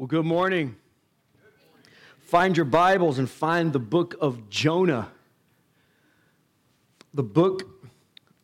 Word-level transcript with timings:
Well, 0.00 0.06
good 0.06 0.24
morning. 0.24 0.76
Find 2.20 2.56
your 2.56 2.64
Bibles 2.64 3.18
and 3.18 3.28
find 3.28 3.70
the 3.70 3.78
book 3.78 4.16
of 4.18 4.48
Jonah. 4.48 5.10
The 7.12 7.22
book 7.22 7.68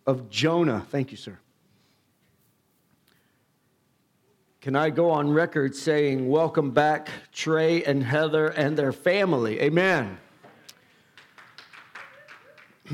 of 0.06 0.28
Jonah. 0.28 0.84
Thank 0.90 1.12
you, 1.12 1.16
sir. 1.16 1.38
Can 4.60 4.76
I 4.76 4.90
go 4.90 5.10
on 5.10 5.30
record 5.30 5.74
saying, 5.74 6.28
Welcome 6.28 6.72
back, 6.72 7.08
Trey 7.32 7.82
and 7.84 8.04
Heather 8.04 8.48
and 8.48 8.76
their 8.76 8.92
family? 8.92 9.58
Amen. 9.62 10.18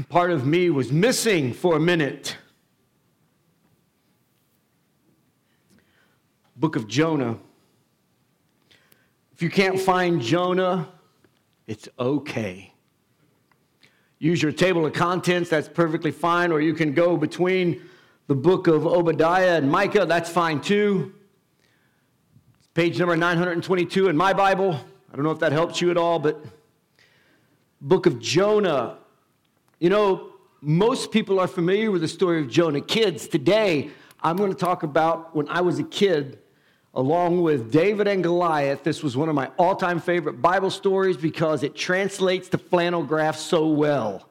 Part 0.08 0.30
of 0.30 0.46
me 0.46 0.70
was 0.70 0.92
missing 0.92 1.52
for 1.52 1.74
a 1.74 1.80
minute. 1.80 2.36
Book 6.54 6.76
of 6.76 6.86
Jonah. 6.86 7.38
If 9.42 9.46
you 9.46 9.50
can't 9.50 9.80
find 9.80 10.22
Jonah, 10.22 10.88
it's 11.66 11.88
okay. 11.98 12.72
Use 14.20 14.40
your 14.40 14.52
table 14.52 14.86
of 14.86 14.92
contents, 14.92 15.50
that's 15.50 15.68
perfectly 15.68 16.12
fine, 16.12 16.52
or 16.52 16.60
you 16.60 16.74
can 16.74 16.92
go 16.92 17.16
between 17.16 17.82
the 18.28 18.36
book 18.36 18.68
of 18.68 18.86
Obadiah 18.86 19.56
and 19.56 19.68
Micah, 19.68 20.06
that's 20.06 20.30
fine 20.30 20.60
too. 20.60 21.12
Page 22.74 23.00
number 23.00 23.16
922 23.16 24.10
in 24.10 24.16
my 24.16 24.32
Bible. 24.32 24.78
I 25.12 25.16
don't 25.16 25.24
know 25.24 25.32
if 25.32 25.40
that 25.40 25.50
helps 25.50 25.80
you 25.80 25.90
at 25.90 25.96
all, 25.96 26.20
but 26.20 26.40
book 27.80 28.06
of 28.06 28.20
Jonah. 28.20 28.98
You 29.80 29.90
know, 29.90 30.34
most 30.60 31.10
people 31.10 31.40
are 31.40 31.48
familiar 31.48 31.90
with 31.90 32.02
the 32.02 32.06
story 32.06 32.40
of 32.40 32.48
Jonah. 32.48 32.80
Kids, 32.80 33.26
today 33.26 33.90
I'm 34.22 34.36
going 34.36 34.52
to 34.52 34.56
talk 34.56 34.84
about 34.84 35.34
when 35.34 35.48
I 35.48 35.62
was 35.62 35.80
a 35.80 35.84
kid 35.84 36.38
along 36.94 37.42
with 37.42 37.72
David 37.72 38.06
and 38.06 38.22
Goliath. 38.22 38.82
This 38.82 39.02
was 39.02 39.16
one 39.16 39.28
of 39.28 39.34
my 39.34 39.50
all 39.58 39.76
time 39.76 40.00
favorite 40.00 40.42
Bible 40.42 40.70
stories 40.70 41.16
because 41.16 41.62
it 41.62 41.74
translates 41.74 42.48
to 42.50 42.58
flannel 42.58 43.02
graph 43.02 43.36
so 43.36 43.68
well. 43.68 44.28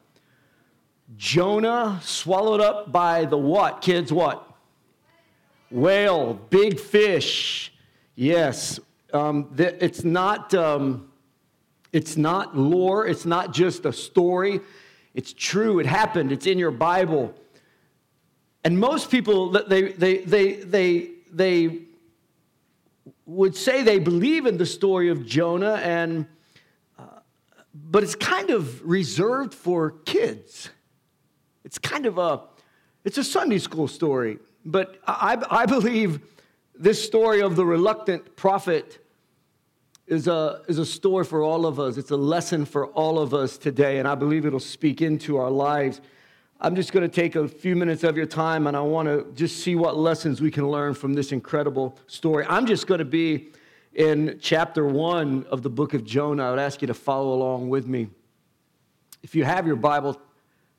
Jonah 1.18 2.00
swallowed 2.04 2.62
up 2.62 2.92
by 2.92 3.26
the 3.26 3.38
what? 3.38 3.82
Kids, 3.82 4.14
what? 4.14 4.48
Whale, 5.70 6.34
big 6.50 6.80
fish. 6.80 7.74
Yes. 8.16 8.80
Um, 9.14 9.54
it's 9.58 10.04
not. 10.04 10.54
Um, 10.54 11.12
it's 11.92 12.16
not 12.16 12.58
lore. 12.58 13.06
It's 13.06 13.26
not 13.26 13.54
just 13.54 13.86
a 13.86 13.92
story. 13.92 14.62
It's 15.14 15.34
true. 15.34 15.80
It 15.80 15.86
happened. 15.86 16.32
It's 16.32 16.46
in 16.46 16.58
your 16.58 16.72
Bible. 16.72 17.34
And 18.64 18.80
most 18.80 19.10
people, 19.12 19.50
they, 19.50 19.92
they, 19.92 20.20
they, 20.20 20.54
they, 20.56 21.10
they 21.32 21.80
would 23.26 23.56
say 23.56 23.84
they 23.84 24.00
believe 24.00 24.46
in 24.46 24.58
the 24.58 24.66
story 24.66 25.10
of 25.10 25.26
Jonah, 25.26 25.76
and, 25.84 26.26
uh, 26.98 27.04
but 27.74 28.04
it's 28.04 28.16
kind 28.16 28.50
of 28.50 28.84
reserved 28.84 29.54
for 29.54 29.92
kids. 30.06 30.70
It's 31.64 31.78
kind 31.78 32.06
of 32.06 32.18
a, 32.18 32.42
it's 33.04 33.18
a 33.18 33.24
Sunday 33.24 33.60
school 33.60 33.88
story. 33.88 34.40
But 34.66 35.00
I, 35.08 35.44
I 35.50 35.66
believe 35.66 36.20
this 36.76 37.04
story 37.04 37.42
of 37.42 37.56
the 37.56 37.66
reluctant 37.66 38.36
prophet 38.36 39.06
is 40.08 40.28
a, 40.28 40.62
is 40.68 40.78
a 40.78 40.86
story 40.86 41.24
for 41.24 41.42
all 41.42 41.66
of 41.66 41.80
us. 41.80 41.98
It's 41.98 42.12
a 42.12 42.18
lesson 42.18 42.66
for 42.66 42.88
all 42.88 43.20
of 43.20 43.34
us 43.34 43.58
today, 43.58 44.00
and 44.00 44.08
I 44.08 44.16
believe 44.16 44.46
it'll 44.46 44.60
speak 44.60 45.02
into 45.02 45.38
our 45.38 45.50
lives. 45.50 46.02
I'm 46.64 46.76
just 46.76 46.94
going 46.94 47.02
to 47.02 47.14
take 47.14 47.36
a 47.36 47.48
few 47.48 47.76
minutes 47.76 48.04
of 48.04 48.16
your 48.16 48.28
time 48.28 48.68
and 48.68 48.78
I 48.78 48.82
want 48.82 49.08
to 49.08 49.26
just 49.34 49.64
see 49.64 49.74
what 49.74 49.98
lessons 49.98 50.42
we 50.42 50.52
can 50.52 50.70
learn 50.70 50.94
from 50.94 51.16
this 51.16 51.32
incredible 51.32 51.98
story. 52.06 52.46
I'm 52.48 52.68
just 52.68 52.86
going 52.86 53.00
to 53.00 53.06
be 53.06 53.50
in 53.96 54.38
chapter 54.40 54.86
one 54.86 55.44
of 55.50 55.64
the 55.64 55.72
book 55.72 55.96
of 55.96 56.06
Jonah. 56.06 56.46
I 56.46 56.50
would 56.52 56.60
ask 56.60 56.80
you 56.84 56.86
to 56.86 56.94
follow 56.94 57.34
along 57.34 57.70
with 57.70 57.88
me. 57.88 58.10
If 59.24 59.34
you 59.34 59.44
have 59.44 59.66
your 59.66 59.76
Bible, 59.76 60.22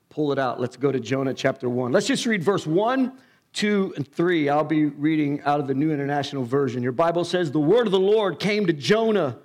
pull 0.09 0.31
it 0.31 0.39
out. 0.39 0.61
Let's 0.61 0.77
go 0.77 0.93
to 0.93 1.01
Jonah 1.01 1.35
chapter 1.35 1.69
one. 1.69 1.91
Let's 1.91 2.07
just 2.07 2.27
read 2.27 2.45
verse 2.45 2.65
one, 2.65 3.15
two, 3.53 3.93
and 3.97 4.07
three. 4.07 4.49
I'll 4.49 4.63
be 4.63 4.85
reading 4.85 5.41
out 5.41 5.59
of 5.59 5.67
the 5.67 5.75
New 5.75 5.91
International 5.91 6.45
Version. 6.45 6.85
Your 6.85 6.93
Bible 6.93 7.25
says, 7.25 7.51
The 7.51 7.59
word 7.59 7.87
of 7.87 7.93
the 7.93 7.99
Lord 7.99 8.39
came 8.39 8.67
to 8.67 8.73
Jonah, 8.73 9.37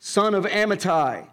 son 0.00 0.34
of 0.34 0.46
Amittai 0.46 1.28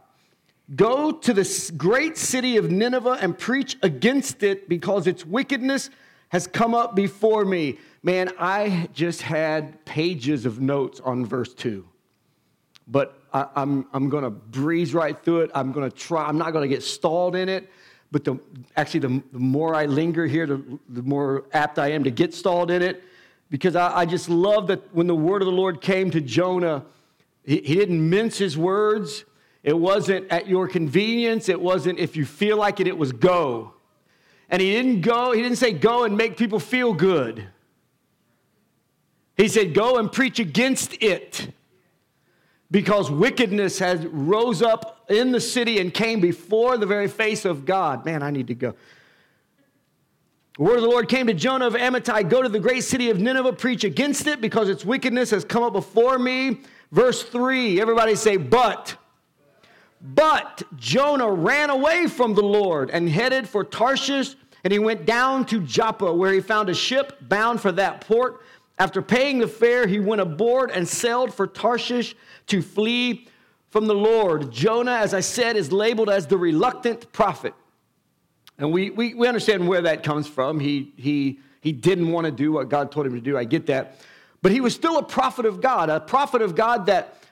Go 0.75 1.11
to 1.11 1.33
the 1.33 1.71
great 1.75 2.17
city 2.17 2.57
of 2.57 2.71
Nineveh 2.71 3.17
and 3.21 3.37
preach 3.37 3.77
against 3.83 4.43
it 4.43 4.69
because 4.69 5.07
its 5.07 5.25
wickedness 5.25 5.89
has 6.29 6.47
come 6.47 6.73
up 6.73 6.95
before 6.95 7.43
me. 7.45 7.77
Man, 8.01 8.31
I 8.39 8.89
just 8.93 9.21
had 9.21 9.83
pages 9.85 10.45
of 10.45 10.61
notes 10.61 10.99
on 11.01 11.25
verse 11.25 11.53
2. 11.53 11.85
But 12.87 13.17
I, 13.33 13.41
am 13.41 13.47
I'm, 13.55 13.87
I'm 13.93 14.09
going 14.09 14.23
to 14.23 14.29
breeze 14.29 14.93
right 14.93 15.21
through 15.23 15.41
it. 15.41 15.51
I'm 15.53 15.71
going 15.71 15.89
to 15.89 15.95
try, 15.95 16.25
I'm 16.25 16.37
not 16.37 16.53
going 16.53 16.67
to 16.67 16.73
get 16.73 16.81
stalled 16.81 17.35
in 17.35 17.49
it. 17.49 17.69
But 18.11 18.23
the, 18.23 18.39
actually, 18.75 19.01
the, 19.01 19.23
the 19.31 19.39
more 19.39 19.75
I 19.75 19.85
linger 19.85 20.25
here, 20.25 20.45
the, 20.45 20.79
the 20.89 21.01
more 21.01 21.45
apt 21.51 21.77
I 21.77 21.91
am 21.91 22.03
to 22.03 22.11
get 22.11 22.33
stalled 22.33 22.71
in 22.71 22.81
it. 22.81 23.03
Because 23.49 23.75
I, 23.75 23.99
I 23.99 24.05
just 24.05 24.29
love 24.29 24.67
that 24.67 24.93
when 24.93 25.07
the 25.07 25.15
word 25.15 25.41
of 25.41 25.45
the 25.45 25.51
Lord 25.51 25.81
came 25.81 26.09
to 26.11 26.21
Jonah, 26.21 26.85
he, 27.43 27.57
he 27.57 27.75
didn't 27.75 28.09
mince 28.09 28.37
his 28.37 28.57
words. 28.57 29.25
It 29.63 29.77
wasn't 29.77 30.29
at 30.29 30.47
your 30.47 30.67
convenience. 30.67 31.47
It 31.47 31.59
wasn't 31.59 31.97
if 31.97 32.17
you 32.17 32.25
feel 32.25 32.57
like 32.57 32.79
it, 32.79 32.87
it 32.87 32.97
was 32.97 33.13
go. 33.13 33.73
And 34.49 34.61
he 34.61 34.71
didn't 34.71 35.01
go, 35.01 35.31
he 35.31 35.41
didn't 35.41 35.57
say 35.57 35.71
go 35.71 36.03
and 36.03 36.17
make 36.17 36.37
people 36.37 36.59
feel 36.59 36.93
good. 36.93 37.47
He 39.35 39.47
said 39.47 39.73
go 39.73 39.97
and 39.97 40.11
preach 40.11 40.37
against 40.37 41.01
it 41.01 41.53
because 42.69 43.09
wickedness 43.09 43.79
has 43.79 44.05
rose 44.05 44.61
up 44.61 45.05
in 45.09 45.31
the 45.31 45.39
city 45.39 45.79
and 45.79 45.93
came 45.93 46.19
before 46.19 46.77
the 46.77 46.85
very 46.85 47.07
face 47.07 47.45
of 47.45 47.65
God. 47.65 48.05
Man, 48.05 48.21
I 48.21 48.31
need 48.31 48.47
to 48.47 48.55
go. 48.55 48.75
The 50.57 50.63
word 50.63 50.75
of 50.75 50.81
the 50.83 50.89
Lord 50.89 51.09
came 51.09 51.25
to 51.27 51.33
Jonah 51.33 51.65
of 51.65 51.73
Amittai 51.73 52.29
Go 52.29 52.43
to 52.43 52.49
the 52.49 52.59
great 52.59 52.83
city 52.83 53.09
of 53.09 53.19
Nineveh, 53.19 53.53
preach 53.53 53.83
against 53.83 54.27
it 54.27 54.39
because 54.39 54.69
its 54.69 54.85
wickedness 54.85 55.31
has 55.31 55.43
come 55.45 55.63
up 55.63 55.73
before 55.73 56.19
me. 56.19 56.59
Verse 56.91 57.23
3, 57.23 57.81
everybody 57.81 58.15
say, 58.15 58.37
but. 58.37 58.97
But 60.03 60.63
Jonah 60.75 61.31
ran 61.31 61.69
away 61.69 62.07
from 62.07 62.33
the 62.33 62.43
Lord 62.43 62.89
and 62.89 63.07
headed 63.07 63.47
for 63.47 63.63
Tarshish, 63.63 64.35
and 64.65 64.73
he 64.73 64.79
went 64.79 65.05
down 65.05 65.45
to 65.45 65.61
Joppa, 65.61 66.13
where 66.13 66.33
he 66.33 66.41
found 66.41 66.67
a 66.67 66.73
ship 66.73 67.17
bound 67.21 67.61
for 67.61 67.71
that 67.71 68.01
port. 68.01 68.41
After 68.77 69.01
paying 69.01 69.39
the 69.39 69.47
fare, 69.47 69.87
he 69.87 70.01
went 70.01 70.19
aboard 70.19 70.71
and 70.71 70.85
sailed 70.85 71.33
for 71.33 71.47
Tarshish 71.47 72.15
to 72.47 72.61
flee 72.61 73.29
from 73.69 73.87
the 73.87 73.95
Lord. 73.95 74.51
Jonah, 74.51 74.95
as 74.95 75.13
I 75.13 75.21
said, 75.21 75.55
is 75.55 75.71
labeled 75.71 76.09
as 76.09 76.27
the 76.27 76.37
reluctant 76.37 77.11
prophet. 77.13 77.53
And 78.57 78.73
we, 78.73 78.89
we, 78.89 79.13
we 79.13 79.27
understand 79.27 79.67
where 79.67 79.81
that 79.83 80.03
comes 80.03 80.27
from. 80.27 80.59
He, 80.59 80.91
he, 80.97 81.39
he 81.61 81.71
didn't 81.71 82.11
want 82.11 82.25
to 82.25 82.31
do 82.31 82.51
what 82.51 82.67
God 82.67 82.91
told 82.91 83.05
him 83.05 83.13
to 83.13 83.21
do. 83.21 83.37
I 83.37 83.45
get 83.45 83.67
that. 83.67 84.01
But 84.41 84.51
he 84.51 84.59
was 84.59 84.75
still 84.75 84.97
a 84.97 85.03
prophet 85.03 85.45
of 85.45 85.61
God, 85.61 85.89
a 85.89 86.01
prophet 86.01 86.41
of 86.41 86.55
God 86.55 86.87
that 86.87 87.22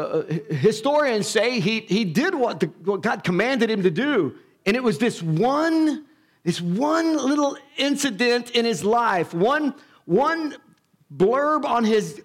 uh, 0.00 0.18
uh, 0.18 0.54
historians 0.54 1.26
say 1.26 1.60
he, 1.60 1.80
he 1.80 2.04
did 2.04 2.34
what, 2.34 2.60
the, 2.60 2.66
what 2.84 3.02
God 3.02 3.24
commanded 3.24 3.70
him 3.70 3.82
to 3.82 3.90
do. 3.90 4.34
And 4.66 4.76
it 4.76 4.82
was 4.82 4.98
this 4.98 5.22
one, 5.22 6.04
this 6.44 6.60
one 6.60 7.16
little 7.16 7.56
incident 7.76 8.50
in 8.50 8.64
his 8.64 8.84
life, 8.84 9.34
one, 9.34 9.74
one 10.04 10.56
blurb 11.14 11.64
on 11.64 11.84
his 11.84 12.22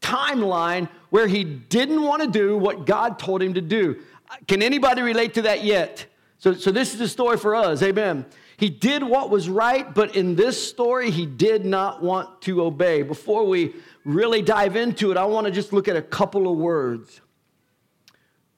timeline 0.00 0.88
where 1.10 1.26
he 1.26 1.44
didn't 1.44 2.02
want 2.02 2.22
to 2.22 2.28
do 2.28 2.56
what 2.58 2.86
God 2.86 3.18
told 3.18 3.42
him 3.42 3.54
to 3.54 3.60
do. 3.60 4.00
Can 4.48 4.62
anybody 4.62 5.02
relate 5.02 5.34
to 5.34 5.42
that 5.42 5.64
yet? 5.64 6.06
So, 6.38 6.52
so 6.54 6.70
this 6.70 6.92
is 6.92 6.98
the 6.98 7.08
story 7.08 7.38
for 7.38 7.54
us. 7.54 7.82
Amen. 7.82 8.26
He 8.56 8.70
did 8.70 9.02
what 9.02 9.30
was 9.30 9.48
right, 9.48 9.92
but 9.94 10.14
in 10.14 10.36
this 10.36 10.68
story, 10.68 11.10
he 11.10 11.26
did 11.26 11.64
not 11.64 12.02
want 12.02 12.42
to 12.42 12.62
obey. 12.62 13.02
Before 13.02 13.44
we 13.46 13.74
really 14.04 14.42
dive 14.42 14.76
into 14.76 15.10
it, 15.10 15.16
I 15.16 15.24
want 15.24 15.46
to 15.46 15.50
just 15.50 15.72
look 15.72 15.88
at 15.88 15.96
a 15.96 16.02
couple 16.02 16.50
of 16.50 16.58
words. 16.58 17.20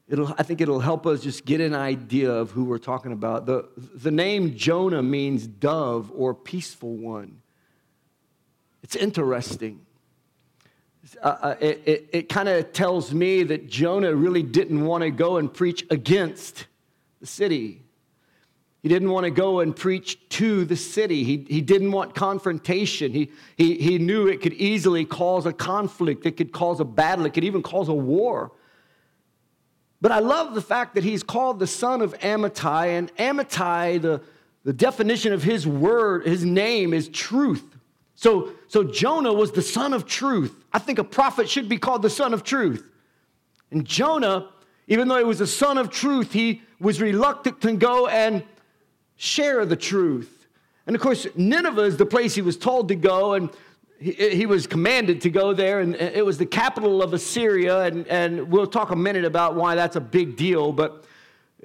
It'll, 0.09 0.29
I 0.39 0.43
think 0.43 0.61
it'll 0.61 0.81
help 0.81 1.07
us 1.07 1.21
just 1.21 1.45
get 1.45 1.61
an 1.61 1.75
idea 1.75 2.31
of 2.31 2.53
who 2.53 2.65
we're 2.65 2.79
talking 2.79 3.13
about. 3.13 3.47
The, 3.47 3.69
the 3.77 4.11
name 4.11 4.55
Jonah 4.57 5.03
means 5.03 5.47
dove 5.47 6.13
or 6.15 6.35
peaceful 6.35 6.95
one. 6.97 7.43
It's 8.83 8.95
interesting. 8.95 9.81
Uh, 11.23 11.27
uh 11.27 11.55
it 11.61 11.83
it, 11.87 12.09
it 12.13 12.29
kind 12.29 12.49
of 12.49 12.73
tells 12.73 13.13
me 13.13 13.43
that 13.45 13.69
Jonah 13.69 14.15
really 14.15 14.43
didn't 14.43 14.85
want 14.85 15.03
to 15.03 15.11
go 15.11 15.39
and 15.39 15.53
preach 15.53 15.85
against 15.91 16.67
the 17.21 17.27
city. 17.27 17.86
He 18.87 18.89
didn't 18.89 19.11
want 19.11 19.25
to 19.25 19.33
go 19.33 19.59
and 19.59 19.75
preach 19.75 20.17
to 20.29 20.65
the 20.65 20.77
city. 20.77 21.25
He, 21.25 21.45
he 21.49 21.61
didn't 21.61 21.91
want 21.91 22.15
confrontation. 22.15 23.13
He, 23.13 23.33
he, 23.57 23.75
he 23.79 23.99
knew 23.99 24.29
it 24.29 24.41
could 24.41 24.53
easily 24.53 25.05
cause 25.05 25.45
a 25.45 25.53
conflict, 25.53 26.25
it 26.25 26.37
could 26.37 26.53
cause 26.53 26.79
a 26.79 26.85
battle, 26.85 27.27
it 27.27 27.35
could 27.35 27.43
even 27.43 27.65
cause 27.65 27.89
a 27.89 27.93
war. 27.93 28.53
But 30.01 30.13
I 30.13 30.21
love 30.21 30.55
the 30.55 30.63
fact 30.63 30.95
that 30.95 31.03
he's 31.03 31.25
called 31.25 31.59
the 31.59 31.67
son 31.67 32.01
of 32.01 32.17
Amittai, 32.21 32.97
and 32.97 33.13
Amittai, 33.17 34.01
the, 34.01 34.23
the 34.63 34.73
definition 34.73 35.33
of 35.33 35.43
his 35.43 35.67
word, 35.67 36.25
his 36.25 36.45
name 36.45 36.95
is 36.95 37.09
truth. 37.09 37.65
So, 38.15 38.53
so 38.69 38.85
Jonah 38.85 39.33
was 39.33 39.51
the 39.51 39.63
son 39.63 39.95
of 39.95 40.07
truth. 40.07 40.63
I 40.73 40.79
think 40.79 41.01
a 41.01 41.05
prophet 41.05 41.51
should 41.51 41.69
be 41.69 41.77
called 41.77 42.03
the 42.03 42.11
son 42.11 42.33
of 42.33 42.45
truth. 42.45 42.89
And 43.73 43.85
Jonah, 43.85 44.51
even 44.87 45.09
though 45.09 45.19
he 45.19 45.25
was 45.25 45.41
a 45.41 45.47
son 45.49 45.77
of 45.77 45.91
truth, 45.91 46.33
he 46.33 46.63
was 46.79 47.01
reluctant 47.01 47.61
to 47.63 47.73
go 47.73 48.07
and 48.07 48.45
share 49.17 49.65
the 49.65 49.77
truth. 49.77 50.47
And 50.87 50.95
of 50.95 51.03
course, 51.03 51.27
Nineveh 51.35 51.83
is 51.83 51.97
the 51.97 52.07
place 52.07 52.35
he 52.35 52.43
was 52.43 52.57
told 52.57 52.89
to 52.89 52.95
go, 52.95 53.35
and 53.35 53.51
he, 53.99 54.13
he 54.13 54.47
was 54.47 54.67
commanded 54.67 55.21
to 55.23 55.31
go 55.31 55.53
there, 55.53 55.81
and 55.81 55.95
it 55.97 56.25
was 56.25 56.39
the 56.39 56.47
capital 56.47 57.03
of 57.03 57.13
Assyria. 57.13 57.83
And, 57.83 58.07
and 58.07 58.51
we'll 58.51 58.67
talk 58.67 58.91
a 58.91 58.97
minute 58.97 59.25
about 59.25 59.57
why 59.57 59.75
that's 59.75 59.97
a 59.97 60.01
big 60.01 60.37
deal. 60.37 60.73
But 60.73 61.05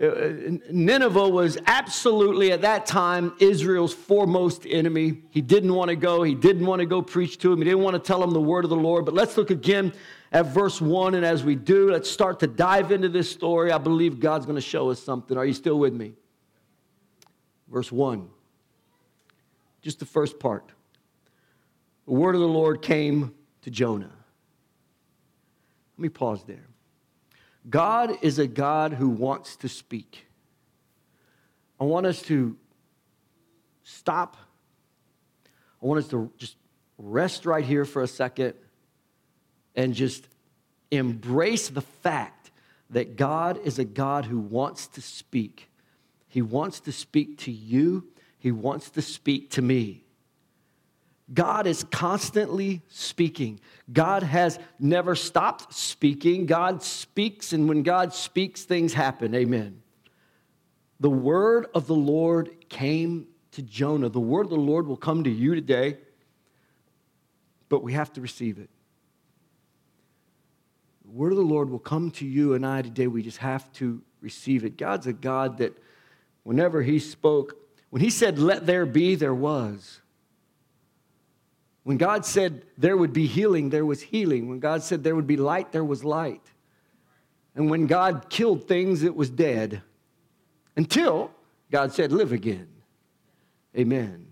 uh, 0.01 0.57
Nineveh 0.71 1.29
was 1.29 1.57
absolutely 1.67 2.51
at 2.51 2.61
that 2.61 2.85
time 2.85 3.33
Israel's 3.39 3.93
foremost 3.93 4.65
enemy. 4.67 5.21
He 5.29 5.41
didn't 5.41 5.73
want 5.75 5.89
to 5.89 5.95
go. 5.95 6.23
He 6.23 6.33
didn't 6.33 6.65
want 6.65 6.79
to 6.79 6.85
go 6.85 7.01
preach 7.01 7.37
to 7.39 7.51
him. 7.51 7.59
He 7.59 7.65
didn't 7.65 7.81
want 7.81 7.95
to 7.95 7.99
tell 7.99 8.23
him 8.23 8.31
the 8.31 8.41
word 8.41 8.63
of 8.63 8.69
the 8.69 8.75
Lord. 8.75 9.05
But 9.05 9.13
let's 9.13 9.37
look 9.37 9.51
again 9.51 9.93
at 10.31 10.47
verse 10.47 10.81
1. 10.81 11.13
And 11.13 11.25
as 11.25 11.43
we 11.43 11.55
do, 11.55 11.91
let's 11.91 12.09
start 12.09 12.39
to 12.39 12.47
dive 12.47 12.91
into 12.91 13.09
this 13.09 13.29
story. 13.29 13.71
I 13.71 13.77
believe 13.77 14.19
God's 14.19 14.45
going 14.45 14.55
to 14.55 14.61
show 14.61 14.89
us 14.89 15.03
something. 15.03 15.37
Are 15.37 15.45
you 15.45 15.53
still 15.53 15.77
with 15.77 15.93
me? 15.93 16.13
Verse 17.71 17.91
1. 17.91 18.27
Just 19.81 19.99
the 19.99 20.05
first 20.05 20.39
part. 20.39 20.69
The 22.05 22.13
word 22.13 22.35
of 22.35 22.41
the 22.41 22.47
Lord 22.47 22.81
came 22.81 23.33
to 23.61 23.71
Jonah. 23.71 24.11
Let 25.97 26.01
me 26.01 26.09
pause 26.09 26.43
there. 26.43 26.67
God 27.69 28.17
is 28.21 28.39
a 28.39 28.47
God 28.47 28.93
who 28.93 29.09
wants 29.09 29.55
to 29.57 29.69
speak. 29.69 30.25
I 31.79 31.83
want 31.83 32.05
us 32.05 32.21
to 32.23 32.57
stop. 33.83 34.35
I 35.81 35.85
want 35.85 35.99
us 35.99 36.07
to 36.09 36.31
just 36.37 36.55
rest 36.97 37.45
right 37.45 37.63
here 37.63 37.85
for 37.85 38.03
a 38.03 38.07
second 38.07 38.53
and 39.75 39.93
just 39.93 40.27
embrace 40.91 41.69
the 41.69 41.81
fact 41.81 42.51
that 42.89 43.15
God 43.15 43.59
is 43.63 43.79
a 43.79 43.85
God 43.85 44.25
who 44.25 44.39
wants 44.39 44.87
to 44.87 45.01
speak. 45.01 45.70
He 46.31 46.41
wants 46.41 46.79
to 46.81 46.93
speak 46.93 47.39
to 47.39 47.51
you, 47.51 48.07
He 48.39 48.53
wants 48.53 48.89
to 48.91 49.01
speak 49.01 49.51
to 49.51 49.61
me. 49.61 50.05
God 51.33 51.67
is 51.67 51.83
constantly 51.83 52.81
speaking. 52.87 53.59
God 53.91 54.23
has 54.23 54.57
never 54.79 55.13
stopped 55.13 55.73
speaking. 55.73 56.45
God 56.45 56.83
speaks, 56.83 57.51
and 57.51 57.67
when 57.67 57.83
God 57.83 58.13
speaks, 58.13 58.63
things 58.63 58.93
happen. 58.93 59.35
Amen. 59.35 59.81
The 61.01 61.09
word 61.09 61.67
of 61.75 61.87
the 61.87 61.95
Lord 61.95 62.69
came 62.69 63.27
to 63.51 63.61
Jonah. 63.61 64.07
The 64.07 64.21
word 64.21 64.45
of 64.45 64.51
the 64.51 64.55
Lord 64.55 64.87
will 64.87 64.95
come 64.95 65.25
to 65.25 65.29
you 65.29 65.53
today, 65.53 65.97
but 67.67 67.83
we 67.83 67.91
have 67.91 68.13
to 68.13 68.21
receive 68.21 68.57
it. 68.57 68.69
The 71.03 71.11
word 71.11 71.33
of 71.33 71.37
the 71.37 71.43
Lord 71.43 71.69
will 71.69 71.79
come 71.79 72.09
to 72.11 72.25
you 72.25 72.53
and 72.53 72.65
I 72.65 72.81
today. 72.83 73.07
We 73.07 73.21
just 73.21 73.39
have 73.39 73.69
to 73.73 74.01
receive 74.21 74.63
it. 74.63 74.77
God's 74.77 75.07
a 75.07 75.13
God 75.13 75.57
that 75.57 75.77
whenever 76.43 76.81
He 76.81 76.99
spoke, 76.99 77.55
when 77.89 78.01
He 78.01 78.09
said, 78.09 78.39
Let 78.39 78.65
there 78.65 78.85
be, 78.85 79.15
there 79.15 79.33
was. 79.33 80.01
When 81.83 81.97
God 81.97 82.25
said 82.25 82.63
there 82.77 82.95
would 82.95 83.13
be 83.13 83.25
healing, 83.25 83.69
there 83.69 83.85
was 83.85 84.01
healing. 84.01 84.49
When 84.49 84.59
God 84.59 84.83
said 84.83 85.03
there 85.03 85.15
would 85.15 85.27
be 85.27 85.37
light, 85.37 85.71
there 85.71 85.83
was 85.83 86.03
light. 86.03 86.45
And 87.55 87.69
when 87.69 87.87
God 87.87 88.29
killed 88.29 88.67
things, 88.67 89.03
it 89.03 89.15
was 89.15 89.29
dead. 89.29 89.81
Until 90.75 91.31
God 91.71 91.91
said, 91.91 92.11
live 92.11 92.31
again. 92.31 92.67
Amen. 93.75 94.27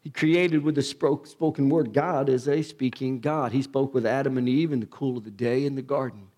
He 0.00 0.10
created 0.10 0.62
with 0.62 0.76
the 0.76 0.82
spoken 0.82 1.68
word. 1.68 1.92
God 1.92 2.28
is 2.28 2.48
a 2.48 2.62
speaking 2.62 3.20
God. 3.20 3.52
He 3.52 3.62
spoke 3.62 3.92
with 3.92 4.06
Adam 4.06 4.38
and 4.38 4.48
Eve 4.48 4.72
in 4.72 4.80
the 4.80 4.86
cool 4.86 5.18
of 5.18 5.24
the 5.24 5.30
day 5.30 5.66
in 5.66 5.74
the 5.74 5.82
garden. 5.82 6.28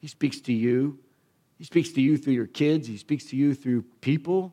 He 0.00 0.06
speaks 0.06 0.40
to 0.42 0.52
you. 0.52 0.98
He 1.62 1.66
speaks 1.66 1.90
to 1.90 2.00
you 2.00 2.16
through 2.16 2.32
your 2.32 2.48
kids. 2.48 2.88
He 2.88 2.96
speaks 2.96 3.26
to 3.26 3.36
you 3.36 3.54
through 3.54 3.82
people. 4.00 4.52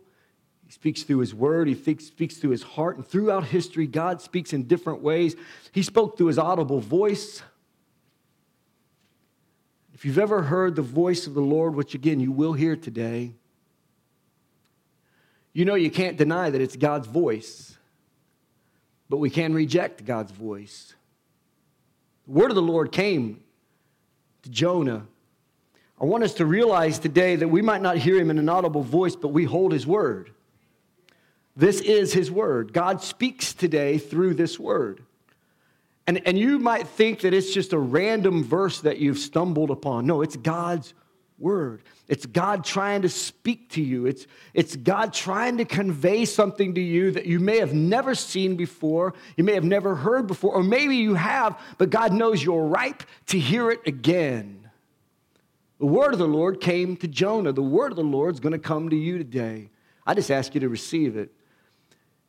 He 0.68 0.72
speaks 0.72 1.02
through 1.02 1.18
his 1.18 1.34
word, 1.34 1.68
he 1.68 1.74
speaks 1.74 2.38
through 2.38 2.52
his 2.52 2.62
heart. 2.62 2.98
And 2.98 3.08
throughout 3.08 3.46
history, 3.46 3.88
God 3.88 4.22
speaks 4.22 4.54
in 4.54 4.68
different 4.68 5.02
ways. 5.02 5.36
He 5.72 5.82
spoke 5.82 6.20
through 6.20 6.28
his 6.28 6.38
audible 6.38 6.80
voice. 6.80 7.42
If 9.96 10.06
you've 10.06 10.20
ever 10.20 10.44
heard 10.44 10.76
the 10.76 10.84
voice 10.84 11.26
of 11.26 11.34
the 11.34 11.42
Lord, 11.42 11.74
which 11.74 11.96
again 11.96 12.20
you 12.20 12.32
will 12.32 12.54
hear 12.54 12.76
today, 12.76 13.34
you 15.52 15.66
know 15.66 15.74
you 15.74 15.90
can't 15.90 16.16
deny 16.16 16.52
that 16.52 16.62
it's 16.62 16.76
God's 16.76 17.08
voice, 17.08 17.76
but 19.10 19.18
we 19.18 19.32
can 19.32 19.56
reject 19.56 20.06
God's 20.06 20.32
voice. 20.32 20.94
The 22.28 22.34
word 22.34 22.52
of 22.52 22.56
the 22.56 22.62
Lord 22.62 22.92
came 22.92 23.42
to 24.44 24.50
Jonah. 24.52 25.08
I 26.02 26.06
want 26.06 26.24
us 26.24 26.36
to 26.36 26.46
realize 26.46 26.98
today 27.00 27.36
that 27.36 27.48
we 27.48 27.62
might 27.62 27.82
not 27.82 27.98
hear 27.98 28.18
him 28.18 28.30
in 28.30 28.40
an 28.40 28.48
audible 28.48 28.84
voice, 28.84 29.16
but 29.16 29.30
we 29.30 29.44
hold 29.44 29.74
his 29.74 29.86
word. 29.86 30.32
This 31.56 31.82
is 31.82 32.14
his 32.14 32.32
word. 32.32 32.72
God 32.72 33.02
speaks 33.02 33.54
today 33.54 33.98
through 33.98 34.36
this 34.36 34.58
word. 34.58 35.04
And, 36.08 36.26
and 36.26 36.40
you 36.40 36.58
might 36.58 36.88
think 36.88 37.22
that 37.22 37.34
it's 37.34 37.54
just 37.54 37.74
a 37.74 37.78
random 37.78 38.44
verse 38.44 38.82
that 38.82 38.98
you've 38.98 39.20
stumbled 39.20 39.70
upon. 39.70 40.08
No, 40.08 40.22
it's 40.22 40.38
God's 40.38 40.94
word. 41.38 41.84
It's 42.08 42.26
God 42.26 42.64
trying 42.64 43.04
to 43.04 43.10
speak 43.10 43.70
to 43.72 43.82
you. 43.82 44.06
It's, 44.06 44.26
it's 44.54 44.76
God 44.76 45.14
trying 45.14 45.58
to 45.58 45.66
convey 45.66 46.26
something 46.26 46.76
to 46.76 46.82
you 46.82 47.12
that 47.12 47.26
you 47.26 47.40
may 47.40 47.60
have 47.60 47.74
never 47.74 48.16
seen 48.16 48.56
before, 48.56 49.14
you 49.38 49.44
may 49.44 49.54
have 49.54 49.64
never 49.64 49.96
heard 49.96 50.28
before, 50.28 50.54
or 50.54 50.64
maybe 50.64 50.96
you 50.96 51.14
have, 51.14 51.60
but 51.78 51.90
God 51.90 52.14
knows 52.14 52.44
you're 52.44 52.66
ripe 52.66 53.04
to 53.28 53.40
hear 53.40 53.70
it 53.70 53.82
again. 53.86 54.59
The 55.80 55.86
word 55.86 56.14
of 56.14 56.20
the 56.20 56.28
Lord 56.28 56.60
came 56.60 56.98
to 56.98 57.08
Jonah. 57.08 57.54
The 57.54 57.62
word 57.62 57.92
of 57.92 57.96
the 57.96 58.04
Lord 58.04 58.34
is 58.34 58.40
going 58.40 58.54
to 58.54 58.60
come 58.60 58.90
to 58.90 58.96
you 58.96 59.18
today. 59.18 59.70
I 60.06 60.14
just 60.14 60.30
ask 60.30 60.54
you 60.54 60.62
to 60.62 60.70
receive 60.70 61.16
it. 61.16 61.32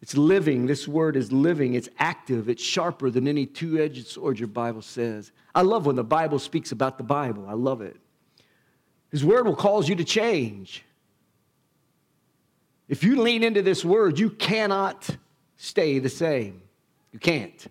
It's 0.03 0.17
living. 0.17 0.67
This 0.67 0.89
word 0.89 1.17
is 1.17 1.31
living. 1.31 1.75
It's 1.75 1.89
active. 1.99 2.49
It's 2.49 2.63
sharper 2.63 3.11
than 3.11 3.29
any 3.29 3.45
two 3.45 3.79
edged 3.79 4.07
sword, 4.07 4.39
your 4.39 4.49
Bible 4.49 4.83
says. 4.83 5.33
I 5.55 5.63
love 5.63 5.85
when 5.85 5.97
the 5.97 6.05
Bible 6.05 6.39
speaks 6.39 6.73
about 6.73 6.97
the 6.97 7.05
Bible. 7.05 7.47
I 7.49 7.53
love 7.53 7.83
it. 7.83 7.97
His 9.11 9.25
word 9.25 9.47
will 9.47 9.57
cause 9.57 9.89
you 9.89 9.97
to 9.97 10.05
change. 10.05 10.85
If 12.89 13.05
you 13.05 13.21
lean 13.21 13.43
into 13.43 13.63
this 13.63 13.85
word, 13.85 14.19
you 14.19 14.31
cannot 14.31 15.09
stay 15.57 15.99
the 15.99 16.09
same. 16.09 16.63
You 17.13 17.19
can't. 17.19 17.67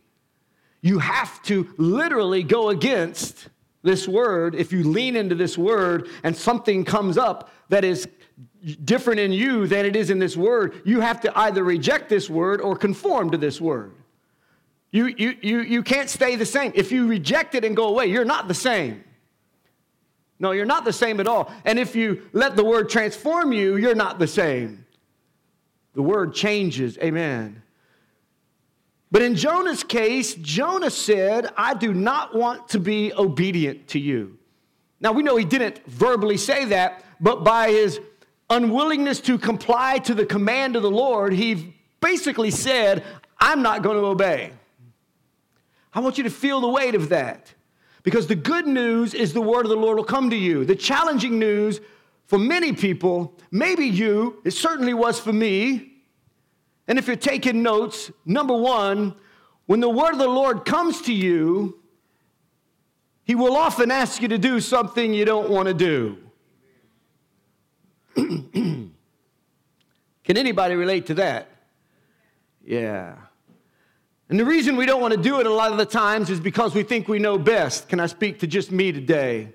You 0.81 1.00
have 1.00 1.42
to 1.44 1.74
literally 1.78 2.44
go 2.44 2.70
against 2.70 3.50
this 3.81 4.08
word. 4.08 4.56
If 4.56 4.72
you 4.72 4.83
lean 4.83 5.16
into 5.16 5.36
this 5.36 5.57
word 5.57 6.09
and 6.24 6.36
something 6.36 6.83
comes 6.83 7.18
up 7.18 7.52
that 7.69 7.83
is 7.83 8.07
different 8.83 9.19
in 9.19 9.31
you 9.31 9.68
than 9.68 9.86
it 9.86 9.95
is 9.95 10.09
in 10.09 10.19
this 10.19 10.36
word, 10.36 10.81
you 10.86 11.00
have 11.00 11.21
to 11.21 11.40
either 11.40 11.64
reject 11.64 12.09
this 12.09 12.30
word 12.30 12.62
or 12.62 12.76
conform 12.76 13.31
to 13.31 13.38
this 13.38 13.62
word. 13.62 13.94
You, 14.92 15.07
you, 15.07 15.36
you, 15.42 15.59
you 15.62 15.83
can't 15.83 16.09
stay 16.09 16.36
the 16.36 16.45
same. 16.45 16.71
If 16.76 16.92
you 16.92 17.07
reject 17.07 17.56
it 17.56 17.64
and 17.64 17.76
go 17.76 17.90
away, 17.90 18.07
you're 18.07 18.26
not 18.26 18.48
the 18.48 18.54
same. 18.54 19.04
No, 20.40 20.52
you're 20.52 20.66
not 20.66 20.86
the 20.86 20.94
same 20.94 21.19
at 21.19 21.28
all. 21.28 21.52
And 21.66 21.78
if 21.78 21.95
you 21.95 22.28
let 22.33 22.56
the 22.56 22.64
word 22.64 22.90
transform 22.90 23.52
you, 23.52 23.76
you're 23.76 23.95
not 23.95 24.19
the 24.19 24.28
same. 24.28 24.86
The 25.94 26.02
word 26.02 26.33
changes. 26.33 26.98
Amen. 27.00 27.62
But 29.11 29.21
in 29.23 29.35
Jonah's 29.35 29.83
case, 29.83 30.35
Jonah 30.35 30.92
said, 30.92 31.51
I 31.57 31.73
do 31.73 31.94
not 31.94 32.35
want 32.35 32.69
to 32.69 32.80
be 32.80 33.11
obedient 33.13 33.87
to 33.89 33.99
you. 33.99 34.37
Now, 35.01 35.13
we 35.13 35.23
know 35.23 35.35
he 35.35 35.45
didn't 35.45 35.83
verbally 35.87 36.37
say 36.37 36.66
that, 36.66 37.04
but 37.19 37.44
by 37.44 37.69
his 37.69 37.99
unwillingness 38.49 39.19
to 39.21 39.37
comply 39.37 39.99
to 39.99 40.13
the 40.13 40.25
command 40.25 40.75
of 40.75 40.83
the 40.83 40.92
Lord, 40.92 41.33
he 41.33 41.75
basically 42.01 42.51
said, 42.51 43.04
I'm 43.39 43.61
not 43.61 43.81
going 43.81 43.97
to 43.97 44.06
obey. 44.06 44.51
I 45.94 46.01
want 46.01 46.18
you 46.18 46.23
to 46.25 46.30
feel 46.30 46.61
the 46.61 46.69
weight 46.69 46.95
of 46.95 47.09
that. 47.09 47.54
Because 48.04 48.28
the 48.28 48.35
good 48.35 48.68
news 48.68 49.13
is 49.13 49.33
the 49.33 49.42
word 49.42 49.66
of 49.66 49.69
the 49.69 49.75
Lord 49.75 49.97
will 49.97 50.04
come 50.04 50.30
to 50.30 50.35
you. 50.35 50.66
The 50.66 50.75
challenging 50.75 51.39
news 51.39 51.81
for 52.28 52.37
many 52.37 52.73
people, 52.73 53.37
maybe 53.51 53.85
you, 53.85 54.42
it 54.45 54.51
certainly 54.51 54.94
was 54.94 55.19
for 55.19 55.33
me. 55.33 55.89
And 56.90 56.98
if 56.98 57.06
you're 57.06 57.16
taking 57.16 57.62
notes, 57.62 58.12
number 58.26 58.56
one, 58.56 59.14
when 59.68 59.80
the 59.80 59.90
word 59.90 60.14
of 60.14 60.18
the 60.18 60.28
Lord 60.28 60.66
comes 60.66 61.04
to 61.04 61.14
you, 61.14 61.80
he 63.24 63.36
will 63.36 63.56
often 63.56 63.92
ask 63.92 64.24
you 64.24 64.28
to 64.30 64.40
do 64.40 64.60
something 64.60 65.14
you 65.14 65.24
don't 65.24 65.52
want 65.52 65.68
to 65.68 65.74
do. 65.76 66.18
Can 68.16 68.92
anybody 70.28 70.74
relate 70.74 71.06
to 71.06 71.14
that? 71.14 71.48
Yeah. 72.66 73.16
And 74.30 74.40
the 74.40 74.46
reason 74.46 74.76
we 74.76 74.88
don't 74.88 75.00
want 75.00 75.14
to 75.14 75.22
do 75.22 75.40
it 75.40 75.46
a 75.46 75.54
lot 75.54 75.72
of 75.72 75.78
the 75.78 75.86
times 75.86 76.31
is 76.31 76.40
because 76.40 76.74
we 76.74 76.81
think 76.81 77.08
we 77.08 77.19
know 77.19 77.38
best. 77.38 77.88
Can 77.88 78.00
I 78.00 78.08
speak 78.08 78.40
to 78.40 78.48
just 78.48 78.72
me 78.72 78.92
today? 78.92 79.50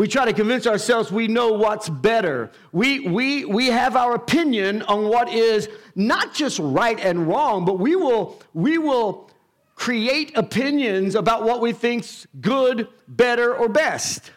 We 0.00 0.08
try 0.08 0.24
to 0.24 0.32
convince 0.32 0.66
ourselves 0.66 1.12
we 1.12 1.28
know 1.28 1.52
what's 1.52 1.90
better. 1.90 2.50
We, 2.72 3.00
we, 3.00 3.44
we 3.44 3.66
have 3.66 3.96
our 3.96 4.14
opinion 4.14 4.80
on 4.84 5.10
what 5.10 5.28
is 5.28 5.68
not 5.94 6.32
just 6.32 6.58
right 6.58 6.98
and 6.98 7.28
wrong, 7.28 7.66
but 7.66 7.78
we 7.78 7.96
will, 7.96 8.40
we 8.54 8.78
will 8.78 9.30
create 9.74 10.34
opinions 10.38 11.16
about 11.16 11.42
what 11.42 11.60
we 11.60 11.74
think's 11.74 12.26
good, 12.40 12.88
better, 13.08 13.54
or 13.54 13.68
best. 13.68 14.30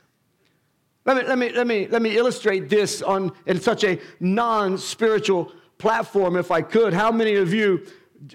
Let 1.06 1.16
me, 1.16 1.24
let 1.24 1.38
me, 1.38 1.54
let 1.54 1.66
me, 1.66 1.88
let 1.88 2.02
me 2.02 2.18
illustrate 2.18 2.68
this 2.68 3.02
on, 3.02 3.32
in 3.46 3.62
such 3.62 3.86
a 3.86 4.02
non 4.20 4.78
spiritual 4.78 5.54
platform, 5.78 6.36
if 6.36 6.52
I 6.52 6.62
could. 6.62 6.94
How 6.94 7.10
many 7.10 7.36
of 7.36 7.54
you 7.54 7.86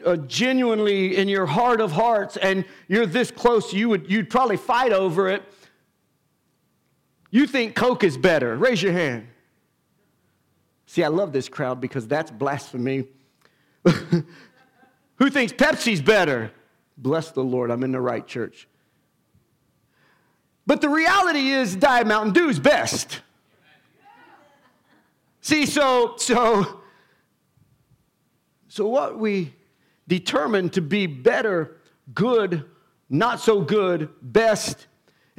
uh, 0.03 0.17
genuinely 0.17 1.19
in 1.19 1.29
your 1.29 1.45
heart 1.45 1.83
of 1.83 1.93
hearts 1.93 2.39
and 2.39 2.65
you're 2.89 3.05
this 3.05 3.31
close, 3.31 3.75
you 3.75 3.91
would, 3.91 4.11
you'd 4.11 4.31
probably 4.31 4.57
fight 4.57 4.95
over 4.95 5.29
it? 5.29 5.43
You 7.31 7.47
think 7.47 7.75
Coke 7.75 8.05
is 8.05 8.17
better? 8.17 8.57
Raise 8.57 8.83
your 8.83 8.93
hand. 8.93 9.29
See, 10.87 11.05
I 11.05 11.09
love 11.09 11.33
this 11.33 11.49
crowd 11.49 11.81
because 11.81 12.09
that's 12.09 12.31
blasphemy. 12.31 13.07
Who 13.85 15.31
thinks 15.31 15.53
Pepsi's 15.53 16.01
better? 16.01 16.51
Bless 16.97 17.31
the 17.31 17.45
Lord, 17.45 17.71
I'm 17.71 17.85
in 17.85 17.93
the 17.93 18.01
right 18.01 18.27
church. 18.27 18.67
But 20.67 20.81
the 20.81 20.89
reality 20.89 21.51
is, 21.51 21.77
Diet 21.77 22.07
Mountain 22.07 22.35
Dew's 22.35 22.59
best. 22.59 23.21
See, 25.41 25.65
so, 25.65 26.15
so, 26.19 26.81
so 28.69 28.87
what 28.87 29.19
we 29.19 29.55
determine 30.09 30.69
to 30.71 30.83
be 30.83 31.07
better, 31.07 31.79
good, 32.13 32.65
not 33.09 33.41
so 33.41 33.63
good, 33.63 34.11
best, 34.21 34.88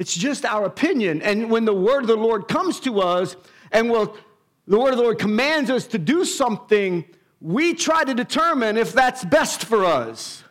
it's 0.00 0.16
just 0.16 0.46
our 0.46 0.64
opinion. 0.64 1.20
And 1.20 1.50
when 1.50 1.66
the 1.66 1.74
word 1.74 2.00
of 2.00 2.08
the 2.08 2.16
Lord 2.16 2.48
comes 2.48 2.80
to 2.80 3.00
us 3.00 3.36
and 3.70 3.90
will 3.90 4.16
the 4.66 4.78
word 4.78 4.92
of 4.92 4.96
the 4.96 5.02
Lord 5.02 5.18
commands 5.18 5.68
us 5.68 5.86
to 5.88 5.98
do 5.98 6.24
something, 6.24 7.04
we 7.40 7.74
try 7.74 8.04
to 8.04 8.14
determine 8.14 8.78
if 8.78 8.94
that's 8.94 9.24
best 9.26 9.66
for 9.66 9.84
us. 9.84 10.42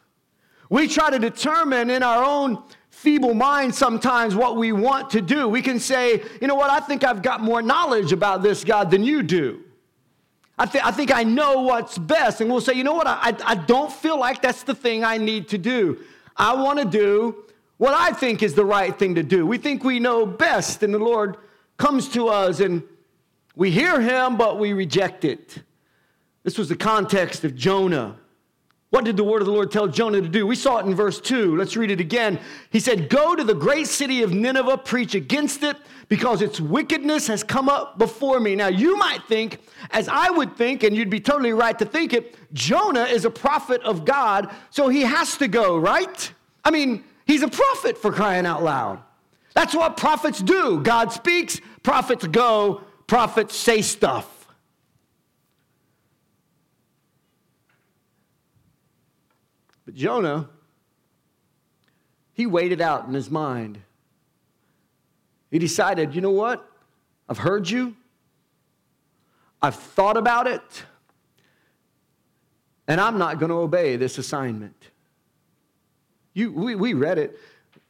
We 0.70 0.88
try 0.88 1.10
to 1.10 1.18
determine 1.18 1.89
in 1.89 2.03
our 2.03 2.24
own 2.24 2.62
feeble 2.91 3.34
mind 3.34 3.74
sometimes 3.74 4.36
what 4.36 4.56
we 4.56 4.72
want 4.72 5.10
to 5.12 5.22
do. 5.22 5.50
We 5.50 5.63
can 5.63 5.79
say, 5.79 6.22
you 6.39 6.48
know 6.48 6.56
what, 6.56 6.70
I 6.70 6.79
think 6.79 7.03
I've 7.03 7.24
got 7.24 7.41
more 7.41 7.63
knowledge 7.63 8.12
about 8.12 8.44
this 8.44 8.63
God 8.63 8.91
than 8.91 9.03
you 9.03 9.24
do. 9.24 9.63
I, 10.60 10.68
th- 10.68 10.84
I 10.84 10.91
think 10.91 11.12
I 11.12 11.24
know 11.24 11.62
what's 11.62 11.98
best. 11.98 12.41
And 12.41 12.51
we'll 12.51 12.62
say, 12.62 12.74
you 12.74 12.84
know 12.84 12.94
what, 12.94 13.08
I, 13.08 13.36
I 13.44 13.56
don't 13.56 13.91
feel 13.91 14.20
like 14.20 14.44
that's 14.44 14.62
the 14.62 14.75
thing 14.75 15.03
I 15.03 15.18
need 15.18 15.48
to 15.50 15.58
do. 15.58 16.03
I 16.38 16.53
want 16.53 16.77
to 16.77 16.86
do 16.86 17.46
what 17.79 17.93
I 17.93 18.12
think 18.12 18.43
is 18.43 18.53
the 18.53 18.65
right 18.65 18.98
thing 19.00 19.15
to 19.15 19.24
do. 19.24 19.48
We 19.48 19.57
think 19.57 19.83
we 19.83 20.00
know 20.00 20.25
best, 20.25 20.83
and 20.83 20.93
the 20.93 21.00
Lord 21.00 21.38
comes 21.77 22.09
to 22.09 22.27
us 22.27 22.59
and 22.59 22.83
we 23.55 23.71
hear 23.71 24.01
him, 24.01 24.38
but 24.38 24.59
we 24.59 24.74
reject 24.74 25.24
it. 25.25 25.63
This 26.43 26.57
was 26.57 26.67
the 26.69 26.75
context 26.75 27.45
of 27.45 27.55
Jonah. 27.55 28.17
What 28.89 29.05
did 29.05 29.15
the 29.15 29.24
word 29.24 29.41
of 29.41 29.45
the 29.45 29.53
Lord 29.53 29.71
tell 29.71 29.88
Jonah 29.88 30.19
to 30.19 30.27
do? 30.27 30.45
We 30.45 30.57
saw 30.57 30.79
it 30.79 30.88
in 30.88 30.93
verse 30.93 31.21
2. 31.21 31.55
Let's 31.55 31.77
read 31.77 31.89
it 31.89 32.01
again. 32.01 32.39
He 32.69 32.81
said, 32.81 33.07
Go 33.07 33.33
to 33.33 33.45
the 33.45 33.53
great 33.53 33.88
city 33.88 34.24
of 34.24 34.33
Nineveh, 34.33 34.79
preach 34.79 35.15
against 35.15 35.63
it, 35.63 35.77
because 36.09 36.41
its 36.41 36.59
wickedness 36.59 37.27
has 37.27 37.43
come 37.43 37.69
up 37.69 37.98
before 37.98 38.41
me. 38.41 38.55
Now, 38.55 38.67
you 38.67 38.98
might 38.98 39.24
think, 39.27 39.59
as 39.91 40.09
I 40.09 40.29
would 40.31 40.57
think, 40.57 40.83
and 40.83 40.95
you'd 40.98 41.09
be 41.09 41.21
totally 41.21 41.53
right 41.53 41.77
to 41.79 41.86
think 41.86 42.12
it, 42.12 42.36
Jonah 42.51 43.03
is 43.03 43.24
a 43.24 43.29
prophet 43.29 43.81
of 43.83 44.03
God, 44.03 44.53
so 44.69 44.89
he 44.89 45.01
has 45.01 45.38
to 45.38 45.48
go, 45.48 45.77
right? 45.77 46.33
I 46.65 46.71
mean, 46.71 47.03
he's 47.29 47.43
a 47.43 47.48
prophet 47.48 47.98
for 47.98 48.12
crying 48.12 48.45
out 48.48 48.63
loud. 48.63 49.00
That's 49.53 49.75
what 49.75 49.98
prophets 49.98 50.39
do. 50.39 50.79
God 50.79 51.12
speaks, 51.12 51.62
prophets 51.83 52.25
go, 52.25 52.81
prophets 53.05 53.55
say 53.55 53.81
stuff. 53.83 54.48
But 59.86 59.93
Jonah, 59.93 60.50
he 62.33 62.45
weighed 62.45 62.71
it 62.71 62.81
out 62.81 63.07
in 63.07 63.13
his 63.13 63.29
mind. 63.29 63.79
He 65.51 65.59
decided, 65.59 66.15
you 66.15 66.21
know 66.21 66.31
what? 66.31 66.67
I've 67.27 67.39
heard 67.39 67.69
you. 67.69 67.95
I've 69.62 69.75
thought 69.75 70.17
about 70.17 70.48
it. 70.48 70.83
And 72.88 73.00
I'm 73.00 73.17
not 73.17 73.39
going 73.39 73.50
to 73.50 73.55
obey 73.55 73.98
this 73.98 74.17
assignment. 74.17 74.89
You, 76.33 76.51
we, 76.51 76.75
we 76.75 76.93
read 76.93 77.17
it. 77.17 77.39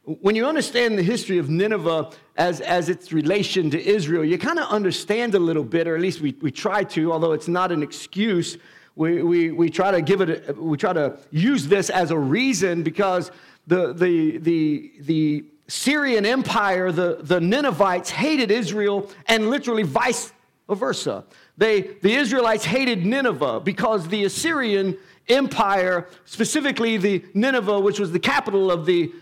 When 0.04 0.34
you 0.34 0.46
understand 0.46 0.98
the 0.98 1.02
history 1.02 1.38
of 1.38 1.50
Nineveh 1.50 2.10
as, 2.36 2.60
as 2.60 2.88
its 2.88 3.12
relation 3.12 3.70
to 3.70 3.80
Israel, 3.80 4.24
you 4.24 4.38
kind 4.38 4.58
of 4.58 4.68
understand 4.70 5.34
a 5.34 5.38
little 5.38 5.64
bit, 5.64 5.86
or 5.86 5.94
at 5.94 6.00
least 6.00 6.20
we, 6.20 6.34
we 6.40 6.50
try 6.50 6.84
to, 6.84 7.12
although 7.12 7.32
it's 7.32 7.48
not 7.48 7.70
an 7.70 7.82
excuse 7.82 8.56
we, 8.96 9.22
we, 9.22 9.50
we 9.50 9.70
try 9.70 9.90
to 9.92 10.02
give 10.02 10.20
it, 10.20 10.56
we 10.58 10.76
try 10.76 10.92
to 10.92 11.18
use 11.30 11.66
this 11.66 11.90
as 11.90 12.10
a 12.10 12.18
reason 12.18 12.82
because 12.82 13.30
the, 13.66 13.92
the, 13.92 14.38
the, 14.38 14.92
the 15.00 15.44
Syrian 15.68 16.26
Empire, 16.26 16.90
the, 16.92 17.18
the 17.22 17.40
Ninevites 17.40 18.10
hated 18.10 18.50
Israel 18.50 19.10
and 19.26 19.48
literally 19.48 19.84
vice 19.84 20.32
versa. 20.68 21.24
They, 21.56 21.80
the 21.80 22.14
Israelites 22.14 22.64
hated 22.64 23.06
Nineveh 23.06 23.60
because 23.60 24.08
the 24.08 24.24
Assyrian 24.24 24.98
Empire, 25.30 26.08
specifically 26.24 26.96
the 26.96 27.24
Nineveh, 27.34 27.80
which 27.80 27.98
was 27.98 28.12
the 28.12 28.18
capital 28.18 28.70
of 28.70 28.86
the 28.86 29.12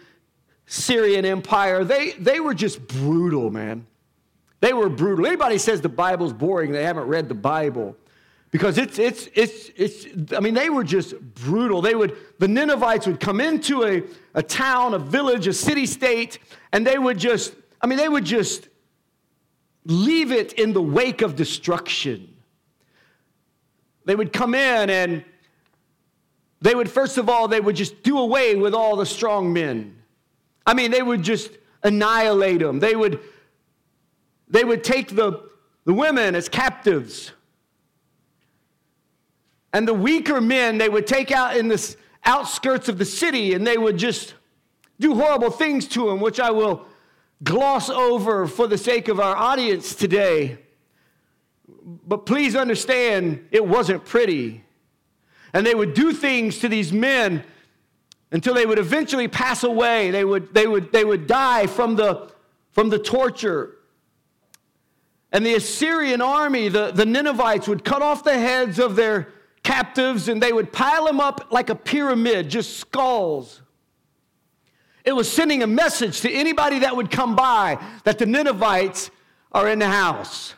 Syrian 0.66 1.24
Empire, 1.24 1.84
they, 1.84 2.12
they 2.12 2.40
were 2.40 2.54
just 2.54 2.86
brutal, 2.86 3.50
man. 3.50 3.86
They 4.60 4.72
were 4.72 4.88
brutal. 4.88 5.26
Anybody 5.26 5.58
says 5.58 5.80
the 5.80 5.88
Bible's 5.88 6.32
boring, 6.32 6.72
they 6.72 6.84
haven't 6.84 7.06
read 7.06 7.28
the 7.28 7.34
Bible 7.34 7.96
because 8.50 8.78
it's 8.78 8.98
it's 8.98 9.28
it's 9.34 9.70
it's 9.76 10.32
i 10.32 10.40
mean 10.40 10.54
they 10.54 10.70
were 10.70 10.84
just 10.84 11.18
brutal 11.34 11.82
they 11.82 11.94
would 11.94 12.16
the 12.38 12.48
ninevites 12.48 13.06
would 13.06 13.20
come 13.20 13.40
into 13.40 13.84
a, 13.84 14.02
a 14.34 14.42
town 14.42 14.94
a 14.94 14.98
village 14.98 15.46
a 15.46 15.52
city 15.52 15.86
state 15.86 16.38
and 16.72 16.86
they 16.86 16.98
would 16.98 17.18
just 17.18 17.54
i 17.82 17.86
mean 17.86 17.98
they 17.98 18.08
would 18.08 18.24
just 18.24 18.68
leave 19.84 20.32
it 20.32 20.54
in 20.54 20.72
the 20.72 20.82
wake 20.82 21.22
of 21.22 21.36
destruction 21.36 22.34
they 24.06 24.16
would 24.16 24.32
come 24.32 24.54
in 24.54 24.90
and 24.90 25.24
they 26.60 26.74
would 26.74 26.90
first 26.90 27.18
of 27.18 27.28
all 27.28 27.48
they 27.48 27.60
would 27.60 27.76
just 27.76 28.02
do 28.02 28.18
away 28.18 28.54
with 28.56 28.74
all 28.74 28.96
the 28.96 29.06
strong 29.06 29.52
men 29.52 29.96
i 30.66 30.74
mean 30.74 30.90
they 30.90 31.02
would 31.02 31.22
just 31.22 31.50
annihilate 31.82 32.60
them 32.60 32.80
they 32.80 32.96
would 32.96 33.20
they 34.48 34.64
would 34.64 34.82
take 34.82 35.14
the 35.14 35.48
the 35.84 35.94
women 35.94 36.34
as 36.34 36.48
captives 36.48 37.32
and 39.72 39.86
the 39.86 39.94
weaker 39.94 40.40
men 40.40 40.78
they 40.78 40.88
would 40.88 41.06
take 41.06 41.30
out 41.30 41.56
in 41.56 41.68
the 41.68 41.96
outskirts 42.24 42.88
of 42.88 42.98
the 42.98 43.04
city 43.04 43.54
and 43.54 43.66
they 43.66 43.78
would 43.78 43.96
just 43.96 44.34
do 45.00 45.14
horrible 45.14 45.50
things 45.50 45.86
to 45.88 46.08
them, 46.08 46.20
which 46.20 46.40
I 46.40 46.50
will 46.50 46.86
gloss 47.42 47.88
over 47.88 48.46
for 48.46 48.66
the 48.66 48.78
sake 48.78 49.08
of 49.08 49.20
our 49.20 49.36
audience 49.36 49.94
today. 49.94 50.58
But 52.06 52.26
please 52.26 52.56
understand, 52.56 53.46
it 53.50 53.66
wasn't 53.66 54.04
pretty. 54.04 54.64
And 55.58 55.66
they 55.66 55.74
would 55.74 55.92
do 55.92 56.12
things 56.12 56.60
to 56.60 56.68
these 56.68 56.92
men 56.92 57.42
until 58.30 58.54
they 58.54 58.64
would 58.64 58.78
eventually 58.78 59.26
pass 59.26 59.64
away. 59.64 60.12
They 60.12 60.24
would, 60.24 60.54
they 60.54 60.68
would, 60.68 60.92
they 60.92 61.04
would 61.04 61.26
die 61.26 61.66
from 61.66 61.96
the, 61.96 62.30
from 62.70 62.90
the 62.90 62.98
torture. 63.00 63.78
And 65.32 65.44
the 65.44 65.56
Assyrian 65.56 66.22
army, 66.22 66.68
the, 66.68 66.92
the 66.92 67.04
Ninevites, 67.04 67.66
would 67.66 67.84
cut 67.84 68.02
off 68.02 68.22
the 68.22 68.38
heads 68.38 68.78
of 68.78 68.94
their 68.94 69.32
captives 69.64 70.28
and 70.28 70.40
they 70.40 70.52
would 70.52 70.72
pile 70.72 71.06
them 71.06 71.18
up 71.18 71.48
like 71.50 71.70
a 71.70 71.74
pyramid, 71.74 72.48
just 72.48 72.76
skulls. 72.76 73.60
It 75.04 75.10
was 75.10 75.28
sending 75.28 75.64
a 75.64 75.66
message 75.66 76.20
to 76.20 76.32
anybody 76.32 76.78
that 76.78 76.94
would 76.94 77.10
come 77.10 77.34
by 77.34 77.84
that 78.04 78.18
the 78.18 78.26
Ninevites 78.26 79.10
are 79.50 79.68
in 79.68 79.80
the 79.80 79.88
house. 79.88 80.54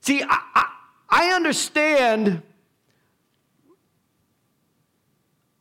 See, 0.00 0.22
I, 0.22 0.38
I, 0.54 0.66
I 1.10 1.32
understand 1.34 2.40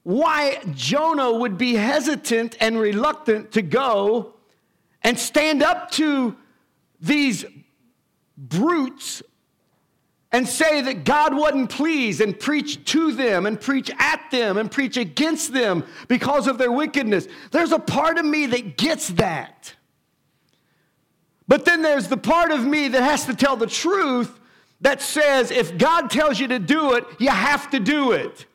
why 0.03 0.61
Jonah 0.73 1.31
would 1.31 1.57
be 1.57 1.75
hesitant 1.75 2.57
and 2.59 2.77
reluctant 2.79 3.53
to 3.53 3.61
go 3.61 4.33
and 5.01 5.17
stand 5.17 5.63
up 5.63 5.91
to 5.91 6.35
these 6.99 7.45
brutes 8.37 9.23
and 10.31 10.47
say 10.47 10.81
that 10.81 11.03
God 11.03 11.35
wasn't 11.35 11.69
pleased 11.69 12.19
and 12.19 12.37
preach 12.37 12.83
to 12.85 13.11
them 13.11 13.45
and 13.45 13.59
preach 13.61 13.91
at 13.99 14.19
them 14.31 14.57
and 14.57 14.69
preach 14.69 14.97
against 14.97 15.53
them 15.53 15.85
because 16.07 16.47
of 16.47 16.57
their 16.57 16.71
wickedness. 16.71 17.27
There's 17.51 17.71
a 17.71 17.79
part 17.79 18.17
of 18.17 18.25
me 18.25 18.47
that 18.47 18.75
gets 18.75 19.09
that. 19.09 19.75
But 21.47 21.65
then 21.65 21.81
there's 21.81 22.07
the 22.07 22.17
part 22.17 22.51
of 22.51 22.65
me 22.65 22.87
that 22.87 23.03
has 23.03 23.25
to 23.25 23.35
tell 23.35 23.55
the 23.55 23.67
truth 23.67 24.39
that 24.81 25.01
says 25.01 25.51
if 25.51 25.77
God 25.77 26.09
tells 26.09 26.39
you 26.39 26.47
to 26.47 26.59
do 26.59 26.93
it, 26.93 27.05
you 27.19 27.29
have 27.29 27.69
to 27.71 27.79
do 27.79 28.11
it. 28.13 28.45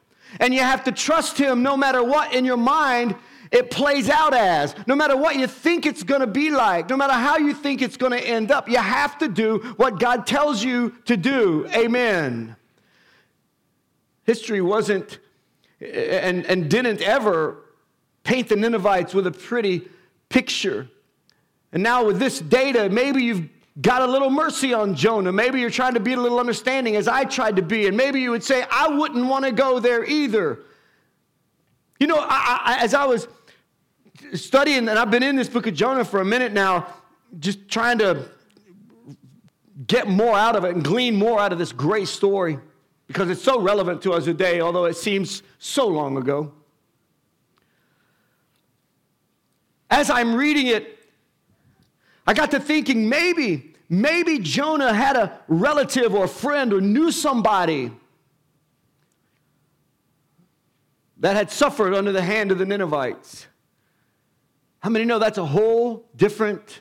And 0.41 0.53
you 0.53 0.61
have 0.61 0.85
to 0.85 0.93
trust 0.93 1.39
Him 1.39 1.63
no 1.63 1.77
matter 1.77 2.03
what 2.03 2.35
in 2.35 2.45
your 2.45 2.57
mind 2.57 3.15
it 3.51 3.71
plays 3.71 4.11
out 4.11 4.35
as. 4.35 4.75
No 4.87 4.95
matter 4.95 5.17
what 5.17 5.37
you 5.37 5.47
think 5.47 5.87
it's 5.87 6.03
going 6.03 6.21
to 6.21 6.27
be 6.27 6.51
like, 6.51 6.91
no 6.91 6.97
matter 6.97 7.15
how 7.15 7.39
you 7.39 7.55
think 7.55 7.81
it's 7.83 7.97
going 7.97 8.13
to 8.13 8.21
end 8.21 8.51
up, 8.51 8.69
you 8.69 8.79
have 8.79 9.19
to 9.19 9.29
do 9.29 9.59
what 9.77 9.99
God 9.99 10.27
tells 10.27 10.63
you 10.63 10.95
to 11.07 11.17
do. 11.17 11.67
Amen. 11.75 12.57
History 14.25 14.61
wasn't 14.61 15.19
and, 15.81 16.45
and 16.45 16.71
didn't 16.71 17.01
ever 17.01 17.65
paint 18.25 18.49
the 18.49 18.57
Ninevites 18.57 19.15
with 19.15 19.27
a 19.27 19.31
pretty 19.31 19.89
picture. 20.29 20.89
And 21.73 21.83
now, 21.83 22.05
with 22.05 22.19
this 22.19 22.41
data, 22.41 22.89
maybe 22.91 23.23
you've 23.23 23.49
got 23.81 24.03
a 24.03 24.07
little 24.07 24.31
mercy 24.31 24.75
on 24.75 24.95
Jonah. 24.95 25.33
Maybe 25.33 25.61
you're 25.61 25.71
trying 25.71 25.95
to 25.95 26.01
be 26.01 26.13
a 26.15 26.17
little 26.17 26.41
understanding 26.41 26.97
as 26.97 27.07
I 27.07 27.25
tried 27.25 27.57
to 27.57 27.63
be. 27.63 27.87
And 27.87 27.97
maybe 27.97 28.21
you 28.21 28.31
would 28.31 28.43
say, 28.43 28.65
I 28.71 28.89
wouldn't 28.89 29.27
want 29.27 29.45
to 29.45 29.53
go 29.53 29.79
there 29.79 30.05
either. 30.05 30.61
You 32.01 32.07
know, 32.07 32.19
I, 32.19 32.61
I, 32.65 32.79
as 32.83 32.95
I 32.95 33.05
was 33.05 33.29
studying, 34.35 34.89
and 34.89 34.99
I've 34.99 35.11
been 35.11 35.23
in 35.23 35.37
this 35.37 35.49
book 35.49 35.67
of 35.67 35.75
Jonah 35.75 36.05
for 36.05 36.21
a 36.21 36.25
minute 36.25 36.53
now, 36.53 36.87
just 37.39 37.69
trying 37.69 37.99
to 37.99 38.29
get 39.87 40.09
more 40.09 40.37
out 40.37 40.57
of 40.57 40.65
it 40.65 40.75
and 40.75 40.83
glean 40.83 41.15
more 41.15 41.39
out 41.39 41.53
of 41.53 41.59
this 41.59 41.73
great 41.73 42.09
story 42.09 42.59
because 43.07 43.31
it's 43.31 43.43
so 43.43 43.61
relevant 43.61 44.03
to 44.03 44.13
us 44.13 44.25
today, 44.25 44.61
although 44.61 44.85
it 44.87 44.97
seems 44.97 45.43
so 45.59 45.87
long 45.87 46.17
ago. 46.17 46.53
As 49.91 50.11
I'm 50.11 50.35
reading 50.35 50.67
it, 50.67 50.99
I 52.27 52.35
got 52.35 52.51
to 52.51 52.61
thinking 52.61 53.09
maybe, 53.09 53.68
maybe 53.89 54.39
Jonah 54.39 54.93
had 54.93 55.17
a 55.17 55.41
relative 55.49 56.15
or 56.15 56.27
friend 56.27 56.73
or 56.73 56.81
knew 56.81 57.11
somebody 57.11 57.91
that 61.19 61.37
had 61.37 61.51
suffered 61.51 61.95
under 61.95 62.13
the 62.13 62.23
hand 62.23 62.53
of 62.53 62.59
the 62.59 62.67
Ninevites. 62.67 63.47
How 64.81 64.91
many 64.91 65.05
know 65.05 65.19
that's 65.19 65.39
a 65.39 65.45
whole 65.45 66.05
different 66.17 66.81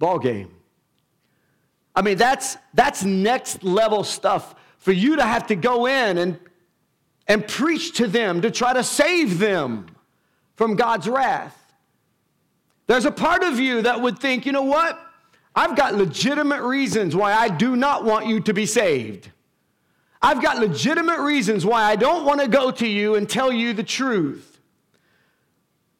ballgame? 0.00 0.50
I 1.94 2.02
mean, 2.02 2.16
that's, 2.16 2.56
that's 2.74 3.04
next 3.04 3.64
level 3.64 4.04
stuff 4.04 4.54
for 4.78 4.92
you 4.92 5.16
to 5.16 5.24
have 5.24 5.48
to 5.48 5.56
go 5.56 5.86
in 5.86 6.16
and, 6.16 6.38
and 7.26 7.46
preach 7.46 7.96
to 7.96 8.06
them 8.06 8.40
to 8.42 8.50
try 8.50 8.72
to 8.72 8.84
save 8.84 9.38
them 9.38 9.86
from 10.54 10.76
God's 10.76 11.08
wrath. 11.08 11.54
There's 12.86 13.04
a 13.04 13.10
part 13.10 13.42
of 13.42 13.58
you 13.60 13.82
that 13.82 14.00
would 14.00 14.18
think, 14.18 14.46
you 14.46 14.52
know 14.52 14.62
what? 14.62 14.98
I've 15.58 15.74
got 15.74 15.96
legitimate 15.96 16.62
reasons 16.62 17.16
why 17.16 17.32
I 17.32 17.48
do 17.48 17.74
not 17.74 18.04
want 18.04 18.28
you 18.28 18.38
to 18.38 18.54
be 18.54 18.64
saved. 18.64 19.28
I've 20.22 20.40
got 20.40 20.58
legitimate 20.58 21.18
reasons 21.18 21.66
why 21.66 21.82
I 21.82 21.96
don't 21.96 22.24
want 22.24 22.40
to 22.40 22.46
go 22.46 22.70
to 22.70 22.86
you 22.86 23.16
and 23.16 23.28
tell 23.28 23.50
you 23.50 23.72
the 23.72 23.82
truth. 23.82 24.60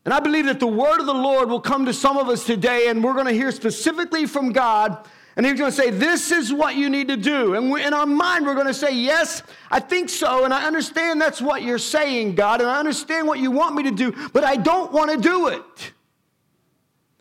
And 0.04 0.14
I 0.14 0.20
believe 0.20 0.44
that 0.44 0.60
the 0.60 0.68
word 0.68 1.00
of 1.00 1.06
the 1.06 1.12
Lord 1.12 1.48
will 1.48 1.60
come 1.60 1.86
to 1.86 1.92
some 1.92 2.16
of 2.16 2.28
us 2.28 2.46
today, 2.46 2.86
and 2.86 3.02
we're 3.02 3.14
going 3.14 3.26
to 3.26 3.32
hear 3.32 3.50
specifically 3.50 4.26
from 4.26 4.52
God. 4.52 5.08
And 5.34 5.44
He's 5.44 5.58
going 5.58 5.72
to 5.72 5.76
say, 5.76 5.90
This 5.90 6.30
is 6.30 6.52
what 6.52 6.76
you 6.76 6.88
need 6.88 7.08
to 7.08 7.16
do. 7.16 7.54
And 7.54 7.76
in 7.80 7.92
our 7.92 8.06
mind, 8.06 8.46
we're 8.46 8.54
going 8.54 8.68
to 8.68 8.72
say, 8.74 8.94
Yes, 8.94 9.42
I 9.72 9.80
think 9.80 10.08
so. 10.08 10.44
And 10.44 10.54
I 10.54 10.68
understand 10.68 11.20
that's 11.20 11.42
what 11.42 11.62
you're 11.62 11.78
saying, 11.78 12.36
God. 12.36 12.60
And 12.60 12.70
I 12.70 12.78
understand 12.78 13.26
what 13.26 13.40
you 13.40 13.50
want 13.50 13.74
me 13.74 13.82
to 13.82 13.90
do, 13.90 14.14
but 14.32 14.44
I 14.44 14.54
don't 14.54 14.92
want 14.92 15.10
to 15.10 15.16
do 15.16 15.48
it. 15.48 15.92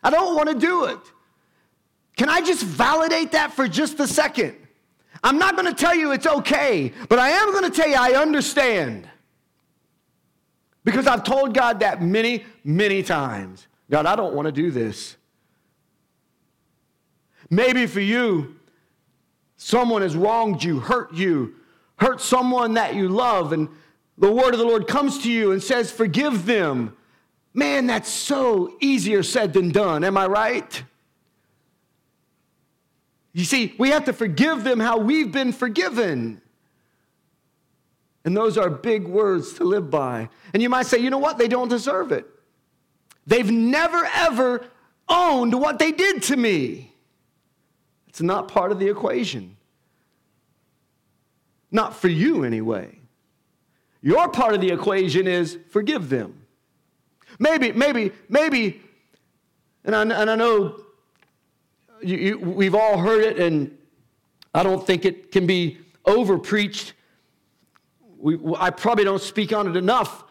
I 0.03 0.11
don't 0.11 0.35
want 0.35 0.49
to 0.49 0.55
do 0.55 0.85
it. 0.85 0.99
Can 2.17 2.29
I 2.29 2.41
just 2.41 2.63
validate 2.63 3.31
that 3.33 3.53
for 3.53 3.67
just 3.67 3.99
a 3.99 4.07
second? 4.07 4.55
I'm 5.23 5.37
not 5.37 5.55
going 5.55 5.67
to 5.67 5.73
tell 5.73 5.95
you 5.95 6.11
it's 6.11 6.27
okay, 6.27 6.91
but 7.09 7.19
I 7.19 7.29
am 7.29 7.51
going 7.51 7.63
to 7.63 7.69
tell 7.69 7.87
you 7.87 7.95
I 7.95 8.13
understand. 8.13 9.07
Because 10.83 11.05
I've 11.05 11.23
told 11.23 11.53
God 11.53 11.81
that 11.81 12.01
many, 12.01 12.45
many 12.63 13.03
times. 13.03 13.67
God, 13.89 14.05
I 14.05 14.15
don't 14.15 14.33
want 14.33 14.47
to 14.47 14.51
do 14.51 14.71
this. 14.71 15.15
Maybe 17.49 17.85
for 17.87 17.99
you, 17.99 18.55
someone 19.57 20.01
has 20.01 20.15
wronged 20.15 20.63
you, 20.63 20.79
hurt 20.79 21.13
you, 21.13 21.55
hurt 21.97 22.19
someone 22.19 22.73
that 22.73 22.95
you 22.95 23.09
love, 23.09 23.53
and 23.53 23.69
the 24.17 24.31
word 24.31 24.53
of 24.53 24.59
the 24.59 24.65
Lord 24.65 24.87
comes 24.87 25.19
to 25.23 25.31
you 25.31 25.51
and 25.51 25.61
says, 25.61 25.91
Forgive 25.91 26.45
them. 26.45 26.95
Man, 27.53 27.87
that's 27.87 28.09
so 28.09 28.75
easier 28.79 29.23
said 29.23 29.53
than 29.53 29.69
done. 29.71 30.03
Am 30.03 30.17
I 30.17 30.27
right? 30.27 30.83
You 33.33 33.43
see, 33.43 33.75
we 33.77 33.89
have 33.89 34.05
to 34.05 34.13
forgive 34.13 34.63
them 34.63 34.79
how 34.79 34.97
we've 34.97 35.31
been 35.31 35.51
forgiven. 35.51 36.41
And 38.25 38.35
those 38.35 38.57
are 38.57 38.69
big 38.69 39.07
words 39.07 39.53
to 39.53 39.63
live 39.63 39.89
by. 39.89 40.29
And 40.53 40.61
you 40.61 40.69
might 40.69 40.87
say, 40.87 40.97
you 40.97 41.09
know 41.09 41.17
what? 41.17 41.37
They 41.37 41.47
don't 41.47 41.69
deserve 41.69 42.11
it. 42.11 42.25
They've 43.25 43.49
never, 43.49 44.05
ever 44.15 44.65
owned 45.07 45.53
what 45.53 45.79
they 45.79 45.91
did 45.91 46.23
to 46.23 46.37
me. 46.37 46.93
It's 48.07 48.21
not 48.21 48.47
part 48.47 48.71
of 48.71 48.79
the 48.79 48.89
equation. 48.89 49.57
Not 51.71 51.95
for 51.95 52.07
you, 52.07 52.43
anyway. 52.43 52.97
Your 54.01 54.29
part 54.29 54.53
of 54.55 54.61
the 54.61 54.71
equation 54.71 55.27
is 55.27 55.57
forgive 55.69 56.09
them. 56.09 56.45
Maybe, 57.39 57.71
maybe, 57.71 58.11
maybe, 58.29 58.81
and 59.83 59.95
I, 59.95 60.01
and 60.01 60.29
I 60.29 60.35
know 60.35 60.81
you, 62.01 62.17
you, 62.17 62.39
we've 62.39 62.75
all 62.75 62.97
heard 62.97 63.23
it, 63.23 63.39
and 63.39 63.77
I 64.53 64.63
don't 64.63 64.85
think 64.85 65.05
it 65.05 65.31
can 65.31 65.45
be 65.45 65.79
over 66.05 66.37
preached. 66.37 66.93
I 68.57 68.69
probably 68.69 69.03
don't 69.03 69.21
speak 69.21 69.53
on 69.53 69.67
it 69.67 69.75
enough. 69.75 70.23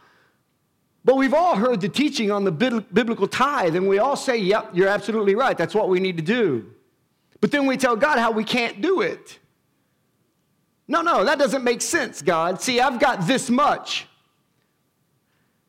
But 1.04 1.16
we've 1.16 1.34
all 1.34 1.54
heard 1.54 1.80
the 1.80 1.88
teaching 1.88 2.32
on 2.32 2.42
the 2.42 2.50
biblical 2.50 3.28
tithe, 3.28 3.76
and 3.76 3.88
we 3.88 4.00
all 4.00 4.16
say, 4.16 4.38
Yep, 4.38 4.70
you're 4.74 4.88
absolutely 4.88 5.36
right. 5.36 5.56
That's 5.56 5.74
what 5.74 5.88
we 5.88 6.00
need 6.00 6.16
to 6.16 6.22
do. 6.22 6.72
But 7.40 7.52
then 7.52 7.66
we 7.66 7.76
tell 7.76 7.94
God 7.94 8.18
how 8.18 8.32
we 8.32 8.42
can't 8.42 8.80
do 8.80 9.02
it. 9.02 9.38
No, 10.88 11.02
no, 11.02 11.24
that 11.24 11.38
doesn't 11.38 11.62
make 11.62 11.82
sense, 11.82 12.22
God. 12.22 12.60
See, 12.60 12.80
I've 12.80 12.98
got 12.98 13.26
this 13.26 13.50
much. 13.50 14.06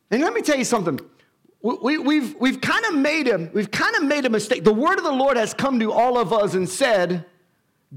And 0.10 0.22
let 0.22 0.34
me 0.34 0.42
tell 0.42 0.58
you 0.58 0.64
something 0.64 1.00
we, 1.76 1.98
we've, 1.98 2.36
we've 2.40 2.62
kind 2.62 2.86
of 2.86 2.96
made 2.96 3.28
a 3.28 3.50
we've 3.54 3.72
kind 3.72 3.96
of 3.96 4.04
made 4.04 4.26
a 4.26 4.30
mistake. 4.30 4.64
The 4.64 4.74
word 4.74 4.98
of 4.98 5.04
the 5.04 5.12
Lord 5.12 5.38
has 5.38 5.54
come 5.54 5.80
to 5.80 5.92
all 5.92 6.18
of 6.18 6.32
us 6.32 6.54
and 6.54 6.68
said, 6.68 7.26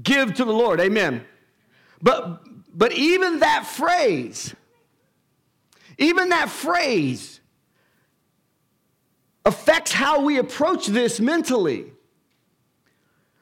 "Give 0.01 0.33
to 0.33 0.43
the 0.43 0.51
Lord." 0.51 0.81
Amen. 0.81 1.23
But 2.01 2.41
but 2.77 2.91
even 2.91 3.39
that 3.39 3.65
phrase, 3.65 4.53
even 5.97 6.29
that 6.29 6.49
phrase 6.49 7.39
affects 9.45 9.91
how 9.91 10.21
we 10.21 10.37
approach 10.37 10.87
this 10.87 11.19
mentally. 11.19 11.93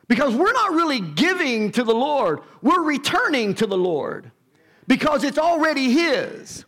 Because 0.07 0.33
we're 0.33 0.53
not 0.53 0.71
really 0.71 1.01
giving 1.01 1.71
to 1.73 1.83
the 1.83 1.93
Lord, 1.93 2.41
we're 2.63 2.81
returning 2.81 3.53
to 3.55 3.67
the 3.67 3.77
Lord 3.77 4.31
because 4.87 5.23
it's 5.23 5.37
already 5.37 5.91
His. 5.91 6.65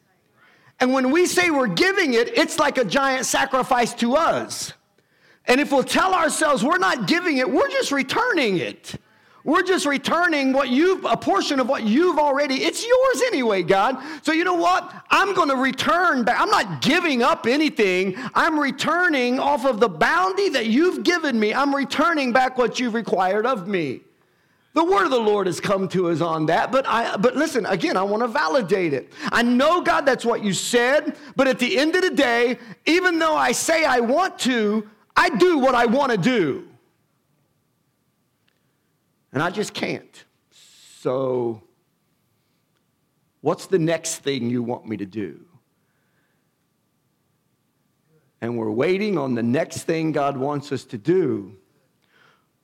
And 0.81 0.91
when 0.91 1.11
we 1.11 1.27
say 1.27 1.51
we're 1.51 1.67
giving 1.67 2.15
it, 2.15 2.37
it's 2.37 2.57
like 2.57 2.79
a 2.79 2.83
giant 2.83 3.27
sacrifice 3.27 3.93
to 3.95 4.15
us. 4.15 4.73
And 5.45 5.61
if 5.61 5.71
we'll 5.71 5.83
tell 5.83 6.13
ourselves 6.13 6.63
we're 6.63 6.79
not 6.79 7.07
giving 7.07 7.37
it, 7.37 7.49
we're 7.49 7.69
just 7.69 7.91
returning 7.91 8.57
it. 8.57 8.95
We're 9.43 9.63
just 9.63 9.85
returning 9.85 10.53
what 10.53 10.69
you've, 10.69 11.03
a 11.05 11.17
portion 11.17 11.59
of 11.59 11.67
what 11.67 11.83
you've 11.83 12.19
already, 12.19 12.63
it's 12.63 12.85
yours 12.85 13.21
anyway, 13.27 13.63
God. 13.63 13.97
So 14.23 14.33
you 14.33 14.43
know 14.43 14.55
what? 14.55 14.93
I'm 15.09 15.33
going 15.33 15.49
to 15.49 15.55
return 15.55 16.23
back. 16.23 16.39
I'm 16.39 16.49
not 16.49 16.81
giving 16.81 17.23
up 17.23 17.47
anything. 17.47 18.15
I'm 18.35 18.59
returning 18.59 19.39
off 19.39 19.65
of 19.65 19.79
the 19.79 19.89
bounty 19.89 20.49
that 20.49 20.67
you've 20.67 21.03
given 21.03 21.39
me. 21.39 21.53
I'm 21.53 21.73
returning 21.73 22.31
back 22.31 22.57
what 22.57 22.79
you've 22.79 22.93
required 22.93 23.45
of 23.45 23.67
me. 23.67 24.01
The 24.73 24.83
word 24.83 25.03
of 25.03 25.11
the 25.11 25.19
Lord 25.19 25.47
has 25.47 25.59
come 25.59 25.89
to 25.89 26.09
us 26.09 26.21
on 26.21 26.45
that, 26.45 26.71
but 26.71 26.87
I 26.87 27.17
but 27.17 27.35
listen, 27.35 27.65
again, 27.65 27.97
I 27.97 28.03
want 28.03 28.23
to 28.23 28.27
validate 28.27 28.93
it. 28.93 29.11
I 29.31 29.41
know 29.41 29.81
God 29.81 30.05
that's 30.05 30.23
what 30.23 30.43
you 30.43 30.53
said, 30.53 31.17
but 31.35 31.47
at 31.47 31.59
the 31.59 31.77
end 31.77 31.95
of 31.95 32.03
the 32.03 32.11
day, 32.11 32.57
even 32.85 33.19
though 33.19 33.35
I 33.35 33.51
say 33.51 33.83
I 33.83 33.99
want 33.99 34.39
to, 34.39 34.89
I 35.15 35.29
do 35.29 35.57
what 35.57 35.75
I 35.75 35.87
want 35.87 36.13
to 36.13 36.17
do. 36.17 36.67
And 39.33 39.43
I 39.43 39.49
just 39.49 39.73
can't. 39.73 40.23
So 40.99 41.61
what's 43.41 43.65
the 43.65 43.79
next 43.79 44.17
thing 44.19 44.49
you 44.49 44.63
want 44.63 44.85
me 44.87 44.95
to 44.97 45.05
do? 45.05 45.45
And 48.39 48.57
we're 48.57 48.71
waiting 48.71 49.17
on 49.17 49.35
the 49.35 49.43
next 49.43 49.83
thing 49.83 50.13
God 50.13 50.37
wants 50.37 50.71
us 50.71 50.85
to 50.85 50.97
do 50.97 51.57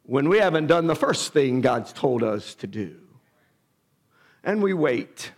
when 0.07 0.29
we 0.29 0.39
haven't 0.39 0.67
done 0.67 0.87
the 0.87 0.95
first 0.95 1.33
thing 1.33 1.59
God's 1.59 1.91
told 1.91 2.23
us 2.23 2.55
to 2.55 2.67
do. 2.67 2.95
And 4.41 4.63
we 4.63 4.73
wait. 4.73 5.31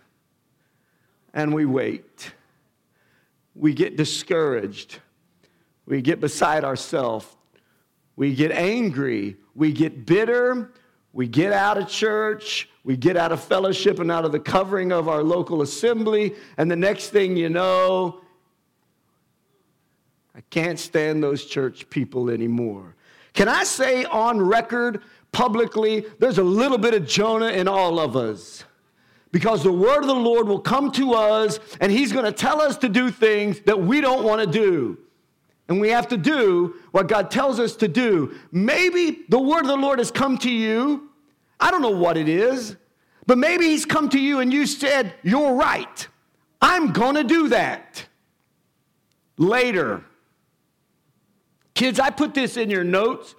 And 1.34 1.52
we 1.52 1.66
wait. 1.66 2.32
We 3.56 3.74
get 3.74 3.96
discouraged. 3.96 5.00
We 5.86 6.00
get 6.00 6.20
beside 6.20 6.64
ourselves. 6.64 7.26
We 8.14 8.32
get 8.32 8.52
angry. 8.52 9.36
We 9.56 9.72
get 9.72 10.06
bitter. 10.06 10.70
We 11.12 11.26
get 11.26 11.52
out 11.52 11.76
of 11.76 11.88
church. 11.88 12.68
We 12.84 12.96
get 12.96 13.16
out 13.16 13.32
of 13.32 13.42
fellowship 13.42 13.98
and 13.98 14.10
out 14.10 14.24
of 14.24 14.30
the 14.30 14.38
covering 14.38 14.92
of 14.92 15.08
our 15.08 15.24
local 15.24 15.62
assembly. 15.62 16.36
And 16.56 16.70
the 16.70 16.76
next 16.76 17.08
thing 17.08 17.36
you 17.36 17.48
know, 17.48 18.20
I 20.32 20.42
can't 20.42 20.78
stand 20.78 21.24
those 21.24 21.44
church 21.44 21.90
people 21.90 22.30
anymore. 22.30 22.94
Can 23.34 23.48
I 23.48 23.64
say 23.64 24.04
on 24.04 24.40
record 24.40 25.02
publicly, 25.32 26.04
there's 26.18 26.38
a 26.38 26.42
little 26.42 26.78
bit 26.78 26.94
of 26.94 27.06
Jonah 27.06 27.50
in 27.50 27.68
all 27.68 27.98
of 27.98 28.16
us? 28.16 28.64
Because 29.32 29.62
the 29.62 29.72
word 29.72 30.00
of 30.00 30.08
the 30.08 30.14
Lord 30.14 30.48
will 30.48 30.60
come 30.60 30.90
to 30.92 31.14
us 31.14 31.60
and 31.80 31.92
he's 31.92 32.12
going 32.12 32.24
to 32.24 32.32
tell 32.32 32.60
us 32.60 32.76
to 32.78 32.88
do 32.88 33.10
things 33.10 33.60
that 33.60 33.80
we 33.80 34.00
don't 34.00 34.24
want 34.24 34.40
to 34.40 34.46
do. 34.46 34.98
and 35.68 35.80
we 35.80 35.90
have 35.90 36.08
to 36.08 36.16
do 36.16 36.74
what 36.90 37.06
God 37.06 37.30
tells 37.30 37.60
us 37.60 37.76
to 37.76 37.86
do. 37.86 38.34
Maybe 38.50 39.20
the 39.28 39.38
word 39.38 39.60
of 39.60 39.68
the 39.68 39.76
Lord 39.76 40.00
has 40.00 40.10
come 40.10 40.36
to 40.38 40.50
you. 40.50 41.10
I 41.60 41.70
don't 41.70 41.80
know 41.80 41.90
what 41.90 42.16
it 42.16 42.28
is, 42.28 42.74
but 43.26 43.38
maybe 43.38 43.66
He's 43.66 43.86
come 43.86 44.08
to 44.08 44.18
you 44.18 44.40
and 44.40 44.52
you 44.52 44.66
said, 44.66 45.14
You're 45.22 45.54
right. 45.54 46.08
I'm 46.60 46.92
going 46.92 47.14
to 47.14 47.22
do 47.22 47.48
that. 47.50 48.04
Later. 49.38 50.04
Kids, 51.80 51.98
I 51.98 52.10
put 52.10 52.34
this 52.34 52.58
in 52.58 52.68
your 52.68 52.84
notes 52.84 53.34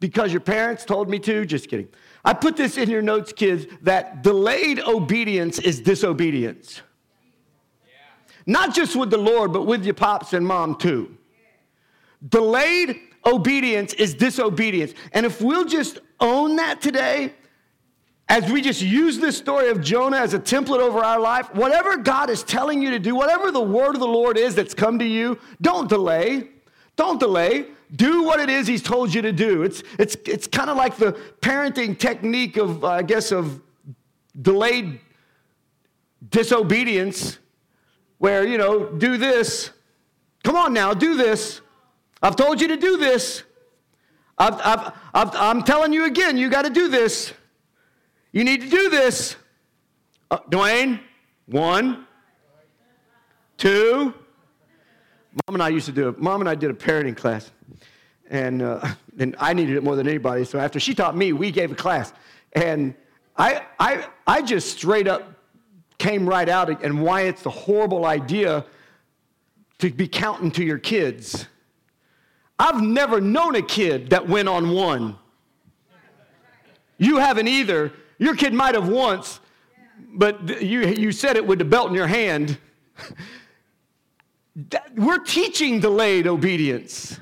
because 0.00 0.32
your 0.32 0.40
parents 0.40 0.86
told 0.86 1.10
me 1.10 1.18
to. 1.18 1.44
Just 1.44 1.68
kidding. 1.68 1.88
I 2.24 2.32
put 2.32 2.56
this 2.56 2.78
in 2.78 2.88
your 2.88 3.02
notes, 3.02 3.34
kids, 3.34 3.66
that 3.82 4.22
delayed 4.22 4.80
obedience 4.80 5.58
is 5.58 5.80
disobedience. 5.80 6.80
Not 8.46 8.74
just 8.74 8.96
with 8.96 9.10
the 9.10 9.18
Lord, 9.18 9.52
but 9.52 9.66
with 9.66 9.84
your 9.84 9.92
pops 9.92 10.32
and 10.32 10.46
mom 10.46 10.76
too. 10.76 11.18
Delayed 12.26 12.98
obedience 13.26 13.92
is 13.92 14.14
disobedience. 14.14 14.94
And 15.12 15.26
if 15.26 15.42
we'll 15.42 15.66
just 15.66 15.98
own 16.18 16.56
that 16.56 16.80
today, 16.80 17.34
as 18.30 18.50
we 18.50 18.62
just 18.62 18.80
use 18.80 19.18
this 19.18 19.36
story 19.36 19.68
of 19.68 19.82
Jonah 19.82 20.16
as 20.16 20.32
a 20.32 20.38
template 20.38 20.80
over 20.80 21.00
our 21.00 21.20
life, 21.20 21.54
whatever 21.54 21.98
God 21.98 22.30
is 22.30 22.42
telling 22.42 22.80
you 22.80 22.92
to 22.92 22.98
do, 22.98 23.14
whatever 23.14 23.50
the 23.50 23.60
word 23.60 23.94
of 23.94 24.00
the 24.00 24.06
Lord 24.06 24.38
is 24.38 24.54
that's 24.54 24.72
come 24.72 24.98
to 24.98 25.04
you, 25.04 25.38
don't 25.60 25.90
delay. 25.90 26.48
Don't 26.96 27.20
delay. 27.20 27.66
Do 27.94 28.24
what 28.24 28.40
it 28.40 28.50
is 28.50 28.66
He's 28.66 28.82
told 28.82 29.14
you 29.14 29.22
to 29.22 29.32
do. 29.32 29.62
It's, 29.62 29.82
it's, 29.98 30.16
it's 30.26 30.46
kind 30.46 30.70
of 30.70 30.76
like 30.76 30.96
the 30.96 31.12
parenting 31.40 31.98
technique 31.98 32.56
of, 32.56 32.82
uh, 32.82 32.88
I 32.88 33.02
guess, 33.02 33.30
of 33.30 33.60
delayed 34.40 35.00
disobedience, 36.30 37.38
where, 38.18 38.46
you 38.46 38.58
know, 38.58 38.86
do 38.86 39.16
this. 39.16 39.70
Come 40.42 40.56
on 40.56 40.72
now, 40.72 40.94
do 40.94 41.16
this. 41.16 41.60
I've 42.22 42.36
told 42.36 42.60
you 42.60 42.68
to 42.68 42.76
do 42.76 42.96
this. 42.96 43.42
I've, 44.38 44.60
I've, 44.60 44.92
I've, 45.14 45.34
I'm 45.34 45.62
telling 45.62 45.92
you 45.92 46.06
again, 46.06 46.36
you 46.36 46.48
got 46.48 46.62
to 46.62 46.70
do 46.70 46.88
this. 46.88 47.32
You 48.32 48.44
need 48.44 48.62
to 48.62 48.68
do 48.68 48.90
this. 48.90 49.36
Uh, 50.30 50.38
Dwayne, 50.50 51.00
one, 51.46 52.06
two. 53.56 54.14
Mom 55.46 55.54
and 55.56 55.62
I 55.62 55.68
used 55.68 55.86
to 55.86 55.92
do 55.92 56.08
it. 56.08 56.18
Mom 56.18 56.40
and 56.40 56.48
I 56.48 56.54
did 56.54 56.70
a 56.70 56.74
parenting 56.74 57.16
class, 57.16 57.50
and 58.30 58.62
uh, 58.62 58.86
and 59.18 59.36
I 59.38 59.52
needed 59.52 59.76
it 59.76 59.84
more 59.84 59.96
than 59.96 60.08
anybody. 60.08 60.44
So 60.44 60.58
after 60.58 60.80
she 60.80 60.94
taught 60.94 61.16
me, 61.16 61.32
we 61.32 61.50
gave 61.50 61.72
a 61.72 61.74
class, 61.74 62.12
and 62.52 62.94
I 63.36 63.62
I 63.78 64.06
I 64.26 64.42
just 64.42 64.70
straight 64.76 65.08
up 65.08 65.32
came 65.98 66.28
right 66.28 66.48
out 66.48 66.82
and 66.82 67.02
why 67.02 67.22
it's 67.22 67.44
a 67.46 67.50
horrible 67.50 68.04
idea 68.04 68.64
to 69.78 69.90
be 69.90 70.08
counting 70.08 70.50
to 70.52 70.64
your 70.64 70.78
kids. 70.78 71.46
I've 72.58 72.82
never 72.82 73.20
known 73.20 73.54
a 73.54 73.62
kid 73.62 74.10
that 74.10 74.28
went 74.28 74.48
on 74.48 74.70
one. 74.70 75.16
You 76.98 77.18
haven't 77.18 77.48
either. 77.48 77.92
Your 78.18 78.34
kid 78.34 78.54
might 78.54 78.74
have 78.74 78.88
once, 78.88 79.40
but 80.14 80.62
you, 80.62 80.86
you 80.86 81.12
said 81.12 81.36
it 81.36 81.46
with 81.46 81.58
the 81.58 81.64
belt 81.66 81.88
in 81.88 81.94
your 81.94 82.06
hand. 82.06 82.58
We're 84.96 85.18
teaching 85.18 85.80
delayed 85.80 86.26
obedience. 86.26 87.18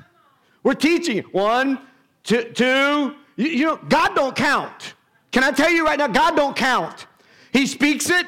We're 0.63 0.73
teaching 0.73 1.19
one, 1.31 1.79
two, 2.23 2.43
two. 2.53 3.15
You, 3.35 3.47
you 3.47 3.65
know, 3.65 3.77
God 3.89 4.15
don't 4.15 4.35
count. 4.35 4.93
Can 5.31 5.43
I 5.43 5.51
tell 5.51 5.69
you 5.69 5.85
right 5.85 5.99
now, 5.99 6.07
God 6.07 6.35
don't 6.35 6.55
count. 6.55 7.07
He 7.51 7.67
speaks 7.67 8.09
it. 8.09 8.25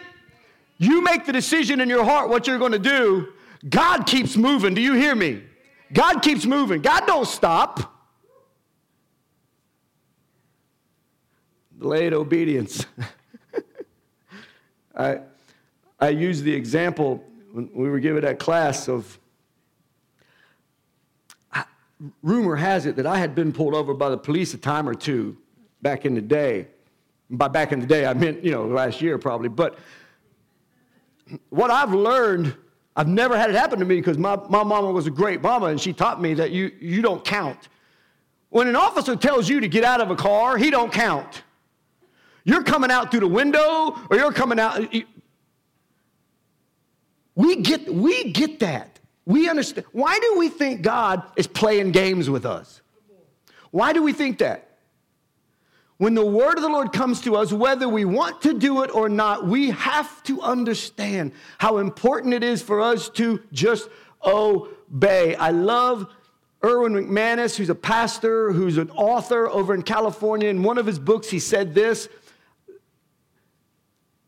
You 0.78 1.02
make 1.02 1.26
the 1.26 1.34
decision 1.34 1.80
in 1.80 1.90
your 1.90 2.04
heart 2.04 2.30
what 2.30 2.48
you're 2.48 2.60
going 2.60 2.74
to 2.74 2.80
do. 2.80 3.30
God 3.70 4.06
keeps 4.06 4.36
moving. 4.38 4.74
Do 4.74 4.82
you 4.82 4.94
hear 4.94 5.16
me? 5.16 5.42
God 5.94 6.22
keeps 6.22 6.46
moving. 6.46 6.82
God 6.82 7.08
don't 7.08 7.28
stop. 7.28 7.98
delayed 11.80 12.14
obedience. 12.14 12.86
I, 14.96 15.20
I 16.00 16.10
used 16.10 16.44
the 16.44 16.54
example 16.54 17.24
when 17.58 17.72
we 17.74 17.90
were 17.90 18.00
given 18.00 18.22
that 18.22 18.38
class 18.38 18.88
of 18.88 19.18
rumor 22.22 22.56
has 22.56 22.86
it 22.86 22.96
that 22.98 23.08
I 23.08 23.18
had 23.18 23.34
been 23.34 23.52
pulled 23.52 23.74
over 23.74 23.96
by 23.96 24.10
the 24.10 24.18
police 24.18 24.54
a 24.54 24.60
time 24.60 24.88
or 24.88 24.94
two 24.94 25.36
back 25.82 26.06
in 26.06 26.14
the 26.14 26.22
day. 26.22 26.68
By 27.32 27.48
back 27.48 27.72
in 27.72 27.80
the 27.80 27.88
day, 27.88 28.06
I 28.06 28.14
meant, 28.14 28.44
you 28.44 28.52
know, 28.52 28.68
last 28.68 29.02
year 29.02 29.18
probably. 29.18 29.50
But 29.50 29.80
what 31.50 31.72
I've 31.72 31.96
learned, 31.96 32.56
I've 32.96 33.08
never 33.08 33.36
had 33.36 33.50
it 33.50 33.56
happen 33.56 33.80
to 33.80 33.86
me 33.86 33.96
because 33.96 34.20
my, 34.20 34.36
my 34.50 34.64
mama 34.64 34.92
was 34.92 35.08
a 35.08 35.12
great 35.12 35.42
mama 35.42 35.66
and 35.66 35.82
she 35.82 35.94
taught 35.94 36.22
me 36.22 36.36
that 36.36 36.52
you, 36.52 36.72
you 36.80 37.02
don't 37.02 37.26
count. 37.26 37.70
When 38.50 38.68
an 38.68 38.76
officer 38.76 39.16
tells 39.16 39.50
you 39.50 39.62
to 39.62 39.68
get 39.68 39.84
out 39.84 40.00
of 40.00 40.12
a 40.12 40.16
car, 40.16 40.58
he 40.58 40.70
don't 40.70 40.94
count. 40.94 41.42
You're 42.44 42.64
coming 42.64 42.92
out 42.92 43.10
through 43.10 43.22
the 43.22 43.28
window 43.28 44.00
or 44.12 44.16
you're 44.16 44.32
coming 44.32 44.60
out. 44.60 44.94
We 47.38 47.58
get, 47.58 47.94
we 47.94 48.32
get 48.32 48.60
that. 48.62 49.00
We 49.24 49.48
understand. 49.48 49.86
Why 49.92 50.18
do 50.20 50.40
we 50.40 50.50
think 50.50 50.82
God 50.82 51.22
is 51.36 51.46
playing 51.46 51.92
games 51.92 52.32
with 52.32 52.48
us? 52.48 52.82
Why 53.70 53.94
do 53.94 54.02
we 54.02 54.12
think 54.12 54.40
that? 54.40 54.80
When 55.98 56.16
the 56.16 56.26
word 56.26 56.58
of 56.58 56.64
the 56.64 56.70
Lord 56.70 56.92
comes 56.92 57.22
to 57.22 57.36
us, 57.36 57.54
whether 57.54 57.88
we 57.88 58.06
want 58.06 58.42
to 58.42 58.58
do 58.58 58.82
it 58.82 58.94
or 58.94 59.08
not, 59.08 59.46
we 59.46 59.70
have 59.70 60.24
to 60.24 60.42
understand 60.42 61.32
how 61.60 61.78
important 61.78 62.34
it 62.34 62.44
is 62.44 62.64
for 62.64 62.82
us 62.82 63.08
to 63.10 63.44
just 63.54 63.88
obey. 64.26 65.36
I 65.36 65.52
love 65.52 66.08
Erwin 66.66 66.94
McManus, 66.94 67.56
who's 67.56 67.70
a 67.70 67.76
pastor, 67.76 68.52
who's 68.52 68.80
an 68.80 68.90
author 68.92 69.48
over 69.48 69.76
in 69.76 69.84
California. 69.84 70.50
In 70.50 70.64
one 70.64 70.80
of 70.80 70.88
his 70.88 70.98
books, 70.98 71.30
he 71.30 71.40
said 71.40 71.76
this 71.76 72.10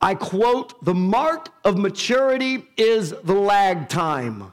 I 0.02 0.16
quote, 0.16 0.84
the 0.86 0.94
mark 0.94 1.50
of 1.66 1.78
maturity 1.78 2.66
is 2.78 3.12
the 3.24 3.34
lag 3.34 3.90
time. 3.90 4.52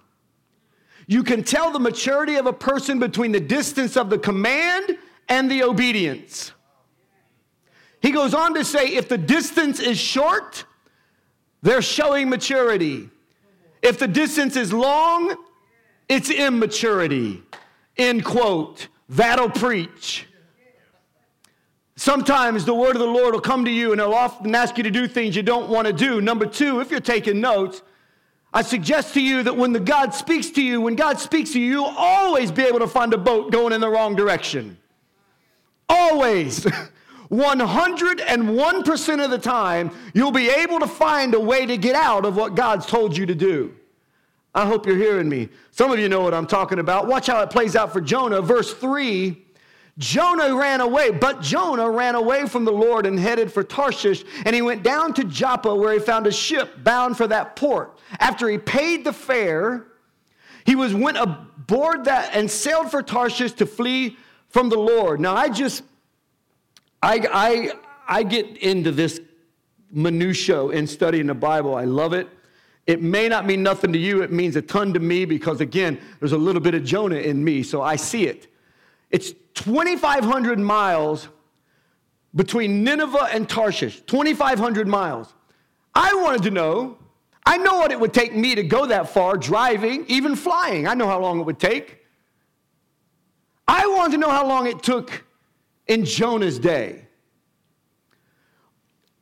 You 1.07 1.23
can 1.23 1.45
tell 1.45 1.71
the 1.71 1.79
maturity 1.79 2.35
of 2.35 2.47
a 2.47 2.53
person 2.53 2.99
between 2.99 3.31
the 3.31 3.41
distance 3.41 3.97
of 3.97 4.11
the 4.11 4.19
command 4.19 4.99
and 5.29 5.49
the 5.51 5.63
obedience. 5.63 6.53
He 8.01 8.11
goes 8.11 8.35
on 8.35 8.55
to 8.55 8.65
say 8.65 8.89
if 8.89 9.09
the 9.09 9.19
distance 9.19 9.79
is 9.79 9.99
short, 9.99 10.65
they're 11.63 11.83
showing 11.83 12.29
maturity. 12.29 13.09
If 13.83 13.99
the 13.99 14.09
distance 14.09 14.57
is 14.57 14.73
long, 14.73 15.37
it's 16.09 16.31
immaturity. 16.31 17.43
End 17.97 18.25
quote. 18.25 18.89
That'll 19.09 19.51
preach. 19.51 20.27
Sometimes 21.97 22.67
the 22.67 22.75
word 22.75 22.95
of 22.95 23.01
the 23.01 23.07
Lord 23.07 23.33
will 23.33 23.41
come 23.41 23.65
to 23.65 23.71
you 23.71 23.93
and 23.93 24.01
it'll 24.01 24.15
often 24.15 24.55
ask 24.55 24.77
you 24.77 24.85
to 24.85 24.91
do 24.91 25.09
things 25.09 25.35
you 25.35 25.43
don't 25.43 25.71
want 25.71 25.87
to 25.87 25.93
do. 25.93 26.21
Number 26.21 26.45
two, 26.45 26.81
if 26.81 26.91
you're 26.91 27.01
taking 27.01 27.41
notes, 27.41 27.83
I 28.53 28.63
suggest 28.63 29.15
to 29.15 29.21
you 29.23 29.43
that 29.43 29.57
when 29.57 29.73
the 29.73 29.81
God 29.81 30.15
speaks 30.15 30.51
to 30.51 30.63
you, 30.63 30.81
when 30.81 30.95
God 30.95 31.19
speaks 31.19 31.53
to 31.53 31.61
you, 31.61 31.67
you'll 31.67 31.95
always 31.97 32.51
be 32.51 32.63
able 32.63 32.81
to 32.81 32.87
find 32.87 33.15
a 33.15 33.19
boat 33.19 33.51
going 33.51 33.73
in 33.73 33.81
the 33.81 33.89
wrong 33.89 34.15
direction. 34.15 34.77
Always. 35.89 36.67
101% 37.31 39.25
of 39.25 39.31
the 39.33 39.39
time, 39.39 39.91
you'll 40.15 40.31
be 40.31 40.49
able 40.49 40.79
to 40.79 40.87
find 40.87 41.35
a 41.35 41.41
way 41.41 41.67
to 41.67 41.77
get 41.77 41.97
out 41.97 42.25
of 42.25 42.37
what 42.37 42.55
God's 42.55 42.87
told 42.87 43.17
you 43.17 43.27
to 43.27 43.35
do. 43.35 43.75
I 44.55 44.65
hope 44.65 44.87
you're 44.87 44.97
hearing 44.97 45.29
me. 45.29 45.49
Some 45.73 45.91
of 45.91 45.99
you 45.99 46.09
know 46.09 46.21
what 46.21 46.35
I'm 46.35 46.47
talking 46.47 46.79
about. 46.79 47.09
Watch 47.09 47.27
how 47.27 47.41
it 47.43 47.51
plays 47.51 47.75
out 47.75 47.93
for 47.93 48.01
Jonah. 48.01 48.41
Verse 48.41 48.73
3 48.73 49.46
Jonah 49.99 50.55
ran 50.55 50.83
away, 50.83 51.11
but 51.11 51.41
Jonah 51.41 51.89
ran 51.89 52.17
away 52.17 52.47
from 52.47 52.65
the 52.67 52.73
Lord 52.73 53.07
and 53.07 53.19
headed 53.19 53.51
for 53.51 53.63
Tarshish, 53.63 54.25
and 54.45 54.55
he 54.55 54.61
went 54.61 54.83
down 54.83 55.15
to 55.15 55.25
Joppa 55.25 55.75
where 55.75 55.95
he 55.95 55.99
found 55.99 56.27
a 56.27 56.33
ship 56.33 56.85
bound 56.85 57.17
for 57.17 57.27
that 57.27 57.57
port. 57.57 57.99
After 58.21 58.49
he 58.49 58.59
paid 58.59 59.05
the 59.05 59.13
fare, 59.13 59.87
he 60.67 60.75
was 60.75 60.95
went 60.95 61.17
aboard 61.17 62.05
that 62.05 62.35
and 62.35 62.51
sailed 62.51 62.91
for 62.91 63.03
Tarshish 63.03 63.53
to 63.53 63.67
flee 63.67 64.19
from 64.49 64.69
the 64.69 64.79
Lord. 64.79 65.19
Now 65.19 65.35
I 65.35 65.49
just 65.49 65.83
I 67.03 67.27
I 67.33 67.73
I 68.07 68.23
get 68.23 68.59
into 68.59 68.93
this 68.93 69.21
minutia 69.91 70.67
in 70.69 70.87
studying 70.87 71.27
the 71.27 71.35
Bible. 71.35 71.75
I 71.75 71.85
love 71.85 72.13
it. 72.13 72.29
It 72.87 73.03
may 73.03 73.29
not 73.29 73.47
mean 73.47 73.63
nothing 73.63 73.93
to 73.95 73.99
you, 73.99 74.23
it 74.23 74.31
means 74.31 74.57
a 74.57 74.63
ton 74.63 74.93
to 74.93 75.01
me 75.01 75.25
because 75.25 75.61
again, 75.61 75.99
there's 76.21 76.33
a 76.33 76.39
little 76.39 76.61
bit 76.61 76.75
of 76.75 76.85
Jonah 76.85 77.17
in 77.17 77.43
me, 77.43 77.63
so 77.63 77.83
I 77.83 77.97
see 77.97 78.27
it. 78.27 78.47
It's 79.17 79.33
2,500 79.55 80.59
miles 80.59 81.29
between 82.35 82.85
Nineveh 82.85 83.31
and 83.33 83.49
Tarshish. 83.49 84.03
2,500 84.03 84.87
miles. 84.87 85.33
I 85.95 86.15
wanted 86.17 86.43
to 86.43 86.51
know, 86.51 86.99
I 87.47 87.57
know 87.57 87.79
what 87.79 87.91
it 87.93 87.99
would 87.99 88.13
take 88.13 88.37
me 88.37 88.55
to 88.55 88.63
go 88.63 88.85
that 88.85 89.09
far 89.09 89.39
driving, 89.39 90.05
even 90.09 90.37
flying. 90.37 90.87
I 90.87 90.93
know 90.93 91.07
how 91.07 91.19
long 91.19 91.41
it 91.41 91.45
would 91.45 91.59
take. 91.59 92.05
I 93.67 93.87
wanted 93.87 94.13
to 94.13 94.19
know 94.19 94.29
how 94.29 94.47
long 94.47 94.67
it 94.67 94.83
took 94.83 95.25
in 95.87 96.05
Jonah's 96.05 96.59
day. 96.59 97.07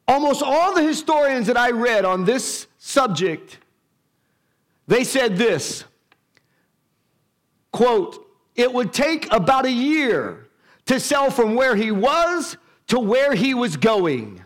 Almost 0.09 0.43
all 0.43 0.75
the 0.75 0.83
historians 0.83 1.47
that 1.47 1.57
I 1.57 1.71
read 1.71 2.05
on 2.05 2.25
this 2.25 2.67
subject, 2.79 3.59
they 4.89 5.05
said 5.05 5.37
this 5.37 5.85
quote, 7.71 8.24
it 8.55 8.73
would 8.73 8.93
take 8.93 9.33
about 9.33 9.67
a 9.67 9.71
year 9.71 10.49
to 10.87 11.01
sell 11.01 11.31
from 11.31 11.55
where 11.55 11.75
he 11.75 11.91
was 11.91 12.57
to 12.89 12.99
where 12.99 13.35
he 13.35 13.55
was 13.55 13.77
going, 13.77 14.43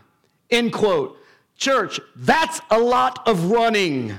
end 0.49 0.73
quote. 0.73 1.17
Church, 1.57 1.99
that's 2.15 2.61
a 2.71 2.79
lot 2.79 3.27
of 3.27 3.51
running. 3.51 4.17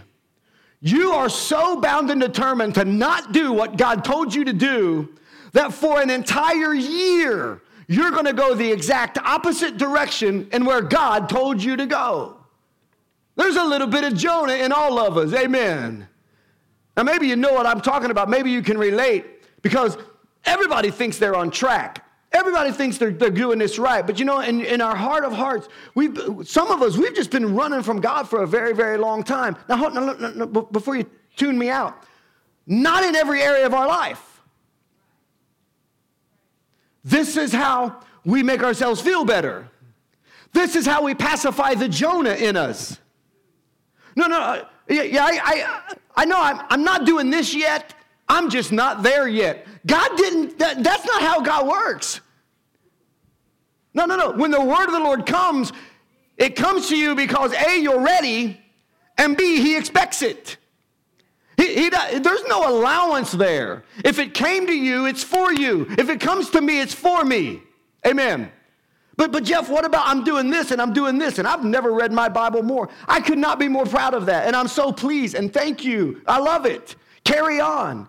You 0.83 1.13
are 1.13 1.29
so 1.29 1.81
bound 1.81 2.11
and 2.11 2.21
determined 2.21 2.75
to 2.75 2.85
not 2.85 3.33
do 3.33 3.53
what 3.53 3.79
God 3.79 4.05
told 4.05 4.35
you 4.35 4.45
to 4.45 4.53
do 4.53 5.09
that 5.53 5.73
for 5.73 6.01
an 6.01 6.11
entire 6.11 6.75
year, 6.75 7.63
you're 7.89 8.11
to 8.11 8.33
go 8.33 8.55
the 8.55 8.71
exact 8.71 9.19
opposite 9.19 9.79
direction 9.79 10.49
in 10.53 10.65
where 10.65 10.81
God 10.81 11.29
told 11.29 11.63
you 11.63 11.77
to 11.77 11.87
go. 11.87 12.37
There's 13.37 13.57
a 13.57 13.65
little 13.65 13.87
bit 13.87 14.05
of 14.05 14.15
Jonah 14.15 14.55
in 14.55 14.71
all 14.71 14.99
of 14.99 15.17
us. 15.17 15.33
Amen. 15.33 16.07
Now, 16.97 17.03
maybe 17.03 17.27
you 17.27 17.37
know 17.37 17.53
what 17.53 17.67
I'm 17.67 17.81
talking 17.81 18.11
about. 18.11 18.29
Maybe 18.29 18.51
you 18.51 18.63
can 18.63 18.77
relate 18.79 19.40
because 19.63 19.97
everybody 20.45 20.91
thinks 20.91 21.19
they're 21.19 21.37
on 21.37 21.51
track. 21.51 22.07
Everybody 22.33 22.71
thinks 22.71 22.97
they're, 22.97 23.11
they're 23.11 23.31
doing 23.31 23.59
this 23.59 23.79
right. 23.79 24.07
But 24.07 24.19
you 24.19 24.25
know, 24.25 24.41
in, 24.41 24.61
in 24.61 24.81
our 24.81 24.95
heart 24.95 25.25
of 25.25 25.33
hearts, 25.33 25.69
we 25.95 26.15
some 26.45 26.71
of 26.71 26.81
us, 26.81 26.97
we've 26.97 27.15
just 27.15 27.31
been 27.31 27.55
running 27.55 27.83
from 27.83 28.01
God 28.01 28.29
for 28.29 28.43
a 28.43 28.47
very, 28.47 28.73
very 28.73 28.99
long 28.99 29.25
time. 29.25 29.57
Now, 29.69 29.77
hold, 29.77 29.95
no, 29.95 30.13
no, 30.13 30.29
no, 30.31 30.47
before 30.47 30.97
you 30.97 31.07
tune 31.37 31.59
me 31.59 31.71
out, 31.71 32.05
not 32.67 33.03
in 33.03 33.17
every 33.17 33.43
area 33.43 33.67
of 33.67 33.75
our 33.75 33.89
life. 33.89 34.43
This 37.03 37.37
is 37.37 37.53
how 37.53 38.01
we 38.25 38.43
make 38.43 38.63
ourselves 38.63 39.01
feel 39.01 39.25
better. 39.25 39.69
This 40.53 40.77
is 40.77 40.87
how 40.87 41.03
we 41.03 41.15
pacify 41.15 41.75
the 41.75 41.89
Jonah 41.89 42.35
in 42.35 42.57
us. 42.57 42.99
No, 44.17 44.27
no, 44.27 44.41
uh, 44.41 44.65
yeah, 44.89 45.03
yeah 45.03 45.25
I, 45.25 45.41
I, 45.45 45.95
I 46.17 46.25
know 46.25 46.41
I'm, 46.41 46.61
I'm 46.69 46.85
not 46.85 47.07
doing 47.07 47.31
this 47.31 47.55
yet. 47.55 47.95
I'm 48.31 48.49
just 48.49 48.71
not 48.71 49.03
there 49.03 49.27
yet. 49.27 49.67
God 49.85 50.17
didn't, 50.17 50.57
that, 50.61 50.85
that's 50.85 51.05
not 51.05 51.21
how 51.21 51.41
God 51.41 51.67
works. 51.67 52.21
No, 53.93 54.07
no, 54.07 54.15
no. 54.15 54.31
When 54.31 54.53
the 54.53 54.65
word 54.65 54.87
of 54.87 54.93
the 54.93 55.01
Lord 55.01 55.27
comes, 55.27 55.73
it 56.39 56.55
comes 56.55 56.89
to 56.91 56.97
you 56.97 57.17
because 57.17 57.53
A, 57.53 57.81
you're 57.81 58.01
ready, 58.01 58.61
and 59.19 59.37
B, 59.37 59.61
He 59.61 59.77
expects 59.77 60.23
it. 60.23 60.59
He, 61.57 61.75
he, 61.75 61.89
there's 61.91 62.45
no 62.47 62.71
allowance 62.71 63.33
there. 63.33 63.83
If 64.05 64.21
it 64.21 64.33
came 64.33 64.69
to 64.69 64.73
you, 64.73 65.07
it's 65.07 65.25
for 65.25 65.53
you. 65.53 65.89
If 65.99 66.09
it 66.09 66.21
comes 66.21 66.51
to 66.51 66.61
me, 66.61 66.81
it's 66.81 66.95
for 66.95 67.25
me. 67.25 67.61
Amen. 68.07 68.53
But, 69.17 69.33
but 69.33 69.43
Jeff, 69.43 69.69
what 69.69 69.85
about 69.85 70.07
I'm 70.07 70.23
doing 70.23 70.51
this 70.51 70.71
and 70.71 70.81
I'm 70.81 70.93
doing 70.93 71.19
this 71.19 71.41
and 71.41 71.49
I've 71.49 71.65
never 71.65 71.93
read 71.93 72.13
my 72.13 72.29
Bible 72.29 72.63
more. 72.63 72.89
I 73.09 73.21
could 73.21 73.39
not 73.39 73.59
be 73.59 73.67
more 73.67 73.85
proud 73.85 74.15
of 74.15 74.27
that. 74.27 74.47
And 74.47 74.55
I'm 74.55 74.69
so 74.69 74.93
pleased 74.93 75.35
and 75.35 75.53
thank 75.53 75.85
you. 75.85 76.23
I 76.29 76.39
love 76.39 76.65
it. 76.65 76.95
Carry 77.25 77.61
on. 77.61 78.09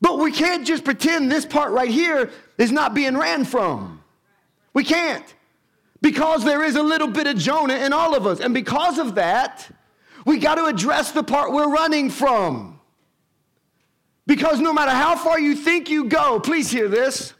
But 0.00 0.18
we 0.18 0.30
can't 0.30 0.66
just 0.66 0.84
pretend 0.84 1.30
this 1.30 1.46
part 1.46 1.72
right 1.72 1.90
here 1.90 2.30
is 2.58 2.70
not 2.70 2.94
being 2.94 3.16
ran 3.16 3.44
from. 3.44 4.02
We 4.74 4.84
can't. 4.84 5.34
Because 6.02 6.44
there 6.44 6.62
is 6.62 6.76
a 6.76 6.82
little 6.82 7.08
bit 7.08 7.26
of 7.26 7.36
Jonah 7.38 7.76
in 7.76 7.92
all 7.92 8.14
of 8.14 8.26
us. 8.26 8.40
And 8.40 8.52
because 8.52 8.98
of 8.98 9.14
that, 9.14 9.68
we 10.26 10.38
got 10.38 10.56
to 10.56 10.66
address 10.66 11.12
the 11.12 11.22
part 11.22 11.52
we're 11.52 11.70
running 11.70 12.10
from. 12.10 12.78
Because 14.26 14.60
no 14.60 14.72
matter 14.72 14.90
how 14.90 15.16
far 15.16 15.38
you 15.38 15.54
think 15.54 15.88
you 15.88 16.04
go, 16.04 16.40
please 16.40 16.70
hear 16.70 16.88
this. 16.88 17.32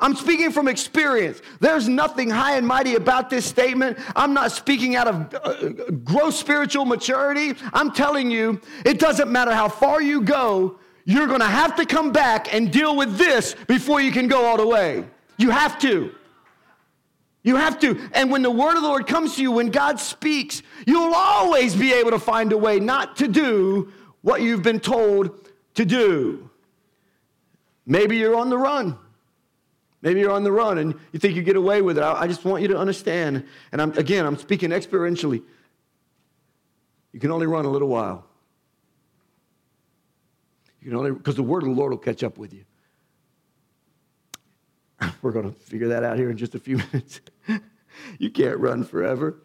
I'm 0.00 0.16
speaking 0.16 0.50
from 0.50 0.66
experience. 0.66 1.40
There's 1.60 1.88
nothing 1.88 2.28
high 2.28 2.56
and 2.56 2.66
mighty 2.66 2.96
about 2.96 3.30
this 3.30 3.46
statement. 3.46 3.96
I'm 4.16 4.34
not 4.34 4.50
speaking 4.50 4.96
out 4.96 5.06
of 5.06 5.34
uh, 5.34 5.70
gross 6.02 6.36
spiritual 6.36 6.84
maturity. 6.84 7.54
I'm 7.72 7.92
telling 7.92 8.28
you, 8.28 8.60
it 8.84 8.98
doesn't 8.98 9.30
matter 9.30 9.54
how 9.54 9.68
far 9.68 10.02
you 10.02 10.22
go, 10.22 10.80
you're 11.04 11.26
going 11.26 11.40
to 11.40 11.46
have 11.46 11.76
to 11.76 11.86
come 11.86 12.12
back 12.12 12.52
and 12.52 12.72
deal 12.72 12.96
with 12.96 13.16
this 13.16 13.54
before 13.66 14.00
you 14.00 14.12
can 14.12 14.28
go 14.28 14.44
all 14.44 14.56
the 14.56 14.66
way. 14.66 15.04
You 15.36 15.50
have 15.50 15.78
to. 15.80 16.14
You 17.42 17.56
have 17.56 17.80
to. 17.80 18.00
And 18.12 18.30
when 18.30 18.42
the 18.42 18.50
word 18.50 18.76
of 18.76 18.82
the 18.82 18.88
Lord 18.88 19.06
comes 19.06 19.36
to 19.36 19.42
you, 19.42 19.50
when 19.50 19.70
God 19.70 19.98
speaks, 19.98 20.62
you'll 20.86 21.14
always 21.14 21.74
be 21.74 21.92
able 21.92 22.12
to 22.12 22.18
find 22.18 22.52
a 22.52 22.58
way 22.58 22.78
not 22.78 23.16
to 23.16 23.28
do 23.28 23.92
what 24.20 24.42
you've 24.42 24.62
been 24.62 24.78
told 24.78 25.50
to 25.74 25.84
do. 25.84 26.48
Maybe 27.84 28.16
you're 28.16 28.36
on 28.36 28.48
the 28.48 28.58
run. 28.58 28.96
Maybe 30.02 30.20
you're 30.20 30.32
on 30.32 30.44
the 30.44 30.52
run 30.52 30.78
and 30.78 30.94
you 31.12 31.18
think 31.18 31.34
you 31.34 31.42
get 31.42 31.56
away 31.56 31.82
with 31.82 31.98
it. 31.98 32.04
I, 32.04 32.26
just 32.26 32.44
want 32.44 32.62
you 32.62 32.68
to 32.68 32.78
understand, 32.78 33.44
and 33.70 33.82
I'm, 33.82 33.96
again, 33.98 34.26
I'm 34.26 34.36
speaking 34.36 34.70
experientially. 34.70 35.42
You 37.12 37.20
can 37.20 37.30
only 37.30 37.46
run 37.46 37.64
a 37.64 37.70
little 37.70 37.88
while. 37.88 38.26
You 40.82 40.90
can 40.90 40.98
only, 40.98 41.12
because 41.12 41.36
the 41.36 41.42
word 41.44 41.62
of 41.62 41.68
the 41.68 41.74
Lord 41.74 41.92
will 41.92 41.98
catch 41.98 42.24
up 42.24 42.38
with 42.38 42.52
you. 42.52 42.64
We're 45.22 45.30
going 45.30 45.52
to 45.52 45.58
figure 45.60 45.88
that 45.88 46.02
out 46.02 46.18
here 46.18 46.30
in 46.30 46.36
just 46.36 46.54
a 46.56 46.58
few 46.58 46.76
minutes. 46.92 47.20
you 48.18 48.30
can't 48.30 48.58
run 48.58 48.82
forever. 48.82 49.36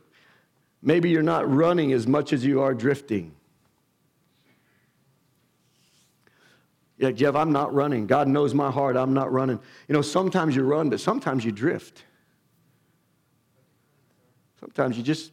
Maybe 0.82 1.10
you're 1.10 1.22
not 1.22 1.52
running 1.52 1.94
as 1.94 2.08
much 2.08 2.34
as 2.34 2.44
you 2.44 2.62
are 2.62 2.74
drifting. 2.74 3.34
Yeah, 6.98 7.12
Jeff, 7.12 7.36
I'm 7.36 7.52
not 7.52 7.72
running. 7.74 8.08
God 8.08 8.28
knows 8.28 8.56
my 8.56 8.72
heart. 8.72 8.98
I'm 8.98 9.14
not 9.14 9.32
running. 9.32 9.60
You 9.88 9.94
know, 9.94 10.02
sometimes 10.02 10.56
you 10.56 10.64
run, 10.64 10.90
but 10.90 11.00
sometimes 11.00 11.46
you 11.46 11.52
drift. 11.52 12.04
Sometimes 14.60 14.98
you 14.98 15.04
just 15.04 15.32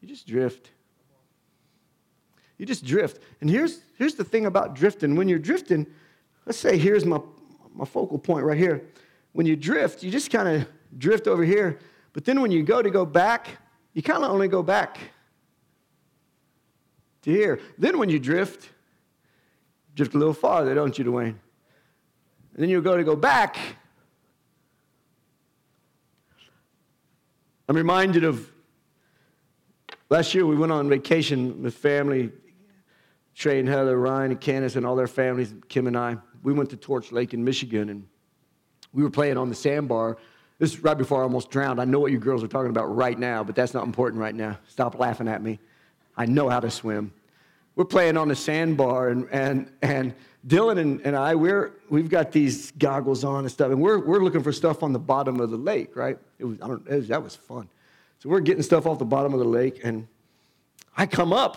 you 0.00 0.08
just 0.08 0.26
drift. 0.26 0.70
You 2.58 2.66
just 2.66 2.84
drift. 2.84 3.20
And 3.40 3.50
here's 3.50 3.80
here's 3.98 4.14
the 4.14 4.24
thing 4.24 4.46
about 4.46 4.74
drifting. 4.74 5.16
When 5.16 5.28
you're 5.28 5.38
drifting, 5.38 5.86
let's 6.46 6.58
say 6.58 6.78
here's 6.78 7.04
my 7.04 7.20
my 7.74 7.84
focal 7.84 8.18
point 8.18 8.44
right 8.44 8.58
here. 8.58 8.84
When 9.32 9.46
you 9.46 9.56
drift, 9.56 10.02
you 10.02 10.10
just 10.10 10.30
kind 10.30 10.48
of 10.48 10.68
drift 10.96 11.26
over 11.26 11.42
here. 11.42 11.78
But 12.12 12.24
then 12.24 12.40
when 12.40 12.52
you 12.52 12.62
go 12.62 12.80
to 12.80 12.90
go 12.90 13.04
back, 13.04 13.48
you 13.92 14.02
kind 14.02 14.22
of 14.22 14.30
only 14.30 14.48
go 14.48 14.62
back 14.62 14.98
to 17.22 17.30
here. 17.30 17.60
Then 17.76 17.98
when 17.98 18.08
you 18.08 18.20
drift, 18.20 18.70
drift 19.94 20.14
a 20.14 20.18
little 20.18 20.34
farther, 20.34 20.74
don't 20.74 20.96
you, 20.96 21.04
Dwayne? 21.04 21.34
And 22.54 22.62
then 22.62 22.68
you 22.68 22.80
go 22.80 22.96
to 22.96 23.02
go 23.02 23.16
back. 23.16 23.56
I'm 27.68 27.76
reminded 27.76 28.22
of 28.22 28.52
last 30.10 30.34
year 30.34 30.46
we 30.46 30.54
went 30.54 30.70
on 30.70 30.88
vacation 30.88 31.62
with 31.62 31.74
family, 31.74 32.30
Trey 33.34 33.60
and 33.60 33.68
Heather, 33.68 33.98
Ryan 33.98 34.32
and 34.32 34.40
Candace 34.40 34.76
and 34.76 34.86
all 34.86 34.96
their 34.96 35.08
families, 35.08 35.54
Kim 35.68 35.86
and 35.86 35.96
I. 35.96 36.16
We 36.42 36.52
went 36.52 36.70
to 36.70 36.76
Torch 36.76 37.12
Lake 37.12 37.34
in 37.34 37.44
Michigan 37.44 37.88
and 37.88 38.06
we 38.92 39.02
were 39.02 39.10
playing 39.10 39.36
on 39.36 39.48
the 39.48 39.54
sandbar. 39.54 40.18
This 40.58 40.72
is 40.72 40.80
right 40.84 40.96
before 40.96 41.20
I 41.20 41.22
almost 41.22 41.50
drowned. 41.50 41.80
I 41.80 41.84
know 41.84 41.98
what 41.98 42.12
you 42.12 42.18
girls 42.18 42.44
are 42.44 42.48
talking 42.48 42.70
about 42.70 42.94
right 42.94 43.18
now, 43.18 43.42
but 43.42 43.56
that's 43.56 43.74
not 43.74 43.84
important 43.84 44.20
right 44.20 44.34
now. 44.34 44.58
Stop 44.68 44.98
laughing 44.98 45.26
at 45.26 45.42
me. 45.42 45.58
I 46.16 46.26
know 46.26 46.48
how 46.48 46.60
to 46.60 46.70
swim 46.70 47.12
we're 47.76 47.84
playing 47.84 48.16
on 48.16 48.28
the 48.28 48.36
sandbar, 48.36 49.08
and, 49.08 49.28
and, 49.30 49.70
and 49.82 50.14
Dylan 50.46 50.78
and, 50.78 51.00
and 51.02 51.16
I, 51.16 51.34
we're, 51.34 51.72
we've 51.88 52.08
got 52.08 52.30
these 52.30 52.70
goggles 52.72 53.24
on 53.24 53.40
and 53.40 53.50
stuff, 53.50 53.72
and 53.72 53.80
we're, 53.80 53.98
we're 53.98 54.20
looking 54.20 54.42
for 54.42 54.52
stuff 54.52 54.82
on 54.82 54.92
the 54.92 54.98
bottom 54.98 55.40
of 55.40 55.50
the 55.50 55.56
lake, 55.56 55.96
right? 55.96 56.18
It 56.38 56.44
was, 56.44 56.58
I 56.62 56.68
don't, 56.68 56.86
it 56.86 56.94
was, 56.94 57.08
that 57.08 57.22
was 57.22 57.34
fun. 57.34 57.68
So 58.20 58.28
we're 58.28 58.40
getting 58.40 58.62
stuff 58.62 58.86
off 58.86 58.98
the 58.98 59.04
bottom 59.04 59.32
of 59.32 59.40
the 59.40 59.44
lake, 59.44 59.80
and 59.82 60.06
I 60.96 61.06
come 61.06 61.32
up, 61.32 61.56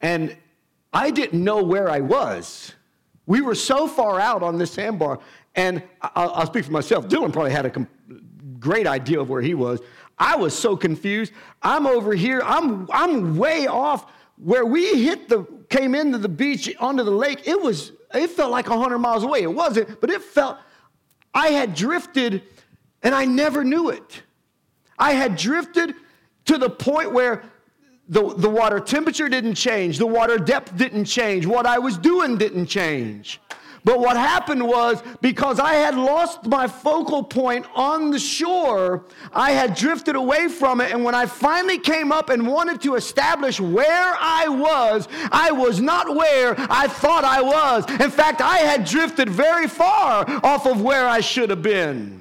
and 0.00 0.36
I 0.92 1.10
didn't 1.10 1.42
know 1.42 1.62
where 1.62 1.88
I 1.88 2.00
was. 2.00 2.74
We 3.26 3.40
were 3.40 3.54
so 3.54 3.86
far 3.86 4.18
out 4.18 4.42
on 4.42 4.58
this 4.58 4.72
sandbar, 4.72 5.20
and 5.54 5.82
I'll, 6.02 6.30
I'll 6.30 6.46
speak 6.46 6.64
for 6.64 6.72
myself. 6.72 7.06
Dylan 7.06 7.32
probably 7.32 7.52
had 7.52 7.66
a 7.66 7.70
com- 7.70 7.88
great 8.58 8.86
idea 8.86 9.20
of 9.20 9.28
where 9.28 9.42
he 9.42 9.54
was. 9.54 9.80
I 10.18 10.36
was 10.36 10.56
so 10.56 10.76
confused. 10.76 11.32
I'm 11.62 11.86
over 11.86 12.12
here. 12.14 12.42
I'm, 12.44 12.88
I'm 12.92 13.36
way 13.36 13.66
off 13.66 14.10
where 14.42 14.64
we 14.64 15.02
hit 15.04 15.28
the 15.28 15.46
came 15.68 15.94
into 15.94 16.18
the 16.18 16.28
beach 16.28 16.74
onto 16.80 17.04
the 17.04 17.10
lake 17.10 17.46
it 17.46 17.60
was 17.60 17.92
it 18.12 18.28
felt 18.30 18.50
like 18.50 18.68
100 18.68 18.98
miles 18.98 19.22
away 19.22 19.42
it 19.42 19.52
wasn't 19.52 20.00
but 20.00 20.10
it 20.10 20.22
felt 20.22 20.56
i 21.34 21.48
had 21.48 21.74
drifted 21.74 22.42
and 23.02 23.14
i 23.14 23.24
never 23.24 23.62
knew 23.62 23.90
it 23.90 24.22
i 24.98 25.12
had 25.12 25.36
drifted 25.36 25.94
to 26.44 26.58
the 26.58 26.68
point 26.70 27.12
where 27.12 27.42
the, 28.10 28.34
the 28.34 28.50
water 28.50 28.80
temperature 28.80 29.28
didn't 29.28 29.54
change 29.54 29.96
the 29.96 30.06
water 30.06 30.36
depth 30.36 30.76
didn't 30.76 31.06
change 31.06 31.46
what 31.46 31.64
i 31.64 31.78
was 31.78 31.96
doing 31.96 32.36
didn't 32.36 32.66
change 32.66 33.40
but 33.84 33.98
what 33.98 34.16
happened 34.16 34.66
was 34.66 35.02
because 35.20 35.58
I 35.58 35.74
had 35.74 35.96
lost 35.96 36.44
my 36.44 36.66
focal 36.66 37.22
point 37.22 37.66
on 37.74 38.10
the 38.10 38.18
shore, 38.18 39.04
I 39.32 39.52
had 39.52 39.74
drifted 39.74 40.16
away 40.16 40.48
from 40.48 40.80
it. 40.80 40.92
And 40.92 41.02
when 41.02 41.14
I 41.14 41.26
finally 41.26 41.78
came 41.78 42.12
up 42.12 42.28
and 42.28 42.46
wanted 42.46 42.82
to 42.82 42.96
establish 42.96 43.58
where 43.58 44.16
I 44.20 44.48
was, 44.48 45.08
I 45.32 45.50
was 45.50 45.80
not 45.80 46.14
where 46.14 46.54
I 46.70 46.88
thought 46.88 47.24
I 47.24 47.40
was. 47.40 47.88
In 48.00 48.10
fact, 48.10 48.42
I 48.42 48.58
had 48.58 48.84
drifted 48.84 49.30
very 49.30 49.66
far 49.66 50.24
off 50.44 50.66
of 50.66 50.82
where 50.82 51.08
I 51.08 51.20
should 51.20 51.48
have 51.48 51.62
been. 51.62 52.18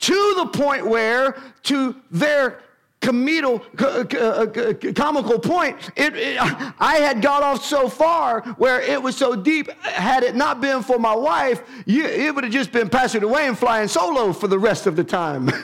To 0.00 0.34
the 0.36 0.46
point 0.46 0.86
where, 0.86 1.40
to 1.64 1.94
their 2.10 2.61
comedial, 3.02 3.62
uh, 3.78 4.46
comical 4.94 5.38
point, 5.38 5.76
it, 5.96 6.16
it, 6.16 6.38
I 6.80 6.96
had 6.96 7.20
got 7.20 7.42
off 7.42 7.62
so 7.62 7.88
far 7.90 8.40
where 8.56 8.80
it 8.80 9.02
was 9.02 9.16
so 9.16 9.36
deep. 9.36 9.70
Had 9.82 10.22
it 10.22 10.34
not 10.34 10.62
been 10.62 10.82
for 10.82 10.98
my 10.98 11.14
wife, 11.14 11.62
you, 11.84 12.06
it 12.06 12.34
would 12.34 12.44
have 12.44 12.52
just 12.52 12.72
been 12.72 12.88
Pastor 12.88 13.20
Dwayne 13.20 13.54
flying 13.56 13.88
solo 13.88 14.32
for 14.32 14.48
the 14.48 14.58
rest 14.58 14.86
of 14.86 14.96
the 14.96 15.04
time. 15.04 15.50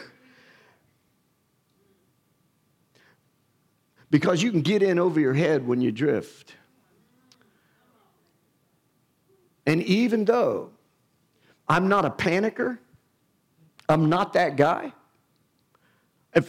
because 4.11 4.43
you 4.43 4.51
can 4.51 4.61
get 4.63 4.83
in 4.83 4.99
over 4.99 5.21
your 5.21 5.35
head 5.35 5.67
when 5.67 5.81
you 5.81 5.93
drift. 5.93 6.55
And 9.67 9.83
even 9.83 10.25
though 10.25 10.71
I'm 11.69 11.89
not 11.89 12.05
a 12.05 12.11
panicker, 12.11 12.79
I'm 13.89 14.09
not 14.09 14.33
that 14.33 14.57
guy. 14.57 14.93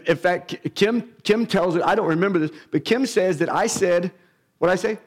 In 0.05 0.17
fact, 0.17 0.55
Kim, 0.75 1.13
Kim 1.23 1.45
tells 1.45 1.75
it, 1.75 1.81
I 1.83 1.95
don't 1.95 2.07
remember 2.07 2.39
this, 2.39 2.51
but 2.71 2.85
Kim 2.85 3.05
says 3.05 3.37
that 3.39 3.49
I 3.49 3.67
said, 3.67 4.11
what 4.57 4.69
I 4.69 4.75
say? 4.75 4.97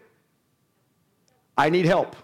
I 1.56 1.70
need 1.70 1.84
help. 1.84 2.16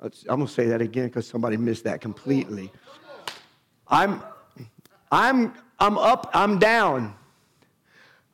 I'm 0.00 0.10
going 0.26 0.46
to 0.46 0.52
say 0.52 0.66
that 0.68 0.80
again 0.80 1.08
because 1.08 1.26
somebody 1.26 1.56
missed 1.56 1.84
that 1.84 2.00
completely. 2.00 2.72
I'm, 3.86 4.22
I'm, 5.12 5.52
I'm 5.78 5.98
up, 5.98 6.30
I'm 6.32 6.58
down. 6.58 7.14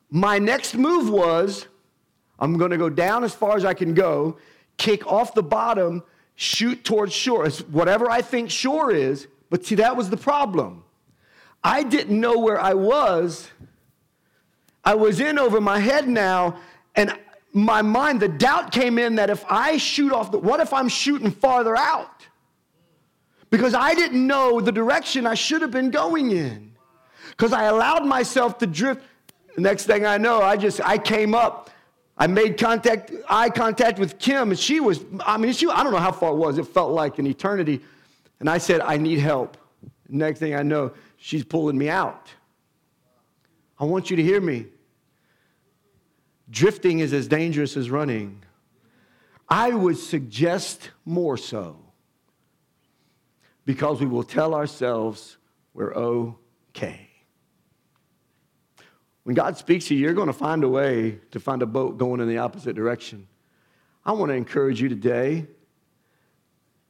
My 0.09 0.39
next 0.39 0.75
move 0.75 1.09
was 1.09 1.67
I'm 2.39 2.57
going 2.57 2.71
to 2.71 2.77
go 2.77 2.89
down 2.89 3.23
as 3.23 3.35
far 3.35 3.57
as 3.57 3.65
I 3.65 3.73
can 3.73 3.93
go, 3.93 4.37
kick 4.77 5.05
off 5.05 5.33
the 5.33 5.43
bottom, 5.43 6.03
shoot 6.35 6.85
towards 6.85 7.13
shore. 7.13 7.45
It's 7.45 7.59
whatever 7.59 8.09
I 8.09 8.21
think 8.21 8.49
shore 8.49 8.91
is. 8.91 9.27
But 9.49 9.65
see, 9.65 9.75
that 9.75 9.97
was 9.97 10.09
the 10.09 10.17
problem. 10.17 10.83
I 11.63 11.83
didn't 11.83 12.19
know 12.19 12.39
where 12.39 12.59
I 12.59 12.73
was. 12.73 13.49
I 14.83 14.95
was 14.95 15.19
in 15.19 15.37
over 15.37 15.59
my 15.59 15.79
head 15.79 16.07
now, 16.07 16.59
and 16.95 17.13
my 17.53 17.81
mind, 17.81 18.19
the 18.19 18.27
doubt 18.27 18.71
came 18.71 18.97
in 18.97 19.15
that 19.15 19.29
if 19.29 19.43
I 19.49 19.77
shoot 19.77 20.13
off 20.13 20.31
the, 20.31 20.37
what 20.37 20.59
if 20.59 20.73
I'm 20.73 20.87
shooting 20.87 21.31
farther 21.31 21.75
out? 21.75 22.25
Because 23.49 23.73
I 23.73 23.93
didn't 23.95 24.25
know 24.25 24.61
the 24.61 24.71
direction 24.71 25.25
I 25.25 25.33
should 25.33 25.61
have 25.61 25.71
been 25.71 25.89
going 25.89 26.31
in. 26.31 26.73
Because 27.31 27.53
I 27.53 27.65
allowed 27.65 28.05
myself 28.05 28.57
to 28.59 28.67
drift. 28.67 29.01
The 29.55 29.61
next 29.61 29.85
thing 29.85 30.05
I 30.05 30.17
know, 30.17 30.41
I 30.41 30.57
just, 30.57 30.81
I 30.81 30.97
came 30.97 31.33
up. 31.33 31.69
I 32.17 32.27
made 32.27 32.57
contact, 32.57 33.11
eye 33.29 33.49
contact 33.49 33.99
with 33.99 34.17
Kim, 34.17 34.49
and 34.49 34.59
she 34.59 34.79
was, 34.79 35.03
I 35.25 35.37
mean, 35.37 35.53
she, 35.53 35.67
I 35.67 35.83
don't 35.83 35.91
know 35.91 35.99
how 35.99 36.11
far 36.11 36.31
it 36.31 36.37
was. 36.37 36.57
It 36.57 36.67
felt 36.67 36.91
like 36.91 37.19
an 37.19 37.27
eternity. 37.27 37.81
And 38.39 38.49
I 38.49 38.57
said, 38.57 38.81
I 38.81 38.97
need 38.97 39.19
help. 39.19 39.57
Next 40.09 40.39
thing 40.39 40.55
I 40.55 40.63
know, 40.63 40.91
she's 41.17 41.43
pulling 41.43 41.77
me 41.77 41.89
out. 41.89 42.29
I 43.79 43.85
want 43.85 44.09
you 44.09 44.15
to 44.17 44.23
hear 44.23 44.41
me. 44.41 44.67
Drifting 46.49 46.99
is 46.99 47.13
as 47.13 47.27
dangerous 47.27 47.75
as 47.75 47.89
running. 47.89 48.43
I 49.49 49.71
would 49.71 49.97
suggest 49.97 50.91
more 51.05 51.37
so 51.37 51.77
because 53.65 53.99
we 53.99 54.05
will 54.05 54.23
tell 54.23 54.55
ourselves 54.55 55.37
we're 55.73 55.93
okay. 55.93 57.09
When 59.23 59.35
God 59.35 59.57
speaks 59.57 59.87
to 59.87 59.95
you, 59.95 60.01
you're 60.01 60.13
going 60.13 60.27
to 60.27 60.33
find 60.33 60.63
a 60.63 60.69
way 60.69 61.19
to 61.31 61.39
find 61.39 61.61
a 61.61 61.65
boat 61.65 61.97
going 61.97 62.21
in 62.21 62.29
the 62.29 62.37
opposite 62.37 62.75
direction. 62.75 63.27
I 64.05 64.13
want 64.13 64.29
to 64.29 64.35
encourage 64.35 64.81
you 64.81 64.87
today 64.87 65.47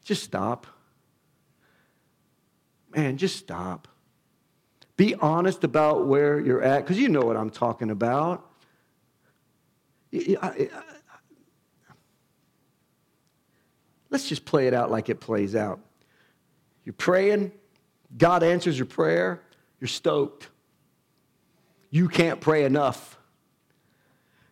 just 0.08 0.24
stop. 0.24 0.66
Man, 2.96 3.18
just 3.18 3.36
stop. 3.36 3.90
Be 4.98 5.16
honest 5.16 5.64
about 5.64 6.08
where 6.08 6.40
you're 6.40 6.62
at, 6.62 6.84
because 6.84 7.00
you 7.00 7.08
know 7.08 7.22
what 7.22 7.38
I'm 7.38 7.50
talking 7.50 7.92
about. 7.92 8.46
Let's 14.10 14.28
just 14.28 14.44
play 14.46 14.68
it 14.68 14.74
out 14.74 14.92
like 14.92 15.10
it 15.10 15.20
plays 15.20 15.56
out. 15.56 15.80
You're 16.84 16.94
praying, 16.94 17.52
God 18.18 18.44
answers 18.44 18.78
your 18.78 18.86
prayer, 18.86 19.42
you're 19.80 19.88
stoked 19.88 20.50
you 21.90 22.08
can't 22.08 22.42
pray 22.42 22.66
enough. 22.66 23.18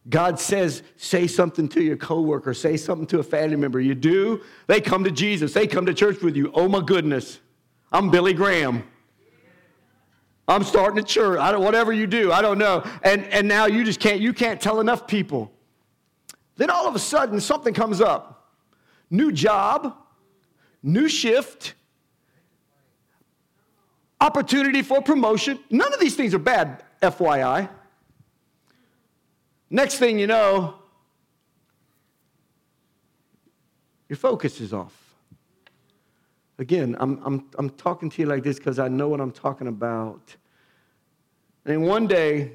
God 0.08 0.40
says, 0.40 0.84
say 0.98 1.26
something 1.26 1.68
to 1.70 1.82
your 1.82 1.98
coworker, 1.98 2.54
say 2.54 2.78
something 2.78 3.08
to 3.08 3.20
a 3.20 3.24
family 3.24 3.56
member. 3.56 3.80
You 3.80 3.96
do, 3.96 4.42
they 4.68 4.80
come 4.80 5.04
to 5.04 5.12
Jesus, 5.12 5.54
they 5.54 5.68
come 5.68 5.88
to 5.88 5.94
church 5.94 6.22
with 6.22 6.36
you. 6.36 6.52
Oh 6.54 6.68
my 6.68 6.82
goodness, 6.82 7.40
I'm 7.92 8.12
Billy 8.12 8.34
Graham. 8.34 8.84
I'm 10.48 10.64
starting 10.64 11.00
a 11.00 11.04
church. 11.04 11.40
I 11.40 11.52
don't, 11.52 11.64
whatever 11.64 11.92
you 11.92 12.06
do, 12.06 12.32
I 12.32 12.42
don't 12.42 12.58
know. 12.58 12.84
And, 13.04 13.24
and 13.26 13.48
now 13.48 13.66
you 13.66 13.84
just 13.84 14.00
can't, 14.00 14.22
you 14.22 14.32
can't 14.32 14.62
tell 14.62 14.80
enough 14.80 15.08
people. 15.08 15.52
Then 16.58 16.70
all 16.70 16.88
of 16.88 16.96
a 16.96 17.00
sudden, 17.00 17.40
something 17.42 17.74
comes 17.74 18.02
up 18.02 18.32
new 19.10 19.32
job, 19.32 19.96
new 20.84 21.08
shift, 21.08 21.74
opportunity 24.20 24.82
for 24.82 25.02
promotion. 25.02 25.60
None 25.70 25.94
of 25.94 26.00
these 26.00 26.16
things 26.16 26.34
are 26.34 26.40
bad. 26.40 26.84
FYI. 27.02 27.70
Next 29.70 29.98
thing 29.98 30.18
you 30.20 30.28
know, 30.28 30.76
your 34.08 34.18
focus 34.18 34.62
is 34.62 34.74
off. 34.74 35.05
Again, 36.58 36.96
I'm, 37.00 37.22
I'm, 37.24 37.50
I'm 37.58 37.70
talking 37.72 38.10
to 38.10 38.22
you 38.22 38.28
like 38.28 38.44
this 38.44 38.58
because 38.58 38.80
I 38.80 38.88
know 38.88 39.08
what 39.08 39.20
I'm 39.20 39.32
talking 39.32 39.68
about. 39.68 40.36
And 41.66 41.86
one 41.86 42.08
day, 42.08 42.52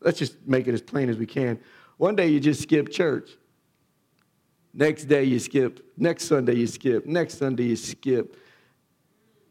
let's 0.00 0.18
just 0.18 0.36
make 0.46 0.66
it 0.66 0.74
as 0.74 0.82
plain 0.82 1.08
as 1.08 1.16
we 1.16 1.26
can. 1.26 1.58
One 1.96 2.16
day 2.16 2.28
you 2.28 2.40
just 2.40 2.62
skip 2.62 2.90
church. 2.90 3.30
Next 4.74 5.04
day 5.04 5.24
you 5.24 5.38
skip. 5.38 5.84
Next 5.96 6.24
Sunday 6.24 6.54
you 6.54 6.66
skip. 6.66 7.06
Next 7.06 7.38
Sunday 7.38 7.64
you 7.64 7.76
skip. 7.76 8.36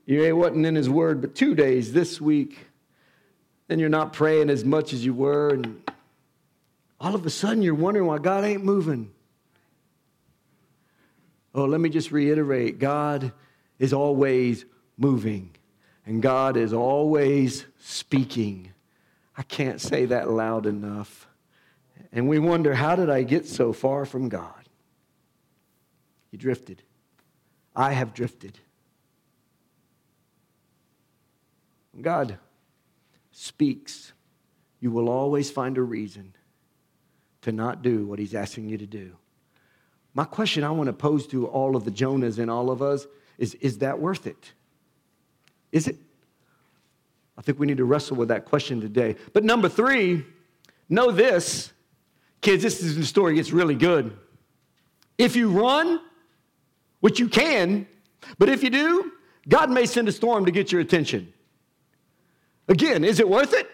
You 0.06 0.24
ain't 0.24 0.38
wasn't 0.38 0.66
in 0.66 0.76
his 0.76 0.90
word, 0.90 1.22
but 1.22 1.36
two 1.36 1.56
days 1.56 1.94
this 1.94 2.20
week 2.20 2.58
then 3.70 3.78
you're 3.78 3.88
not 3.88 4.12
praying 4.14 4.50
as 4.50 4.66
much 4.66 4.94
as 4.94 5.06
you 5.06 5.14
were, 5.14 5.50
and 5.50 5.80
all 7.00 7.14
of 7.14 7.26
a 7.26 7.30
sudden 7.30 7.62
you're 7.62 7.76
wondering 7.76 8.08
why 8.08 8.18
God 8.18 8.44
ain't 8.44 8.66
moving. 8.66 9.12
Oh, 11.54 11.66
let 11.66 11.82
me 11.82 11.90
just 11.90 12.12
reiterate 12.12 12.80
God 12.80 13.32
is 13.80 13.94
always 13.94 14.66
moving, 14.98 15.56
and 16.06 16.22
God 16.22 16.58
is 16.58 16.74
always 16.74 17.66
speaking. 17.80 18.72
I 19.38 19.44
can't 19.44 19.80
say 19.82 20.06
that 20.06 20.30
loud 20.30 20.66
enough. 20.66 21.28
And 22.12 22.28
we 22.28 22.40
wonder, 22.40 22.74
how 22.74 22.96
did 22.96 23.10
I 23.10 23.24
get 23.24 23.48
so 23.48 23.72
far 23.74 24.06
from 24.06 24.30
God? 24.30 24.68
You 26.32 26.38
drifted. 26.38 26.84
I 27.76 27.94
have 27.94 28.14
drifted. 28.14 28.60
God 32.00 32.38
speaks, 33.32 34.14
you 34.80 34.92
will 34.92 35.10
always 35.10 35.50
find 35.50 35.78
a 35.78 35.82
reason 35.82 36.36
to 37.42 37.52
not 37.52 37.82
do 37.82 38.06
what 38.06 38.20
he's 38.20 38.36
asking 38.36 38.70
you 38.70 38.78
to 38.78 38.86
do. 38.86 39.16
My 40.20 40.26
question 40.26 40.66
I 40.66 40.72
want 40.72 40.88
to 40.88 40.94
pose 40.94 41.26
to 41.28 41.48
all 41.48 41.78
of 41.78 41.86
the 41.86 41.92
Jonahs 41.92 42.40
and 42.40 42.52
all 42.52 42.72
of 42.72 42.82
us 42.82 43.08
is 43.38 43.54
Is 43.62 43.78
that 43.78 44.00
worth 44.00 44.28
it? 44.28 44.52
Is 45.72 45.88
it? 45.88 45.96
I 47.38 47.42
think 47.42 47.58
we 47.58 47.66
need 47.66 47.78
to 47.78 47.86
wrestle 47.86 48.18
with 48.18 48.28
that 48.28 48.44
question 48.44 48.82
today. 48.82 49.16
But 49.32 49.46
number 49.46 49.70
three, 49.70 50.26
know 50.90 51.10
this. 51.10 51.72
Kids, 52.42 52.62
this 52.62 52.84
is 52.84 52.98
the 52.98 53.06
story 53.06 53.36
gets 53.36 53.54
really 53.54 53.76
good. 53.76 54.12
If 55.18 55.38
you 55.38 55.52
run, 55.58 56.02
which 57.00 57.18
you 57.18 57.30
can, 57.30 57.88
but 58.38 58.50
if 58.50 58.62
you 58.62 58.72
do, 58.72 59.14
God 59.48 59.72
may 59.72 59.86
send 59.86 60.10
a 60.10 60.12
storm 60.12 60.44
to 60.44 60.52
get 60.52 60.70
your 60.70 60.82
attention. 60.82 61.32
Again, 62.68 63.06
is 63.06 63.22
it 63.22 63.30
worth 63.30 63.54
it? 63.54 63.70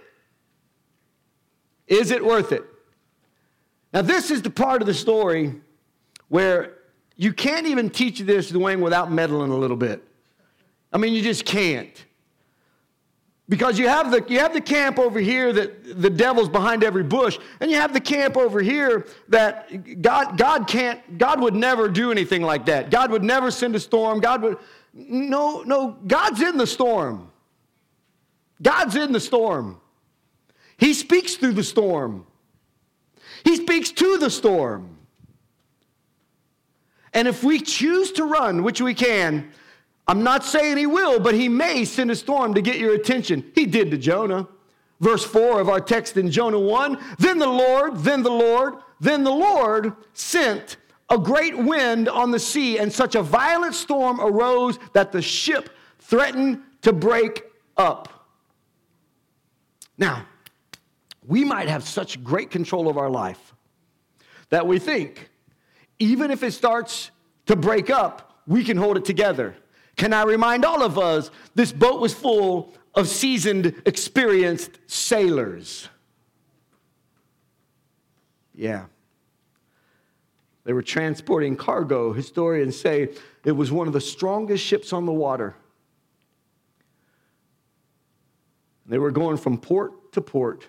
Is 1.88 2.11
it 2.11 2.24
worth 2.24 2.51
it? 2.51 2.63
Now, 3.91 4.03
this 4.03 4.30
is 4.30 4.43
the 4.43 4.51
part 4.51 4.84
of 4.84 4.86
the 4.86 4.93
story 4.93 5.55
where 6.30 6.73
you 7.15 7.34
can't 7.34 7.67
even 7.67 7.89
teach 7.89 8.19
this, 8.19 8.51
Dwayne, 8.51 8.82
without 8.82 9.11
meddling 9.11 9.51
a 9.51 9.57
little 9.57 9.78
bit. 9.78 10.03
I 10.91 10.97
mean, 10.97 11.13
you 11.13 11.21
just 11.21 11.45
can't. 11.45 12.05
Because 13.47 13.78
you 13.78 13.88
have, 13.88 14.09
the, 14.09 14.26
you 14.28 14.39
have 14.39 14.53
the 14.53 14.61
camp 14.61 14.97
over 14.97 15.19
here 15.19 15.53
that 15.53 16.01
the 16.01 16.09
devil's 16.09 16.49
behind 16.49 16.84
every 16.84 17.03
bush, 17.03 17.38
and 17.59 17.69
you 17.69 17.78
have 17.78 17.93
the 17.93 17.99
camp 17.99 18.38
over 18.38 18.59
here 18.59 19.05
that 19.28 20.01
God, 20.01 20.36
God 20.38 20.67
can't, 20.67 21.17
God 21.19 21.39
would 21.41 21.53
never 21.53 21.88
do 21.88 22.11
anything 22.11 22.41
like 22.41 22.65
that. 22.65 22.89
God 22.89 23.11
would 23.11 23.23
never 23.23 23.51
send 23.51 23.76
a 23.76 23.80
storm. 23.80 24.19
God 24.19 24.41
would, 24.41 24.57
no, 24.93 25.61
no, 25.61 25.95
God's 26.07 26.41
in 26.41 26.57
the 26.57 26.65
storm. 26.65 27.30
God's 28.61 28.95
in 28.95 29.11
the 29.11 29.19
storm. 29.19 29.80
He 30.78 30.93
speaks 30.93 31.36
through 31.36 31.53
the 31.53 31.63
storm. 31.63 32.26
He 33.43 33.57
speaks 33.57 33.91
to 33.91 34.17
the 34.17 34.30
storm. 34.30 34.94
And 37.16 37.28
if 37.28 37.43
we 37.43 37.59
choose 37.59 38.11
to 38.11 38.26
run, 38.26 38.61
which 38.61 38.82
we 38.82 38.93
can, 38.93 39.51
I'm 40.07 40.22
not 40.22 40.43
saying 40.43 40.78
he 40.78 40.86
will, 40.86 41.20
but 41.20 41.34
he 41.34 41.49
may 41.49 41.86
send 41.86 42.11
a 42.11 42.16
storm 42.16 42.53
to 42.53 42.61
get 42.61 42.78
your 42.78 42.93
attention. 42.93 43.51
He 43.55 43.66
did 43.66 43.89
to 43.91 43.97
Jonah. 43.97 44.47
verse 44.99 45.24
4 45.24 45.61
of 45.61 45.70
our 45.70 45.82
text 45.82 46.18
in 46.18 46.32
Jonah 46.32 46.59
1. 46.59 46.97
Then 47.20 47.38
the 47.39 47.47
Lord, 47.47 47.97
then 47.97 48.24
the 48.24 48.32
Lord, 48.32 48.76
then 48.99 49.24
the 49.24 49.32
Lord 49.32 49.93
sent 50.13 50.78
a 51.09 51.18
great 51.18 51.57
wind 51.57 52.09
on 52.09 52.32
the 52.32 52.39
sea, 52.39 52.80
and 52.80 52.91
such 52.91 53.16
a 53.16 53.22
violent 53.22 53.76
storm 53.76 54.20
arose 54.20 54.80
that 54.93 55.11
the 55.11 55.22
ship 55.22 55.70
threatened 55.99 56.61
to 56.82 56.91
break 56.91 57.43
up. 57.78 58.28
Now, 59.97 60.26
we 61.28 61.43
might 61.43 61.68
have 61.70 61.84
such 61.84 62.24
great 62.24 62.49
control 62.49 62.88
of 62.88 62.97
our 62.97 63.09
life 63.09 63.53
that 64.49 64.66
we 64.66 64.80
think, 64.80 65.30
even 65.99 66.31
if 66.31 66.43
it 66.43 66.51
starts 66.51 67.11
to 67.45 67.55
break 67.55 67.89
up, 67.89 68.41
we 68.47 68.63
can 68.63 68.77
hold 68.77 68.97
it 68.97 69.05
together. 69.05 69.55
Can 69.95 70.13
I 70.13 70.23
remind 70.23 70.65
all 70.65 70.83
of 70.83 70.97
us 70.97 71.31
this 71.53 71.71
boat 71.71 72.01
was 72.01 72.13
full 72.13 72.73
of 72.93 73.07
seasoned, 73.07 73.81
experienced 73.85 74.79
sailors? 74.87 75.89
Yeah. 78.53 78.85
They 80.63 80.73
were 80.73 80.81
transporting 80.81 81.55
cargo. 81.55 82.11
Historians 82.11 82.79
say 82.79 83.09
it 83.43 83.51
was 83.51 83.71
one 83.71 83.87
of 83.87 83.93
the 83.93 84.01
strongest 84.01 84.63
ships 84.63 84.91
on 84.93 85.05
the 85.05 85.13
water. 85.13 85.55
They 88.87 88.97
were 88.97 89.11
going 89.11 89.37
from 89.37 89.57
port 89.57 90.11
to 90.13 90.21
port, 90.21 90.67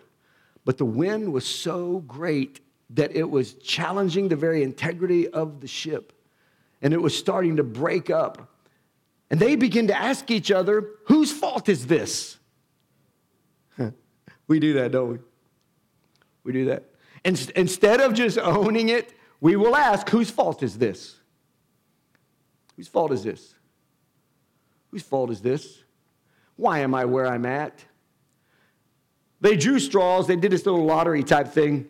but 0.64 0.78
the 0.78 0.84
wind 0.84 1.32
was 1.32 1.46
so 1.46 2.00
great 2.00 2.60
that 2.90 3.14
it 3.14 3.28
was 3.28 3.54
challenging 3.54 4.28
the 4.28 4.36
very 4.36 4.62
integrity 4.62 5.28
of 5.28 5.60
the 5.60 5.66
ship, 5.66 6.12
and 6.82 6.92
it 6.94 7.00
was 7.00 7.16
starting 7.16 7.56
to 7.56 7.64
break 7.64 8.10
up. 8.10 8.52
And 9.30 9.40
they 9.40 9.56
begin 9.56 9.88
to 9.88 9.96
ask 10.00 10.30
each 10.30 10.52
other, 10.52 10.90
whose 11.06 11.32
fault 11.32 11.68
is 11.68 11.86
this? 11.86 12.38
we 14.46 14.60
do 14.60 14.74
that, 14.74 14.92
don't 14.92 15.10
we? 15.10 15.18
We 16.44 16.52
do 16.52 16.64
that. 16.66 16.84
And 17.24 17.52
instead 17.56 18.00
of 18.00 18.14
just 18.14 18.38
owning 18.38 18.88
it, 18.88 19.12
we 19.40 19.56
will 19.56 19.74
ask, 19.74 20.08
whose 20.08 20.30
fault 20.30 20.62
is 20.62 20.78
this? 20.78 21.16
Whose 22.76 22.88
fault 22.88 23.10
is 23.10 23.24
this? 23.24 23.54
Whose 24.92 25.02
fault 25.02 25.30
is 25.30 25.40
this? 25.40 25.82
Why 26.54 26.80
am 26.80 26.94
I 26.94 27.04
where 27.04 27.26
I'm 27.26 27.44
at? 27.46 27.84
They 29.40 29.56
drew 29.56 29.78
straws, 29.78 30.26
they 30.26 30.36
did 30.36 30.52
this 30.52 30.64
little 30.64 30.84
lottery 30.84 31.22
type 31.22 31.48
thing. 31.48 31.88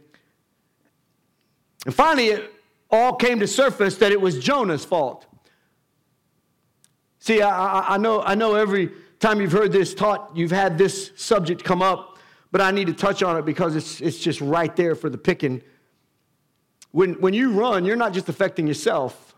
And 1.87 1.95
finally, 1.95 2.28
it 2.28 2.53
all 2.91 3.14
came 3.14 3.39
to 3.39 3.47
surface 3.47 3.97
that 3.99 4.12
it 4.12 4.20
was 4.20 4.39
Jonah's 4.41 4.84
fault. 4.84 5.24
See, 7.20 7.41
I, 7.41 7.95
I, 7.95 7.97
know, 7.97 8.22
I 8.22 8.34
know 8.34 8.55
every 8.57 8.91
time 9.20 9.41
you've 9.41 9.53
heard 9.53 9.72
this 9.72 9.95
taught, 9.95 10.37
you've 10.37 10.51
had 10.51 10.76
this 10.76 11.12
subject 11.16 11.62
come 11.64 11.82
up, 11.82 12.18
but 12.51 12.61
I 12.61 12.72
need 12.72 12.89
to 12.89 12.93
touch 12.93 13.22
on 13.22 13.37
it 13.37 13.45
because 13.45 13.76
it's, 13.76 14.01
it's 14.01 14.18
just 14.18 14.41
right 14.41 14.74
there 14.74 14.95
for 14.97 15.09
the 15.09 15.16
picking. 15.16 15.62
When, 16.91 17.14
when 17.14 17.34
you 17.34 17.53
run, 17.53 17.84
you're 17.84 17.97
not 17.97 18.12
just 18.12 18.28
affecting 18.28 18.66
yourself, 18.66 19.34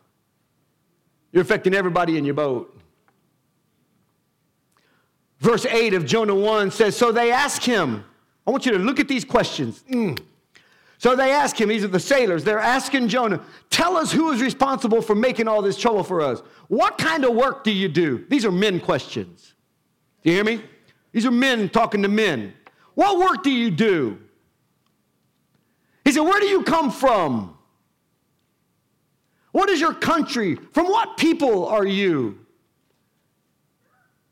you're 1.33 1.43
affecting 1.43 1.75
everybody 1.75 2.17
in 2.17 2.25
your 2.25 2.35
boat. 2.35 2.75
Verse 5.41 5.67
8 5.67 5.93
of 5.95 6.07
Jonah 6.07 6.35
1 6.35 6.71
says, 6.71 6.97
So 6.97 7.13
they 7.13 7.31
ask 7.31 7.63
him, 7.63 8.05
I 8.47 8.51
want 8.51 8.65
you 8.65 8.73
to 8.73 8.79
look 8.79 8.99
at 8.99 9.07
these 9.07 9.25
questions. 9.25 9.85
Mm. 9.91 10.19
So 10.99 11.15
they 11.15 11.31
ask 11.31 11.61
him, 11.61 11.69
these 11.69 11.85
are 11.85 11.89
the 11.89 12.01
sailors, 12.01 12.43
they're 12.43 12.59
asking 12.59 13.09
Jonah, 13.09 13.41
tell 13.71 13.97
us 13.97 14.11
who 14.11 14.33
is 14.33 14.43
responsible 14.43 15.01
for 15.01 15.15
making 15.15 15.47
all 15.47 15.63
this 15.63 15.79
trouble 15.79 16.03
for 16.03 16.21
us. 16.21 16.41
What 16.67 16.99
kind 16.99 17.25
of 17.25 17.35
work 17.35 17.63
do 17.63 17.71
you 17.71 17.89
do? 17.89 18.27
These 18.29 18.45
are 18.45 18.51
men 18.51 18.81
questions. 18.81 19.55
Do 20.23 20.31
you 20.31 20.37
hear 20.37 20.45
me? 20.45 20.61
These 21.13 21.25
are 21.25 21.31
men 21.31 21.69
talking 21.69 22.03
to 22.03 22.09
men. 22.09 22.53
What 22.95 23.19
work 23.19 23.45
do 23.45 23.51
you 23.51 23.71
do? 23.71 24.19
He 26.05 26.11
said, 26.11 26.23
Where 26.23 26.41
do 26.41 26.47
you 26.47 26.65
come 26.65 26.91
from? 26.91 27.57
What 29.53 29.71
is 29.71 29.81
your 29.81 29.95
country? 29.95 30.57
From 30.57 30.89
what 30.89 31.17
people 31.17 31.67
are 31.67 31.87
you? 31.87 32.45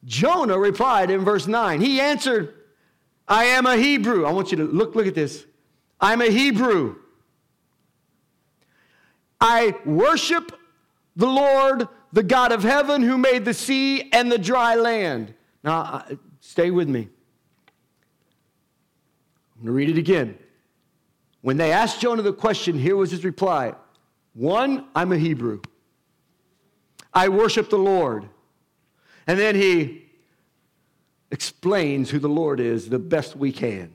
Jonah 0.05 0.59
replied 0.59 1.11
in 1.11 1.25
verse 1.25 1.47
9. 1.47 1.81
He 1.81 2.01
answered, 2.01 2.55
I 3.29 3.45
am 3.45 3.67
a 3.67 3.77
Hebrew. 3.77 4.25
I 4.25 4.33
want 4.33 4.51
you 4.51 4.59
to 4.59 4.65
look, 4.65 4.95
look 4.95 5.07
at 5.07 5.15
this. 5.15 5.45
I'm 6.01 6.21
a 6.21 6.31
Hebrew. 6.31 6.97
I 9.41 9.75
worship 9.85 10.53
the 11.15 11.27
Lord, 11.27 11.89
the 12.13 12.23
God 12.23 12.53
of 12.53 12.63
heaven, 12.63 13.03
who 13.03 13.19
made 13.19 13.45
the 13.45 13.55
sea 13.55 14.11
and 14.13 14.31
the 14.31 14.39
dry 14.39 14.75
land. 14.75 15.35
Now, 15.63 15.81
uh, 15.81 16.17
stay 16.41 16.71
with 16.71 16.89
me. 16.89 17.09
I'm 19.55 19.63
going 19.63 19.67
to 19.67 19.73
read 19.73 19.89
it 19.91 19.99
again. 19.99 20.39
When 21.41 21.57
they 21.57 21.73
asked 21.73 22.01
Jonah 22.01 22.23
the 22.23 22.33
question, 22.33 22.79
here 22.79 22.97
was 22.97 23.11
his 23.11 23.25
reply 23.25 23.75
One, 24.35 24.87
I'm 24.95 25.13
a 25.13 25.19
Hebrew. 25.19 25.61
I 27.15 27.29
worship 27.29 27.71
the 27.71 27.79
Lord. 27.79 28.29
And 29.27 29.39
then 29.39 29.55
he 29.55 30.05
explains 31.31 32.11
who 32.11 32.19
the 32.19 32.29
Lord 32.29 32.61
is 32.61 32.89
the 32.89 32.99
best 32.99 33.37
we 33.37 33.53
can. 33.53 33.91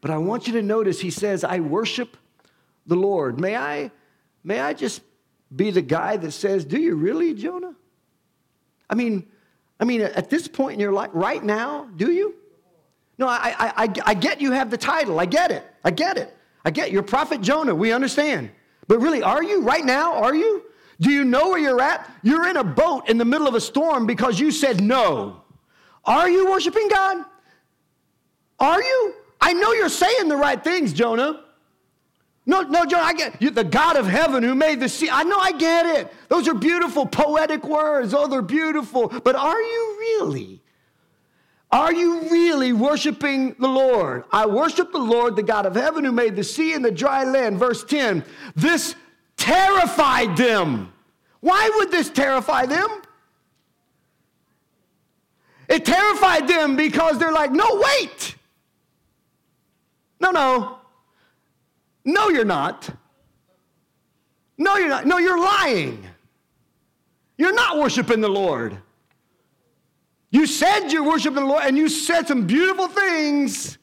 But 0.00 0.10
I 0.10 0.18
want 0.18 0.46
you 0.46 0.54
to 0.54 0.62
notice 0.62 1.00
he 1.00 1.10
says, 1.10 1.44
I 1.44 1.60
worship 1.60 2.16
the 2.86 2.96
Lord. 2.96 3.40
May 3.40 3.56
I, 3.56 3.90
may 4.42 4.60
I 4.60 4.72
just 4.72 5.02
be 5.54 5.70
the 5.70 5.82
guy 5.82 6.16
that 6.16 6.32
says, 6.32 6.64
Do 6.64 6.80
you 6.80 6.94
really, 6.94 7.34
Jonah? 7.34 7.74
I 8.88 8.94
mean, 8.94 9.28
I 9.78 9.84
mean, 9.84 10.02
at 10.02 10.30
this 10.30 10.48
point 10.48 10.74
in 10.74 10.80
your 10.80 10.92
life, 10.92 11.10
right 11.12 11.42
now, 11.42 11.88
do 11.96 12.10
you? 12.12 12.34
No, 13.18 13.28
I, 13.28 13.54
I, 13.58 13.84
I, 13.84 13.94
I 14.06 14.14
get 14.14 14.40
you 14.40 14.52
have 14.52 14.70
the 14.70 14.78
title. 14.78 15.20
I 15.20 15.26
get 15.26 15.50
it. 15.50 15.64
I 15.84 15.90
get 15.90 16.16
it. 16.16 16.34
I 16.64 16.70
get 16.70 16.90
you're 16.90 17.02
prophet 17.02 17.40
Jonah. 17.40 17.74
We 17.74 17.92
understand. 17.92 18.50
But 18.88 19.00
really, 19.00 19.22
are 19.22 19.42
you 19.42 19.62
right 19.62 19.84
now? 19.84 20.14
Are 20.14 20.34
you? 20.34 20.64
Do 21.00 21.10
you 21.10 21.24
know 21.24 21.50
where 21.50 21.58
you're 21.58 21.80
at? 21.80 22.10
You're 22.22 22.48
in 22.48 22.56
a 22.56 22.64
boat 22.64 23.08
in 23.08 23.16
the 23.16 23.24
middle 23.24 23.46
of 23.46 23.54
a 23.54 23.60
storm 23.60 24.06
because 24.06 24.38
you 24.38 24.50
said 24.50 24.82
no. 24.82 25.42
Are 26.04 26.28
you 26.28 26.50
worshiping 26.50 26.88
God? 26.88 27.24
Are 28.58 28.82
you? 28.82 29.14
I 29.40 29.52
know 29.52 29.72
you're 29.72 29.88
saying 29.88 30.28
the 30.28 30.36
right 30.36 30.62
things, 30.62 30.92
Jonah. 30.92 31.44
No, 32.46 32.62
no, 32.62 32.84
Jonah, 32.84 33.04
I 33.04 33.12
get 33.12 33.40
you, 33.40 33.50
the 33.50 33.64
God 33.64 33.96
of 33.96 34.06
heaven 34.06 34.42
who 34.42 34.54
made 34.54 34.80
the 34.80 34.88
sea. 34.88 35.08
I 35.10 35.22
know 35.22 35.38
I 35.38 35.52
get 35.52 35.86
it. 35.86 36.12
Those 36.28 36.48
are 36.48 36.54
beautiful 36.54 37.06
poetic 37.06 37.64
words. 37.64 38.12
Oh, 38.14 38.26
they're 38.26 38.42
beautiful. 38.42 39.08
But 39.08 39.36
are 39.36 39.60
you 39.60 39.96
really? 39.98 40.60
Are 41.70 41.92
you 41.92 42.22
really 42.30 42.72
worshiping 42.72 43.54
the 43.58 43.68
Lord? 43.68 44.24
I 44.32 44.46
worship 44.46 44.90
the 44.90 44.98
Lord, 44.98 45.36
the 45.36 45.42
God 45.42 45.66
of 45.66 45.76
heaven 45.76 46.04
who 46.04 46.12
made 46.12 46.34
the 46.34 46.42
sea 46.42 46.72
and 46.72 46.84
the 46.84 46.90
dry 46.90 47.24
land. 47.24 47.58
Verse 47.58 47.84
10 47.84 48.24
This 48.56 48.96
terrified 49.36 50.36
them. 50.36 50.92
Why 51.40 51.70
would 51.76 51.90
this 51.90 52.10
terrify 52.10 52.66
them? 52.66 52.88
It 55.68 55.84
terrified 55.84 56.48
them 56.48 56.74
because 56.74 57.18
they're 57.18 57.32
like, 57.32 57.52
no, 57.52 57.80
wait. 57.80 58.34
No, 60.20 60.30
no. 60.30 60.78
No, 62.04 62.28
you're 62.28 62.44
not. 62.44 62.90
No, 64.58 64.76
you're 64.76 64.88
not. 64.88 65.06
No, 65.06 65.18
you're 65.18 65.40
lying. 65.40 66.06
You're 67.38 67.54
not 67.54 67.78
worshiping 67.78 68.20
the 68.20 68.28
Lord. 68.28 68.76
You 70.30 70.46
said 70.46 70.90
you're 70.90 71.02
worshiping 71.02 71.42
the 71.42 71.46
Lord 71.46 71.64
and 71.64 71.76
you 71.76 71.88
said 71.88 72.28
some 72.28 72.46
beautiful 72.46 72.86
things. 72.86 73.78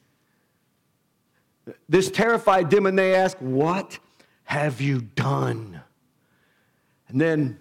This 1.88 2.10
terrified 2.10 2.72
and 2.72 2.98
they 2.98 3.14
asked, 3.14 3.42
What 3.42 3.98
have 4.44 4.80
you 4.80 5.00
done? 5.00 5.80
And 7.08 7.20
then 7.20 7.58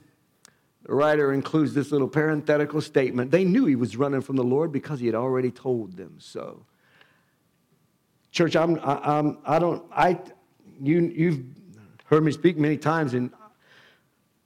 the 0.84 0.94
writer 0.94 1.34
includes 1.34 1.74
this 1.74 1.92
little 1.92 2.08
parenthetical 2.08 2.82
statement. 2.82 3.32
They 3.32 3.44
knew 3.44 3.66
he 3.66 3.76
was 3.76 3.98
running 3.98 4.22
from 4.22 4.36
the 4.36 4.44
Lord 4.44 4.72
because 4.72 5.00
he 5.00 5.06
had 5.08 5.16
already 5.16 5.52
told 5.52 5.98
them 5.98 6.16
so. 6.20 6.67
Church, 8.32 8.56
I'm, 8.56 8.80
I, 8.80 9.18
I'm, 9.18 9.38
I 9.46 9.60
don't, 9.60 9.84
I, 9.92 10.20
you, 10.82 11.12
you've 11.16 11.44
heard 12.06 12.24
me 12.24 12.32
speak 12.32 12.58
many 12.58 12.78
times, 12.78 13.14
and 13.14 13.32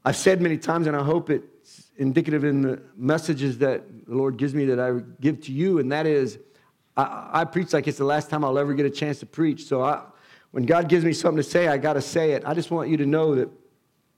I've 0.05 0.15
said 0.15 0.41
many 0.41 0.57
times, 0.57 0.87
and 0.87 0.95
I 0.95 1.03
hope 1.03 1.29
it's 1.29 1.91
indicative 1.97 2.43
in 2.43 2.61
the 2.61 2.81
messages 2.95 3.57
that 3.59 3.83
the 4.07 4.15
Lord 4.15 4.37
gives 4.37 4.53
me 4.55 4.65
that 4.65 4.79
I 4.79 4.99
give 5.19 5.41
to 5.41 5.51
you, 5.51 5.79
and 5.79 5.91
that 5.91 6.05
is, 6.05 6.39
I, 6.97 7.29
I 7.33 7.45
preach 7.45 7.73
like 7.73 7.87
it's 7.87 7.97
the 7.97 8.03
last 8.03 8.29
time 8.29 8.43
I'll 8.43 8.57
ever 8.57 8.73
get 8.73 8.85
a 8.85 8.89
chance 8.89 9.19
to 9.19 9.25
preach. 9.25 9.65
So 9.65 9.83
I, 9.83 10.03
when 10.51 10.65
God 10.65 10.89
gives 10.89 11.05
me 11.05 11.13
something 11.13 11.37
to 11.37 11.49
say, 11.49 11.67
I 11.67 11.77
got 11.77 11.93
to 11.93 12.01
say 12.01 12.31
it. 12.31 12.43
I 12.45 12.53
just 12.53 12.71
want 12.71 12.89
you 12.89 12.97
to 12.97 13.05
know 13.05 13.35
that 13.35 13.49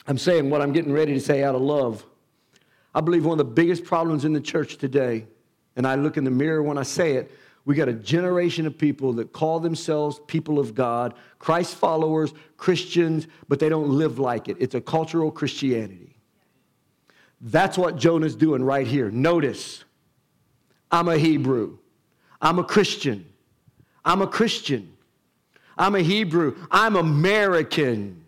I'm 0.07 0.18
saying 0.18 0.49
what 0.49 0.61
I'm 0.61 0.74
getting 0.74 0.91
ready 0.91 1.14
to 1.14 1.20
say 1.20 1.43
out 1.43 1.55
of 1.55 1.61
love. 1.61 2.05
I 2.95 3.01
believe 3.01 3.26
one 3.26 3.39
of 3.39 3.45
the 3.45 3.53
biggest 3.53 3.84
problems 3.84 4.26
in 4.26 4.34
the 4.34 4.41
church 4.41 4.78
today, 4.78 5.26
and 5.76 5.88
I 5.88 5.95
look 5.95 6.18
in 6.18 6.24
the 6.24 6.32
mirror 6.32 6.61
when 6.61 6.78
I 6.78 6.84
say 6.84 7.14
it, 7.14 7.32
we 7.66 7.76
got 7.76 7.88
a 7.88 7.93
generation 7.93 8.68
of 8.68 8.78
people 8.78 9.14
that 9.14 9.32
call 9.32 9.59
themselves 9.59 10.20
people 10.28 10.59
of 10.59 10.76
God, 10.76 11.14
Christ 11.39 11.76
followers, 11.76 12.34
Christians, 12.57 13.28
but 13.47 13.59
they 13.59 13.70
don't 13.70 13.89
live 13.89 14.20
like 14.20 14.49
it. 14.49 14.57
It's 14.59 14.76
a 14.76 14.82
cultural 14.82 15.32
Christianity. 15.32 16.18
That's 17.39 17.78
what 17.78 17.95
Jonah's 17.97 18.36
doing 18.36 18.64
right 18.64 18.86
here. 18.86 19.09
Notice, 19.09 19.86
I'm 20.91 21.07
a 21.07 21.18
Hebrew. 21.18 21.78
I'm 22.41 22.59
a 22.59 22.64
Christian. 22.64 23.26
I'm 24.03 24.22
a 24.22 24.28
Christian. 24.28 24.91
I'm 25.78 25.95
a 25.95 26.01
Hebrew. 26.01 26.57
I'm 26.70 26.97
American. 26.97 28.26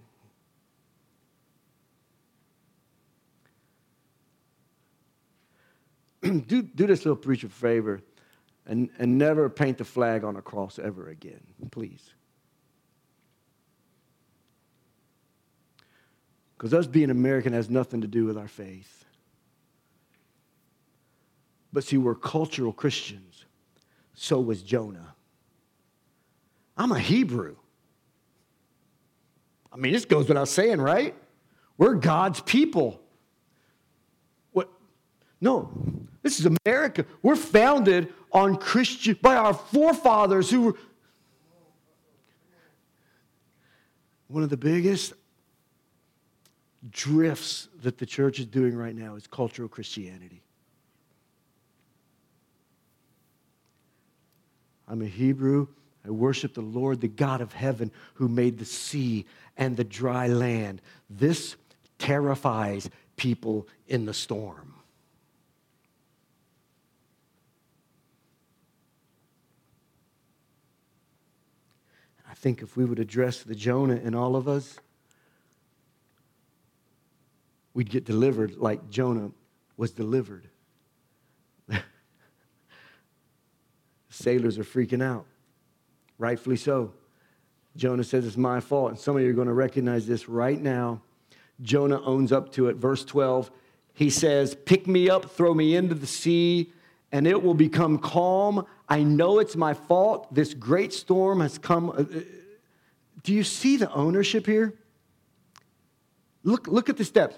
do, 6.22 6.62
do 6.62 6.88
this 6.88 7.00
little 7.00 7.18
preacher 7.18 7.48
a 7.48 7.50
favor 7.50 8.02
and, 8.66 8.90
and 8.98 9.18
never 9.18 9.50
paint 9.50 9.78
the 9.78 9.86
flag 9.86 10.24
on 10.24 10.36
a 10.36 10.42
cross 10.42 10.80
ever 10.80 11.10
again, 11.10 11.42
please. 11.72 12.14
Because 16.58 16.74
us 16.74 16.88
being 16.88 17.10
American 17.10 17.54
has 17.54 17.70
nothing 17.70 18.02
to 18.02 18.08
do 18.08 18.26
with 18.26 18.38
our 18.38 18.48
faith. 18.48 19.06
But 21.74 21.84
see, 21.84 21.98
we're 21.98 22.16
cultural 22.16 22.72
Christians. 22.72 23.46
So 24.14 24.40
was 24.40 24.64
Jonah. 24.64 25.14
I'm 26.78 26.92
a 26.92 27.00
Hebrew. 27.00 27.58
I 29.72 29.78
mean, 29.78 29.92
this 29.92 30.06
goes 30.06 30.30
without 30.30 30.48
saying, 30.48 30.80
right? 30.80 31.14
We're 31.78 31.96
God's 31.96 32.40
people. 32.40 33.02
What? 34.54 34.72
No, 35.42 35.70
this 36.22 36.40
is 36.40 36.48
America. 36.66 37.06
We're 37.22 37.36
founded 37.36 38.14
on 38.36 38.58
Christian 38.58 39.18
by 39.22 39.38
our 39.38 39.54
forefathers 39.54 40.50
who 40.50 40.62
were 40.62 40.74
one 44.28 44.44
of 44.44 44.50
the 44.50 44.58
biggest 44.58 45.14
drifts 46.92 47.70
that 47.82 47.98
the 47.98 48.06
church 48.06 48.40
is 48.40 48.46
doing 48.46 48.76
right 48.76 48.94
now 48.94 49.16
is 49.16 49.26
cultural 49.26 49.70
Christianity. 49.70 50.44
I'm 54.90 55.02
a 55.02 55.06
Hebrew. 55.08 55.68
I 56.06 56.10
worship 56.10 56.54
the 56.54 56.62
Lord, 56.62 57.00
the 57.00 57.08
God 57.08 57.40
of 57.40 57.54
heaven, 57.54 57.90
who 58.16 58.28
made 58.28 58.60
the 58.60 58.66
sea 58.66 59.26
and 59.56 59.78
the 59.78 59.86
dry 59.86 60.28
land. 60.28 60.82
This 61.10 61.56
terrifies 62.00 62.90
people 63.16 63.66
in 63.88 64.06
the 64.06 64.14
storm. 64.14 64.74
I 72.35 72.35
think 72.46 72.62
if 72.62 72.78
we 72.78 72.86
would 72.86 73.00
address 73.00 73.42
the 73.42 73.56
Jonah 73.56 73.96
in 73.96 74.14
all 74.14 74.36
of 74.36 74.48
us, 74.48 74.78
we'd 77.74 77.90
get 77.90 78.06
delivered 78.06 78.58
like 78.58 78.88
Jonah 78.92 79.32
was 79.78 79.90
delivered. 79.90 80.48
Sailors 84.12 84.60
are 84.60 84.64
freaking 84.64 85.02
out, 85.02 85.26
rightfully 86.20 86.56
so. 86.56 86.94
Jonah 87.78 88.04
says, 88.04 88.28
It's 88.28 88.38
my 88.38 88.60
fault. 88.60 88.92
And 88.92 89.00
some 89.00 89.16
of 89.18 89.24
you 89.24 89.32
are 89.32 89.34
going 89.34 89.48
to 89.48 89.54
recognize 89.54 90.06
this 90.06 90.30
right 90.30 90.62
now. 90.62 91.02
Jonah 91.64 92.00
owns 92.04 92.32
up 92.32 92.52
to 92.52 92.68
it. 92.68 92.76
Verse 92.76 93.04
12, 93.04 93.50
he 93.96 94.12
says, 94.12 94.54
Pick 94.54 94.86
me 94.86 95.10
up, 95.10 95.32
throw 95.32 95.56
me 95.56 95.76
into 95.76 95.96
the 95.96 96.06
sea, 96.06 96.72
and 97.12 97.26
it 97.26 97.42
will 97.42 97.56
become 97.56 97.98
calm. 97.98 98.68
I 98.88 99.04
know 99.04 99.40
it's 99.40 99.56
my 99.56 99.74
fault. 99.74 100.34
This 100.34 100.54
great 100.54 100.94
storm 100.94 101.40
has 101.40 101.58
come. 101.58 101.90
Uh, 101.90 101.94
uh, 101.94 102.22
do 103.24 103.34
you 103.34 103.44
see 103.44 103.78
the 103.78 103.92
ownership 103.92 104.46
here? 104.46 104.74
Look, 106.44 106.68
look 106.68 106.90
at 106.90 106.98
the 106.98 107.06
steps. 107.06 107.36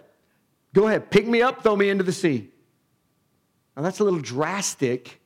Go 0.73 0.87
ahead, 0.87 1.09
pick 1.09 1.27
me 1.27 1.41
up, 1.41 1.63
throw 1.63 1.75
me 1.75 1.89
into 1.89 2.03
the 2.03 2.11
sea. 2.11 2.49
Now 3.75 3.83
that's 3.83 3.99
a 3.99 4.03
little 4.03 4.19
drastic, 4.19 5.21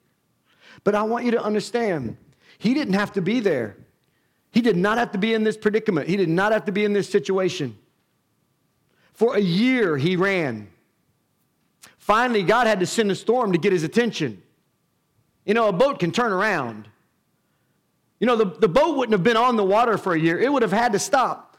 but 0.83 0.93
I 0.93 1.03
want 1.03 1.25
you 1.25 1.31
to 1.31 1.43
understand 1.43 2.17
he 2.57 2.73
didn't 2.73 2.93
have 2.93 3.13
to 3.13 3.21
be 3.21 3.39
there. 3.39 3.75
He 4.51 4.61
did 4.61 4.77
not 4.77 4.97
have 4.97 5.11
to 5.13 5.17
be 5.17 5.33
in 5.33 5.43
this 5.43 5.57
predicament. 5.57 6.07
He 6.07 6.17
did 6.17 6.29
not 6.29 6.51
have 6.51 6.65
to 6.65 6.71
be 6.71 6.85
in 6.85 6.93
this 6.93 7.09
situation. 7.09 7.77
For 9.13 9.35
a 9.35 9.39
year, 9.39 9.97
he 9.97 10.15
ran. 10.15 10.69
Finally, 11.97 12.43
God 12.43 12.67
had 12.67 12.79
to 12.81 12.85
send 12.85 13.09
a 13.09 13.15
storm 13.15 13.51
to 13.53 13.57
get 13.57 13.71
his 13.71 13.83
attention. 13.83 14.43
You 15.51 15.55
know, 15.55 15.67
a 15.67 15.73
boat 15.73 15.99
can 15.99 16.13
turn 16.13 16.31
around. 16.31 16.87
You 18.21 18.27
know, 18.27 18.37
the, 18.37 18.45
the 18.45 18.69
boat 18.69 18.95
wouldn't 18.95 19.11
have 19.11 19.21
been 19.21 19.35
on 19.35 19.57
the 19.57 19.65
water 19.65 19.97
for 19.97 20.13
a 20.13 20.17
year, 20.17 20.39
it 20.39 20.49
would 20.49 20.61
have 20.61 20.71
had 20.71 20.93
to 20.93 20.99
stop. 20.99 21.57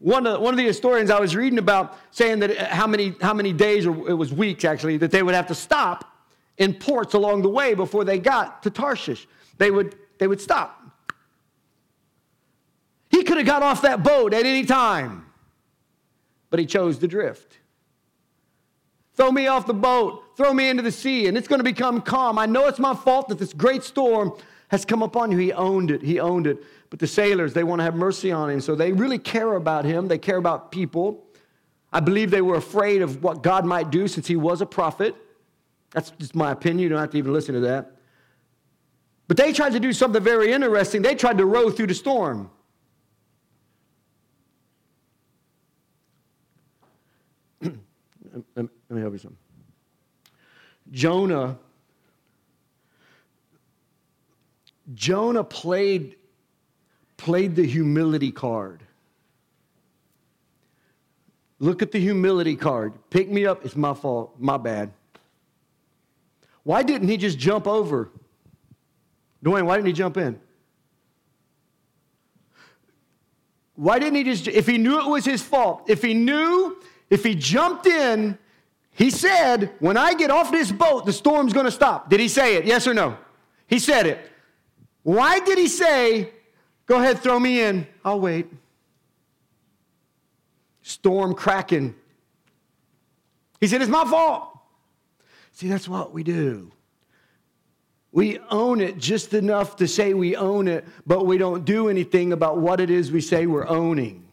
One 0.00 0.26
of, 0.26 0.42
one 0.42 0.52
of 0.52 0.58
the 0.58 0.66
historians 0.66 1.08
I 1.08 1.18
was 1.18 1.34
reading 1.34 1.58
about 1.58 1.96
saying 2.10 2.40
that 2.40 2.50
uh, 2.54 2.66
how 2.66 2.86
many, 2.86 3.14
how 3.22 3.32
many 3.32 3.54
days, 3.54 3.86
or 3.86 4.10
it 4.10 4.12
was 4.12 4.34
weeks 4.34 4.66
actually, 4.66 4.98
that 4.98 5.10
they 5.10 5.22
would 5.22 5.34
have 5.34 5.46
to 5.46 5.54
stop 5.54 6.14
in 6.58 6.74
ports 6.74 7.14
along 7.14 7.40
the 7.40 7.48
way 7.48 7.72
before 7.72 8.04
they 8.04 8.18
got 8.18 8.64
to 8.64 8.70
Tarshish. 8.70 9.26
They 9.56 9.70
would, 9.70 9.96
they 10.18 10.26
would 10.26 10.42
stop. 10.42 10.82
He 13.08 13.22
could 13.22 13.38
have 13.38 13.46
got 13.46 13.62
off 13.62 13.80
that 13.80 14.02
boat 14.02 14.34
at 14.34 14.44
any 14.44 14.66
time, 14.66 15.24
but 16.50 16.60
he 16.60 16.66
chose 16.66 16.98
to 16.98 17.08
drift. 17.08 17.60
Throw 19.14 19.30
me 19.30 19.46
off 19.46 19.66
the 19.66 19.74
boat, 19.74 20.24
throw 20.36 20.54
me 20.54 20.68
into 20.68 20.82
the 20.82 20.92
sea, 20.92 21.26
and 21.26 21.36
it's 21.36 21.46
going 21.46 21.58
to 21.60 21.64
become 21.64 22.00
calm. 22.00 22.38
I 22.38 22.46
know 22.46 22.66
it's 22.66 22.78
my 22.78 22.94
fault 22.94 23.28
that 23.28 23.38
this 23.38 23.52
great 23.52 23.82
storm 23.82 24.32
has 24.68 24.86
come 24.86 25.02
upon 25.02 25.30
you. 25.30 25.38
He 25.38 25.52
owned 25.52 25.90
it. 25.90 26.02
He 26.02 26.18
owned 26.18 26.46
it. 26.46 26.62
But 26.88 26.98
the 26.98 27.06
sailors, 27.06 27.52
they 27.52 27.62
want 27.62 27.80
to 27.80 27.84
have 27.84 27.94
mercy 27.94 28.32
on 28.32 28.48
him. 28.48 28.60
So 28.60 28.74
they 28.74 28.92
really 28.92 29.18
care 29.18 29.54
about 29.54 29.84
him. 29.84 30.08
They 30.08 30.18
care 30.18 30.38
about 30.38 30.72
people. 30.72 31.24
I 31.92 32.00
believe 32.00 32.30
they 32.30 32.40
were 32.40 32.56
afraid 32.56 33.02
of 33.02 33.22
what 33.22 33.42
God 33.42 33.66
might 33.66 33.90
do 33.90 34.08
since 34.08 34.26
he 34.26 34.36
was 34.36 34.62
a 34.62 34.66
prophet. 34.66 35.14
That's 35.90 36.10
just 36.12 36.34
my 36.34 36.52
opinion. 36.52 36.80
You 36.80 36.88
don't 36.88 36.98
have 36.98 37.10
to 37.10 37.18
even 37.18 37.34
listen 37.34 37.54
to 37.54 37.60
that. 37.60 37.96
But 39.28 39.36
they 39.36 39.52
tried 39.52 39.72
to 39.72 39.80
do 39.80 39.92
something 39.92 40.22
very 40.22 40.52
interesting. 40.52 41.02
They 41.02 41.14
tried 41.14 41.38
to 41.38 41.44
row 41.44 41.70
through 41.70 41.88
the 41.88 41.94
storm. 41.94 42.50
Let 48.92 48.96
me 48.96 49.00
help 49.00 49.14
you 49.14 49.18
some. 49.20 49.38
Jonah, 50.90 51.56
Jonah 54.92 55.42
played, 55.42 56.16
played 57.16 57.56
the 57.56 57.64
humility 57.64 58.30
card. 58.30 58.82
Look 61.58 61.80
at 61.80 61.90
the 61.90 62.00
humility 62.00 62.54
card. 62.54 62.92
Pick 63.08 63.30
me 63.30 63.46
up. 63.46 63.64
It's 63.64 63.76
my 63.76 63.94
fault. 63.94 64.34
My 64.38 64.58
bad. 64.58 64.92
Why 66.62 66.82
didn't 66.82 67.08
he 67.08 67.16
just 67.16 67.38
jump 67.38 67.66
over? 67.66 68.10
Dwayne, 69.42 69.64
why 69.64 69.76
didn't 69.76 69.86
he 69.86 69.94
jump 69.94 70.18
in? 70.18 70.38
Why 73.74 73.98
didn't 73.98 74.16
he 74.16 74.24
just, 74.24 74.48
if 74.48 74.66
he 74.66 74.76
knew 74.76 75.00
it 75.00 75.08
was 75.08 75.24
his 75.24 75.40
fault, 75.40 75.88
if 75.88 76.02
he 76.02 76.12
knew 76.12 76.76
if 77.08 77.24
he 77.24 77.34
jumped 77.34 77.86
in, 77.86 78.38
he 78.92 79.10
said, 79.10 79.72
When 79.80 79.96
I 79.96 80.14
get 80.14 80.30
off 80.30 80.50
this 80.50 80.70
boat, 80.70 81.06
the 81.06 81.12
storm's 81.12 81.52
to 81.52 81.70
stop. 81.70 82.10
Did 82.10 82.20
he 82.20 82.28
say 82.28 82.56
it? 82.56 82.64
Yes 82.64 82.86
or 82.86 82.94
no? 82.94 83.16
He 83.66 83.78
said 83.78 84.06
it. 84.06 84.30
Why 85.02 85.40
did 85.40 85.58
he 85.58 85.68
say, 85.68 86.30
Go 86.86 86.98
ahead, 86.98 87.18
throw 87.18 87.38
me 87.38 87.62
in? 87.62 87.86
I'll 88.04 88.20
wait. 88.20 88.46
Storm 90.82 91.34
cracking. 91.34 91.94
He 93.60 93.66
said, 93.66 93.80
It's 93.80 93.90
my 93.90 94.04
fault. 94.04 94.58
See, 95.52 95.68
that's 95.68 95.88
what 95.88 96.12
we 96.12 96.22
do. 96.22 96.72
We 98.10 98.38
own 98.50 98.82
it 98.82 98.98
just 98.98 99.32
enough 99.32 99.76
to 99.76 99.88
say 99.88 100.12
we 100.12 100.36
own 100.36 100.68
it, 100.68 100.86
but 101.06 101.24
we 101.24 101.38
don't 101.38 101.64
do 101.64 101.88
anything 101.88 102.34
about 102.34 102.58
what 102.58 102.78
it 102.78 102.90
is 102.90 103.10
we 103.10 103.22
say 103.22 103.46
we're 103.46 103.66
owning. 103.66 104.28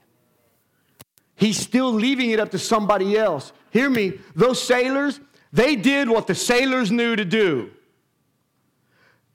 He's 1.36 1.57
still 1.57 1.93
leaving 1.93 2.32
it 2.32 2.39
up 2.41 2.51
to 2.51 2.60
somebody 2.60 3.18
else. 3.18 3.53
Hear 3.72 3.89
me, 3.89 4.20
those 4.36 4.61
sailors, 4.61 5.20
they 5.51 5.76
did 5.76 6.09
what 6.09 6.28
the 6.28 6.36
sailors 6.36 6.91
knew 6.91 7.15
to 7.15 7.26
do. 7.26 7.72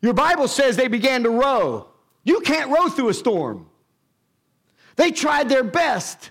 Your 0.01 0.14
Bible 0.14 0.49
says 0.49 0.76
they 0.76 0.89
began 0.89 1.22
to 1.22 1.30
row. 1.30 1.89
You 2.24 2.41
can't 2.41 2.70
row 2.70 2.89
through 2.89 3.09
a 3.09 3.14
storm. 3.14 3.66
They 4.97 5.11
tried 5.11 5.49
their 5.49 5.64
best. 5.64 6.30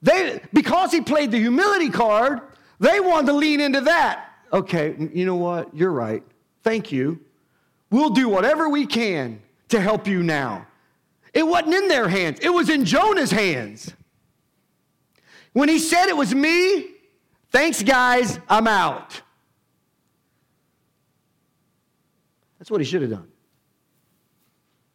They, 0.00 0.40
because 0.52 0.90
he 0.90 1.00
played 1.00 1.30
the 1.30 1.38
humility 1.38 1.90
card, 1.90 2.40
they 2.80 3.00
wanted 3.00 3.28
to 3.28 3.32
lean 3.34 3.60
into 3.60 3.80
that. 3.82 4.28
Okay, 4.52 4.96
you 5.12 5.24
know 5.24 5.36
what? 5.36 5.74
You're 5.74 5.92
right. 5.92 6.22
Thank 6.62 6.92
you. 6.92 7.20
We'll 7.90 8.10
do 8.10 8.28
whatever 8.28 8.68
we 8.68 8.86
can 8.86 9.40
to 9.68 9.80
help 9.80 10.06
you 10.06 10.22
now. 10.22 10.66
It 11.34 11.46
wasn't 11.46 11.74
in 11.74 11.88
their 11.88 12.08
hands, 12.08 12.38
it 12.40 12.50
was 12.50 12.68
in 12.68 12.84
Jonah's 12.84 13.30
hands. 13.30 13.92
When 15.52 15.68
he 15.68 15.78
said 15.78 16.08
it 16.08 16.16
was 16.16 16.34
me, 16.34 16.86
thanks, 17.50 17.82
guys, 17.82 18.38
I'm 18.48 18.66
out. 18.66 19.20
That's 22.58 22.70
what 22.70 22.80
he 22.80 22.84
should 22.84 23.02
have 23.02 23.10
done. 23.10 23.28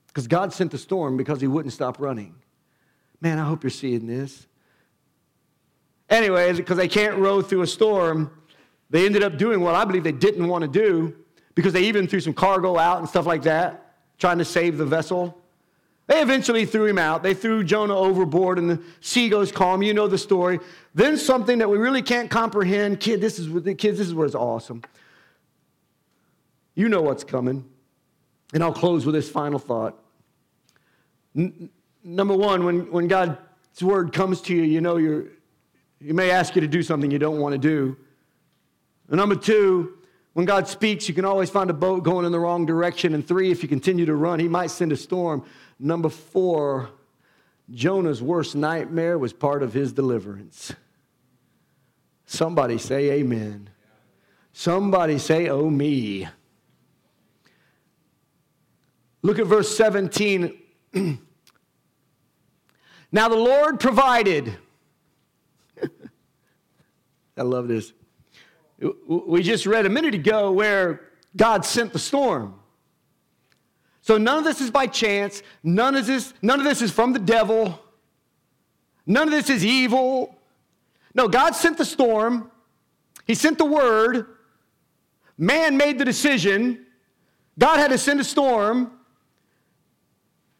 Because 0.07 0.27
God 0.27 0.51
sent 0.53 0.71
the 0.71 0.77
storm 0.77 1.17
because 1.17 1.41
he 1.41 1.47
wouldn't 1.47 1.73
stop 1.73 1.99
running. 1.99 2.33
Man, 3.21 3.37
I 3.39 3.45
hope 3.45 3.63
you're 3.63 3.69
seeing 3.69 4.07
this. 4.07 4.47
Anyways, 6.09 6.57
because 6.57 6.77
they 6.77 6.87
can't 6.87 7.17
row 7.17 7.41
through 7.41 7.61
a 7.61 7.67
storm, 7.67 8.31
they 8.89 9.05
ended 9.05 9.21
up 9.21 9.37
doing 9.37 9.61
what 9.61 9.75
I 9.75 9.83
believe 9.85 10.03
they 10.03 10.11
didn't 10.11 10.47
want 10.47 10.61
to 10.61 10.67
do 10.67 11.15
because 11.55 11.73
they 11.73 11.83
even 11.83 12.07
threw 12.07 12.19
some 12.19 12.33
cargo 12.33 12.77
out 12.77 12.99
and 12.99 13.09
stuff 13.09 13.25
like 13.25 13.43
that, 13.43 13.95
trying 14.17 14.37
to 14.37 14.45
save 14.45 14.77
the 14.77 14.85
vessel. 14.85 15.37
They 16.07 16.21
eventually 16.21 16.65
threw 16.65 16.85
him 16.85 16.97
out. 16.97 17.21
They 17.21 17.33
threw 17.33 17.65
Jonah 17.65 17.95
overboard, 17.95 18.57
and 18.57 18.69
the 18.69 18.81
sea 19.01 19.27
goes 19.27 19.51
calm. 19.51 19.81
You 19.83 19.93
know 19.93 20.07
the 20.07 20.17
story. 20.17 20.59
Then 20.95 21.17
something 21.17 21.57
that 21.59 21.69
we 21.69 21.77
really 21.77 22.01
can't 22.01 22.31
comprehend. 22.31 23.01
Kid, 23.01 23.19
this 23.19 23.39
is 23.39 23.47
kids. 23.77 23.97
This 23.97 24.07
is 24.07 24.13
where 24.13 24.25
it's 24.25 24.35
awesome. 24.35 24.83
You 26.75 26.87
know 26.87 27.01
what's 27.01 27.25
coming, 27.25 27.65
and 28.53 28.63
I'll 28.63 28.73
close 28.73 29.05
with 29.05 29.15
this 29.15 29.29
final 29.29 29.59
thought. 29.59 30.01
N- 31.35 31.69
number 32.03 32.35
one, 32.35 32.63
when 32.63 32.89
when 32.91 33.07
God's 33.09 33.37
word 33.81 34.13
comes 34.13 34.39
to 34.43 34.55
you, 34.55 34.63
you 34.63 34.79
know 34.79 34.97
you're. 34.97 35.25
You 35.99 36.13
may 36.13 36.29
ask 36.29 36.55
you 36.55 36.61
to 36.61 36.67
do 36.67 36.83
something 36.83 37.09
you 37.09 37.19
don't 37.19 37.39
want 37.39 37.53
to 37.53 37.57
do. 37.57 37.97
And 39.09 39.17
number 39.17 39.35
two, 39.35 39.97
when 40.33 40.45
God 40.45 40.67
speaks, 40.67 41.09
you 41.09 41.15
can 41.15 41.25
always 41.25 41.49
find 41.49 41.71
a 41.71 41.73
boat 41.73 42.03
going 42.03 42.23
in 42.23 42.31
the 42.31 42.39
wrong 42.39 42.67
direction. 42.67 43.15
And 43.15 43.27
three, 43.27 43.49
if 43.49 43.63
you 43.63 43.67
continue 43.67 44.05
to 44.05 44.13
run, 44.13 44.39
He 44.39 44.47
might 44.47 44.69
send 44.69 44.91
a 44.91 44.95
storm. 44.95 45.43
Number 45.79 46.09
four, 46.09 46.89
Jonah's 47.71 48.21
worst 48.21 48.55
nightmare 48.55 49.17
was 49.17 49.33
part 49.33 49.61
of 49.61 49.73
his 49.73 49.93
deliverance. 49.93 50.73
Somebody 52.25 52.77
say 52.77 53.11
amen. 53.11 53.69
Somebody 54.53 55.17
say, 55.19 55.49
oh, 55.49 55.69
me. 55.69 56.27
Look 59.21 59.39
at 59.39 59.45
verse 59.45 59.75
17. 59.75 60.57
now 63.11 63.29
the 63.29 63.35
Lord 63.35 63.79
provided. 63.79 64.57
I 67.37 67.41
love 67.43 67.67
this. 67.67 67.93
We 69.07 69.43
just 69.43 69.65
read 69.65 69.85
a 69.85 69.89
minute 69.89 70.15
ago 70.15 70.51
where 70.51 71.01
God 71.35 71.65
sent 71.65 71.93
the 71.93 71.99
storm. 71.99 72.59
So 74.07 74.17
none 74.17 74.37
of 74.37 74.45
this 74.45 74.61
is 74.61 74.71
by 74.71 74.87
chance. 74.87 75.43
None 75.63 75.97
of 75.97 76.05
this, 76.05 76.33
none 76.41 76.59
of 76.59 76.65
this 76.65 76.81
is 76.81 76.91
from 76.91 77.11
the 77.11 77.19
devil. 77.19 77.77
None 79.05 79.27
of 79.27 79.33
this 79.33 79.49
is 79.49 79.65
evil. 79.65 80.39
No, 81.13 81.27
God 81.27 81.57
sent 81.57 81.77
the 81.77 81.83
storm. 81.83 82.49
He 83.25 83.35
sent 83.35 83.57
the 83.57 83.65
word. 83.65 84.27
Man 85.37 85.75
made 85.75 85.99
the 85.99 86.05
decision. 86.05 86.85
God 87.59 87.79
had 87.79 87.89
to 87.89 87.97
send 87.97 88.21
a 88.21 88.23
storm. 88.23 88.93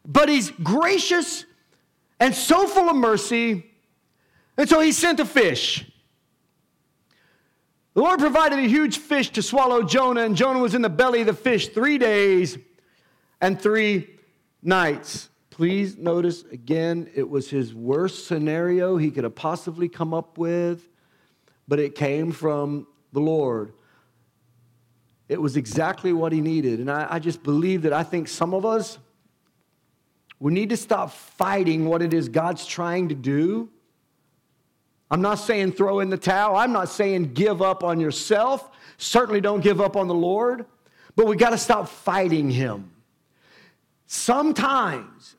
But 0.04 0.28
he's 0.28 0.50
gracious 0.50 1.46
and 2.20 2.34
so 2.34 2.66
full 2.66 2.90
of 2.90 2.96
mercy. 2.96 3.64
And 4.58 4.68
so 4.68 4.80
he 4.80 4.92
sent 4.92 5.20
a 5.20 5.24
fish. 5.24 5.90
The 7.94 8.02
Lord 8.02 8.20
provided 8.20 8.58
a 8.58 8.68
huge 8.68 8.98
fish 8.98 9.30
to 9.30 9.42
swallow 9.42 9.82
Jonah, 9.84 10.20
and 10.20 10.36
Jonah 10.36 10.58
was 10.58 10.74
in 10.74 10.82
the 10.82 10.90
belly 10.90 11.22
of 11.22 11.28
the 11.28 11.32
fish 11.32 11.68
three 11.68 11.96
days 11.96 12.58
and 13.40 13.60
three 13.60 14.08
nights. 14.62 15.28
Please 15.50 15.96
notice 15.96 16.44
again, 16.52 17.10
it 17.14 17.28
was 17.28 17.50
his 17.50 17.74
worst 17.74 18.26
scenario 18.26 18.96
he 18.96 19.10
could 19.10 19.24
have 19.24 19.34
possibly 19.34 19.88
come 19.88 20.14
up 20.14 20.38
with, 20.38 20.88
but 21.66 21.78
it 21.78 21.94
came 21.94 22.30
from 22.32 22.86
the 23.12 23.20
Lord. 23.20 23.72
It 25.28 25.40
was 25.40 25.56
exactly 25.56 26.12
what 26.12 26.32
he 26.32 26.40
needed. 26.40 26.80
And 26.80 26.90
I, 26.90 27.06
I 27.10 27.18
just 27.18 27.42
believe 27.42 27.82
that 27.82 27.92
I 27.92 28.02
think 28.02 28.28
some 28.28 28.54
of 28.54 28.64
us, 28.64 28.98
we 30.40 30.52
need 30.52 30.70
to 30.70 30.76
stop 30.76 31.10
fighting 31.10 31.86
what 31.86 32.02
it 32.02 32.14
is 32.14 32.28
God's 32.28 32.64
trying 32.64 33.08
to 33.08 33.14
do. 33.14 33.68
I'm 35.10 35.20
not 35.20 35.36
saying 35.36 35.72
throw 35.72 36.00
in 36.00 36.10
the 36.10 36.18
towel. 36.18 36.56
I'm 36.56 36.72
not 36.72 36.88
saying 36.88 37.34
give 37.34 37.60
up 37.62 37.82
on 37.82 37.98
yourself. 37.98 38.70
Certainly 38.96 39.40
don't 39.40 39.60
give 39.60 39.80
up 39.80 39.96
on 39.96 40.06
the 40.06 40.14
Lord. 40.14 40.66
But 41.16 41.26
we 41.26 41.36
got 41.36 41.50
to 41.50 41.58
stop 41.58 41.88
fighting 41.88 42.50
him. 42.50 42.92
Sometimes 44.08 45.36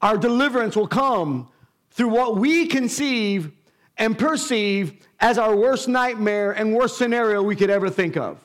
our 0.00 0.16
deliverance 0.16 0.76
will 0.76 0.86
come 0.86 1.48
through 1.90 2.08
what 2.08 2.36
we 2.36 2.66
conceive 2.66 3.50
and 3.98 4.16
perceive 4.16 5.06
as 5.18 5.36
our 5.36 5.56
worst 5.56 5.88
nightmare 5.88 6.52
and 6.52 6.72
worst 6.72 6.96
scenario 6.96 7.42
we 7.42 7.56
could 7.56 7.68
ever 7.68 7.90
think 7.90 8.16
of. 8.16 8.38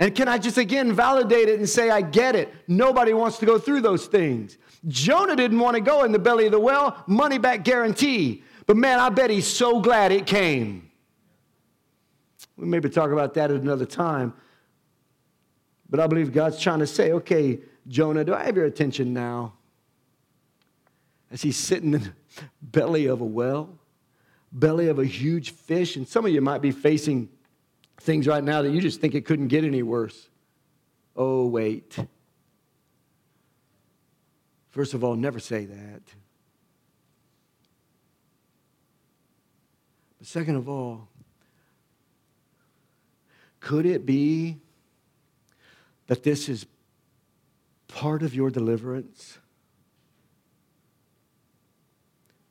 And 0.00 0.16
can 0.16 0.26
I 0.26 0.36
just 0.36 0.58
again 0.58 0.92
validate 0.92 1.48
it 1.48 1.60
and 1.60 1.68
say, 1.68 1.90
I 1.90 2.00
get 2.02 2.34
it? 2.34 2.52
Nobody 2.66 3.14
wants 3.14 3.38
to 3.38 3.46
go 3.46 3.56
through 3.56 3.82
those 3.82 4.06
things. 4.06 4.58
Jonah 4.88 5.36
didn't 5.36 5.60
want 5.60 5.76
to 5.76 5.80
go 5.80 6.02
in 6.02 6.10
the 6.10 6.18
belly 6.18 6.46
of 6.46 6.52
the 6.52 6.60
well, 6.60 7.04
money 7.06 7.38
back 7.38 7.62
guarantee. 7.62 8.42
But 8.66 8.76
man, 8.76 8.98
I 8.98 9.10
bet 9.10 9.30
he's 9.30 9.46
so 9.46 9.80
glad 9.80 10.10
it 10.10 10.26
came. 10.26 10.90
We 12.56 12.66
maybe 12.66 12.90
talk 12.90 13.12
about 13.12 13.32
that 13.34 13.52
at 13.52 13.60
another 13.60 13.86
time. 13.86 14.34
But 15.88 16.00
I 16.00 16.06
believe 16.06 16.32
God's 16.32 16.60
trying 16.60 16.80
to 16.80 16.86
say, 16.86 17.12
okay, 17.12 17.60
Jonah, 17.88 18.24
do 18.24 18.34
I 18.34 18.44
have 18.44 18.56
your 18.56 18.64
attention 18.64 19.12
now? 19.12 19.54
As 21.30 21.42
he's 21.42 21.56
sitting 21.56 21.94
in 21.94 22.00
the 22.00 22.12
belly 22.62 23.06
of 23.06 23.20
a 23.20 23.24
well, 23.24 23.78
belly 24.52 24.88
of 24.88 24.98
a 24.98 25.04
huge 25.04 25.50
fish, 25.50 25.96
and 25.96 26.06
some 26.06 26.24
of 26.24 26.32
you 26.32 26.40
might 26.40 26.62
be 26.62 26.70
facing 26.70 27.28
things 28.00 28.26
right 28.26 28.42
now 28.42 28.62
that 28.62 28.70
you 28.70 28.80
just 28.80 29.00
think 29.00 29.14
it 29.14 29.24
couldn't 29.24 29.48
get 29.48 29.64
any 29.64 29.82
worse. 29.82 30.28
Oh, 31.16 31.46
wait. 31.46 31.96
First 34.70 34.92
of 34.94 35.02
all, 35.02 35.16
never 35.16 35.38
say 35.38 35.64
that. 35.64 36.02
But 40.18 40.26
second 40.26 40.56
of 40.56 40.68
all, 40.68 41.08
could 43.60 43.86
it 43.86 44.04
be 44.04 44.58
that 46.06 46.22
this 46.22 46.48
is 46.48 46.66
part 47.88 48.22
of 48.22 48.34
your 48.34 48.50
deliverance? 48.50 49.38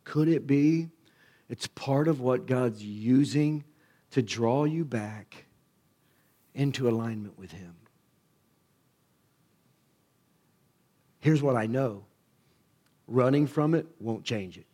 Could 0.03 0.27
it 0.27 0.45
be 0.45 0.89
it's 1.49 1.67
part 1.67 2.07
of 2.07 2.19
what 2.19 2.47
God's 2.47 2.83
using 2.83 3.63
to 4.11 4.21
draw 4.21 4.63
you 4.63 4.83
back 4.83 5.45
into 6.53 6.87
alignment 6.89 7.37
with 7.37 7.51
Him? 7.51 7.75
Here's 11.19 11.41
what 11.41 11.55
I 11.55 11.65
know 11.65 12.05
running 13.07 13.45
from 13.47 13.73
it 13.75 13.85
won't 13.99 14.23
change 14.23 14.57
it. 14.57 14.65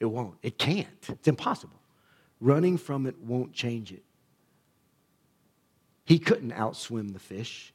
It 0.00 0.06
won't. 0.06 0.36
It 0.42 0.58
can't. 0.58 0.86
It's 1.08 1.28
impossible. 1.28 1.80
Running 2.40 2.76
from 2.76 3.06
it 3.06 3.18
won't 3.18 3.52
change 3.52 3.92
it. 3.92 4.02
He 6.06 6.20
couldn't 6.20 6.52
outswim 6.52 7.12
the 7.12 7.18
fish. 7.18 7.74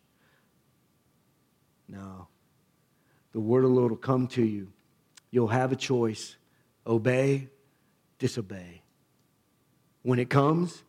No. 1.88 2.28
The 3.34 3.42
word 3.42 3.66
of 3.66 3.70
the 3.70 3.76
Lord 3.76 3.92
will 3.92 3.98
come 3.98 4.28
to 4.30 4.44
you. 4.44 4.70
You'll 5.30 5.50
have 5.50 5.72
a 5.72 5.76
choice 5.76 6.38
obey, 6.88 7.50
disobey. 8.20 8.82
When 10.04 10.18
it 10.18 10.30
comes, 10.30 10.82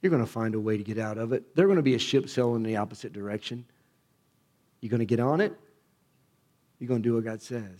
you're 0.00 0.10
going 0.10 0.24
to 0.24 0.30
find 0.30 0.54
a 0.54 0.60
way 0.60 0.76
to 0.76 0.84
get 0.84 0.98
out 0.98 1.16
of 1.16 1.32
it. 1.32 1.56
There's 1.56 1.66
going 1.66 1.76
to 1.76 1.82
be 1.82 1.94
a 1.94 1.98
ship 1.98 2.28
sailing 2.28 2.56
in 2.56 2.62
the 2.62 2.76
opposite 2.76 3.14
direction. 3.14 3.64
You're 4.80 4.90
going 4.90 5.00
to 5.00 5.06
get 5.06 5.20
on 5.20 5.40
it, 5.40 5.58
you're 6.78 6.88
going 6.88 7.02
to 7.02 7.08
do 7.08 7.14
what 7.14 7.24
God 7.24 7.40
says. 7.40 7.78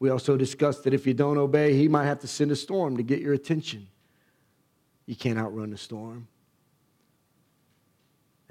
We 0.00 0.10
also 0.10 0.36
discussed 0.36 0.82
that 0.84 0.92
if 0.92 1.06
you 1.06 1.14
don't 1.14 1.38
obey, 1.38 1.74
He 1.74 1.86
might 1.86 2.06
have 2.06 2.18
to 2.20 2.26
send 2.26 2.50
a 2.50 2.56
storm 2.56 2.96
to 2.96 3.04
get 3.04 3.20
your 3.20 3.32
attention. 3.32 3.86
You 5.06 5.14
can't 5.14 5.38
outrun 5.38 5.70
the 5.70 5.78
storm. 5.78 6.26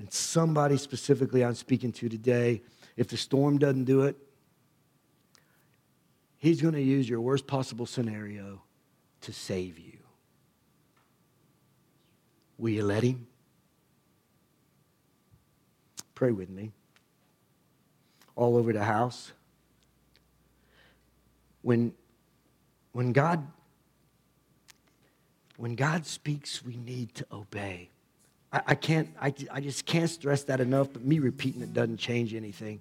And 0.03 0.11
somebody 0.11 0.75
specifically 0.75 1.45
I'm 1.45 1.55
speaking 1.55 1.93
to 1.93 2.09
today, 2.09 2.61
if 2.97 3.07
the 3.07 3.15
storm 3.15 3.57
doesn't 3.57 3.85
do 3.85 4.01
it, 4.01 4.17
he's 6.39 6.61
going 6.61 6.73
to 6.73 6.81
use 6.81 7.07
your 7.07 7.21
worst 7.21 7.47
possible 7.47 7.85
scenario 7.85 8.61
to 9.21 9.31
save 9.31 9.79
you. 9.79 9.97
Will 12.57 12.71
you 12.71 12.83
let 12.83 13.01
him? 13.01 13.27
Pray 16.15 16.31
with 16.31 16.49
me. 16.49 16.73
All 18.35 18.57
over 18.57 18.73
the 18.73 18.83
house. 18.83 19.31
When, 21.61 21.93
when 22.91 23.13
God 23.13 23.47
when 25.55 25.75
God 25.75 26.05
speaks, 26.05 26.61
we 26.65 26.75
need 26.75 27.15
to 27.15 27.25
obey. 27.31 27.92
I, 28.53 28.61
I 28.67 28.75
can't, 28.75 29.09
I, 29.19 29.33
I 29.51 29.59
just 29.59 29.85
can't 29.85 30.09
stress 30.09 30.43
that 30.43 30.61
enough, 30.61 30.93
but 30.93 31.03
me 31.03 31.19
repeating 31.19 31.61
it 31.61 31.73
doesn't 31.73 31.97
change 31.97 32.33
anything. 32.33 32.79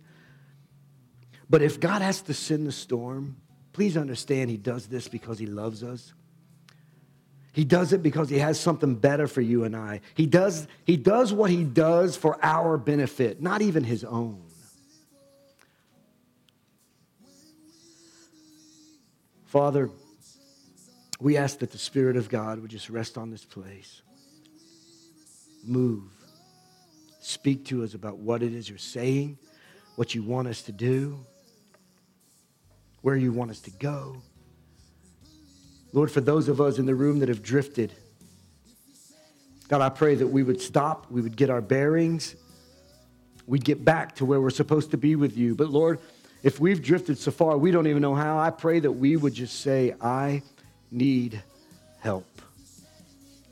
But 1.50 1.62
if 1.62 1.80
God 1.80 2.02
has 2.02 2.22
to 2.22 2.34
send 2.34 2.66
the 2.66 2.72
storm, 2.72 3.36
please 3.72 3.96
understand 3.96 4.50
He 4.50 4.58
does 4.58 4.86
this 4.86 5.08
because 5.08 5.38
He 5.38 5.46
loves 5.46 5.82
us. 5.82 6.12
He 7.52 7.64
does 7.64 7.92
it 7.92 8.02
because 8.02 8.30
he 8.30 8.38
has 8.38 8.58
something 8.58 8.94
better 8.94 9.26
for 9.26 9.42
you 9.42 9.64
and 9.64 9.76
I. 9.76 10.00
He 10.14 10.24
does, 10.24 10.66
he 10.86 10.96
does 10.96 11.34
what 11.34 11.50
he 11.50 11.64
does 11.64 12.16
for 12.16 12.42
our 12.42 12.78
benefit, 12.78 13.42
not 13.42 13.60
even 13.60 13.84
his 13.84 14.04
own. 14.04 14.42
Father, 19.44 19.90
we 21.20 21.36
ask 21.36 21.58
that 21.58 21.70
the 21.70 21.78
Spirit 21.78 22.16
of 22.16 22.30
God 22.30 22.58
would 22.58 22.70
just 22.70 22.88
rest 22.88 23.18
on 23.18 23.30
this 23.30 23.44
place. 23.44 24.00
Move. 25.64 26.04
Speak 27.20 27.64
to 27.66 27.84
us 27.84 27.94
about 27.94 28.18
what 28.18 28.42
it 28.42 28.52
is 28.52 28.68
you're 28.68 28.78
saying, 28.78 29.38
what 29.96 30.14
you 30.14 30.22
want 30.22 30.48
us 30.48 30.62
to 30.62 30.72
do, 30.72 31.18
where 33.02 33.16
you 33.16 33.32
want 33.32 33.50
us 33.50 33.60
to 33.60 33.70
go. 33.70 34.16
Lord, 35.92 36.10
for 36.10 36.20
those 36.20 36.48
of 36.48 36.60
us 36.60 36.78
in 36.78 36.86
the 36.86 36.94
room 36.94 37.18
that 37.20 37.28
have 37.28 37.42
drifted, 37.42 37.92
God, 39.68 39.80
I 39.80 39.88
pray 39.88 40.14
that 40.16 40.26
we 40.26 40.42
would 40.42 40.60
stop, 40.60 41.10
we 41.10 41.20
would 41.20 41.36
get 41.36 41.50
our 41.50 41.60
bearings, 41.60 42.34
we'd 43.46 43.64
get 43.64 43.84
back 43.84 44.14
to 44.16 44.24
where 44.24 44.40
we're 44.40 44.50
supposed 44.50 44.90
to 44.92 44.96
be 44.96 45.16
with 45.16 45.36
you. 45.36 45.54
But 45.54 45.68
Lord, 45.68 45.98
if 46.42 46.58
we've 46.58 46.82
drifted 46.82 47.18
so 47.18 47.30
far, 47.30 47.56
we 47.56 47.70
don't 47.70 47.86
even 47.86 48.02
know 48.02 48.14
how, 48.14 48.38
I 48.38 48.50
pray 48.50 48.80
that 48.80 48.90
we 48.90 49.16
would 49.16 49.34
just 49.34 49.60
say, 49.60 49.94
I 50.00 50.42
need 50.90 51.42
help. 52.00 52.26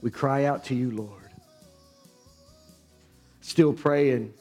We 0.03 0.11
cry 0.11 0.45
out 0.45 0.65
to 0.65 0.75
you, 0.75 0.91
Lord. 0.91 1.20
Still 3.41 3.73
praying. 3.73 4.35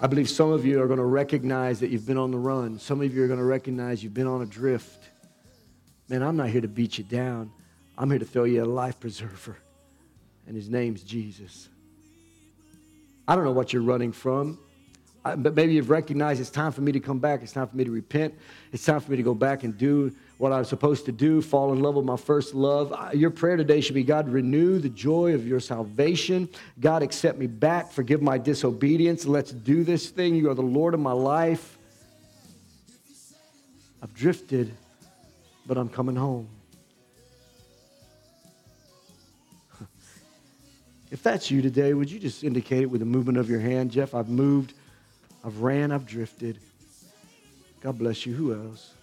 I 0.00 0.06
believe 0.06 0.30
some 0.30 0.50
of 0.50 0.64
you 0.64 0.80
are 0.80 0.86
going 0.86 0.98
to 0.98 1.04
recognize 1.04 1.80
that 1.80 1.90
you've 1.90 2.06
been 2.06 2.16
on 2.16 2.30
the 2.30 2.38
run. 2.38 2.78
Some 2.78 3.02
of 3.02 3.14
you 3.14 3.22
are 3.22 3.26
going 3.26 3.38
to 3.38 3.44
recognize 3.44 4.02
you've 4.02 4.14
been 4.14 4.26
on 4.26 4.40
a 4.40 4.46
drift. 4.46 5.04
Man, 6.08 6.22
I'm 6.22 6.36
not 6.36 6.48
here 6.48 6.62
to 6.62 6.68
beat 6.68 6.96
you 6.96 7.04
down. 7.04 7.50
I'm 7.98 8.08
here 8.08 8.18
to 8.18 8.24
throw 8.24 8.44
you 8.44 8.64
a 8.64 8.66
life 8.66 8.98
preserver, 8.98 9.58
and 10.46 10.56
his 10.56 10.70
name's 10.70 11.02
Jesus. 11.02 11.68
I 13.28 13.36
don't 13.36 13.44
know 13.44 13.52
what 13.52 13.74
you're 13.74 13.82
running 13.82 14.10
from, 14.10 14.58
but 15.22 15.54
maybe 15.54 15.74
you've 15.74 15.90
recognized 15.90 16.40
it's 16.40 16.48
time 16.48 16.72
for 16.72 16.80
me 16.80 16.92
to 16.92 17.00
come 17.00 17.18
back. 17.18 17.42
It's 17.42 17.52
time 17.52 17.68
for 17.68 17.76
me 17.76 17.84
to 17.84 17.90
repent. 17.90 18.34
It's 18.72 18.84
time 18.86 19.00
for 19.00 19.10
me 19.10 19.18
to 19.18 19.22
go 19.22 19.34
back 19.34 19.64
and 19.64 19.76
do 19.76 20.14
what 20.40 20.52
I'm 20.52 20.64
supposed 20.64 21.04
to 21.04 21.12
do, 21.12 21.42
fall 21.42 21.72
in 21.72 21.80
love 21.80 21.96
with 21.96 22.06
my 22.06 22.16
first 22.16 22.54
love. 22.54 23.14
Your 23.14 23.30
prayer 23.30 23.56
today 23.56 23.80
should 23.80 23.94
be 23.94 24.02
God, 24.02 24.28
renew 24.28 24.78
the 24.78 24.88
joy 24.88 25.34
of 25.34 25.46
your 25.46 25.60
salvation. 25.60 26.48
God, 26.80 27.02
accept 27.02 27.38
me 27.38 27.46
back. 27.46 27.92
Forgive 27.92 28.22
my 28.22 28.38
disobedience. 28.38 29.26
Let's 29.26 29.52
do 29.52 29.84
this 29.84 30.08
thing. 30.08 30.34
You 30.34 30.50
are 30.50 30.54
the 30.54 30.62
Lord 30.62 30.94
of 30.94 31.00
my 31.00 31.12
life. 31.12 31.76
I've 34.02 34.14
drifted 34.14 34.74
but 35.66 35.78
I'm 35.78 35.88
coming 35.88 36.16
home. 36.16 36.48
If 41.12 41.22
that's 41.22 41.50
you 41.50 41.60
today, 41.60 41.92
would 41.92 42.10
you 42.10 42.18
just 42.18 42.42
indicate 42.42 42.82
it 42.82 42.90
with 42.90 43.02
a 43.02 43.04
movement 43.04 43.38
of 43.38 43.50
your 43.50 43.60
hand? 43.60 43.90
Jeff, 43.90 44.14
I've 44.14 44.28
moved, 44.28 44.74
I've 45.44 45.58
ran, 45.60 45.92
I've 45.92 46.06
drifted. 46.06 46.58
God 47.82 47.98
bless 47.98 48.26
you. 48.26 48.34
Who 48.34 48.52
else? 48.52 48.94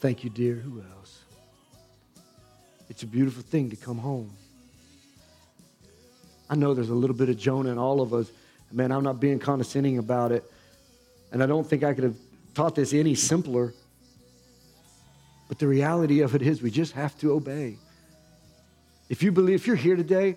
Thank 0.00 0.24
you, 0.24 0.30
dear. 0.30 0.54
Who 0.54 0.82
else? 0.96 1.20
It's 2.88 3.02
a 3.02 3.06
beautiful 3.06 3.42
thing 3.42 3.68
to 3.68 3.76
come 3.76 3.98
home. 3.98 4.32
I 6.48 6.54
know 6.54 6.72
there's 6.72 6.88
a 6.88 6.94
little 6.94 7.14
bit 7.14 7.28
of 7.28 7.36
Jonah 7.36 7.70
in 7.70 7.78
all 7.78 8.00
of 8.00 8.14
us. 8.14 8.32
Man, 8.72 8.92
I'm 8.92 9.04
not 9.04 9.20
being 9.20 9.38
condescending 9.38 9.98
about 9.98 10.32
it. 10.32 10.50
And 11.32 11.42
I 11.42 11.46
don't 11.46 11.66
think 11.66 11.84
I 11.84 11.92
could 11.92 12.04
have 12.04 12.16
taught 12.54 12.74
this 12.74 12.94
any 12.94 13.14
simpler. 13.14 13.74
But 15.48 15.58
the 15.58 15.68
reality 15.68 16.20
of 16.20 16.34
it 16.34 16.42
is, 16.42 16.62
we 16.62 16.70
just 16.70 16.92
have 16.92 17.16
to 17.18 17.32
obey. 17.32 17.76
If 19.10 19.22
you 19.22 19.32
believe, 19.32 19.56
if 19.56 19.66
you're 19.66 19.76
here 19.76 19.96
today, 19.96 20.36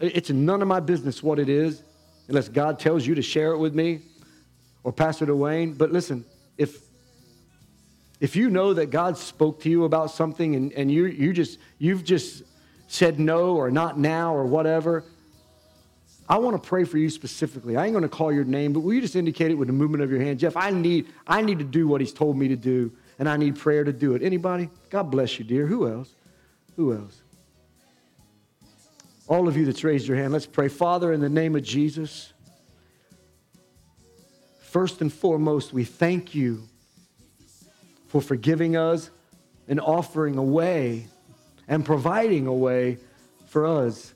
it's 0.00 0.30
none 0.30 0.62
of 0.62 0.68
my 0.68 0.80
business 0.80 1.22
what 1.22 1.38
it 1.38 1.48
is, 1.48 1.82
unless 2.28 2.48
God 2.48 2.78
tells 2.78 3.06
you 3.06 3.14
to 3.16 3.22
share 3.22 3.52
it 3.52 3.58
with 3.58 3.74
me 3.74 4.00
or 4.82 4.92
Pastor 4.92 5.26
Dwayne. 5.26 5.76
But 5.76 5.92
listen, 5.92 6.24
if 6.56 6.87
if 8.20 8.34
you 8.34 8.50
know 8.50 8.74
that 8.74 8.90
God 8.90 9.16
spoke 9.16 9.60
to 9.62 9.70
you 9.70 9.84
about 9.84 10.10
something 10.10 10.56
and, 10.56 10.72
and 10.72 10.90
you 10.90 11.06
you 11.06 11.32
just 11.32 11.58
you've 11.78 12.04
just 12.04 12.42
said 12.88 13.20
no 13.20 13.56
or 13.56 13.70
not 13.70 13.98
now 13.98 14.34
or 14.34 14.44
whatever, 14.44 15.04
I 16.28 16.38
want 16.38 16.60
to 16.60 16.68
pray 16.68 16.84
for 16.84 16.98
you 16.98 17.10
specifically. 17.10 17.76
I 17.76 17.84
ain't 17.84 17.92
going 17.92 18.02
to 18.02 18.08
call 18.08 18.32
your 18.32 18.44
name, 18.44 18.72
but 18.72 18.80
will 18.80 18.94
you 18.94 19.00
just 19.00 19.16
indicate 19.16 19.50
it 19.50 19.54
with 19.54 19.68
a 19.70 19.72
movement 19.72 20.02
of 20.02 20.10
your 20.10 20.20
hand? 20.20 20.38
Jeff, 20.38 20.56
I 20.56 20.70
need 20.70 21.06
I 21.26 21.42
need 21.42 21.58
to 21.58 21.64
do 21.64 21.86
what 21.86 22.00
he's 22.00 22.12
told 22.12 22.36
me 22.36 22.48
to 22.48 22.56
do 22.56 22.92
and 23.18 23.28
I 23.28 23.36
need 23.36 23.56
prayer 23.56 23.84
to 23.84 23.92
do 23.92 24.14
it. 24.14 24.22
Anybody? 24.22 24.70
God 24.90 25.04
bless 25.04 25.38
you, 25.38 25.44
dear. 25.44 25.66
Who 25.66 25.88
else? 25.88 26.14
Who 26.76 26.94
else? 26.94 27.22
All 29.26 29.46
of 29.46 29.56
you 29.56 29.66
that's 29.66 29.84
raised 29.84 30.08
your 30.08 30.16
hand, 30.16 30.32
let's 30.32 30.46
pray. 30.46 30.68
Father, 30.68 31.12
in 31.12 31.20
the 31.20 31.28
name 31.28 31.54
of 31.54 31.62
Jesus, 31.62 32.32
first 34.60 35.02
and 35.02 35.12
foremost, 35.12 35.72
we 35.72 35.84
thank 35.84 36.34
you 36.34 36.62
for 38.08 38.20
forgiving 38.20 38.76
us 38.76 39.10
and 39.68 39.80
offering 39.80 40.36
a 40.36 40.42
way 40.42 41.06
and 41.68 41.84
providing 41.84 42.46
a 42.46 42.52
way 42.52 42.98
for 43.46 43.66
us 43.66 44.14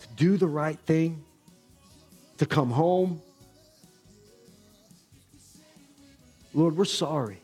to 0.00 0.08
do 0.16 0.36
the 0.36 0.46
right 0.46 0.78
thing, 0.80 1.24
to 2.38 2.46
come 2.46 2.70
home, 2.70 3.20
Lord, 6.54 6.76
we're 6.76 6.84
sorry. 6.84 7.38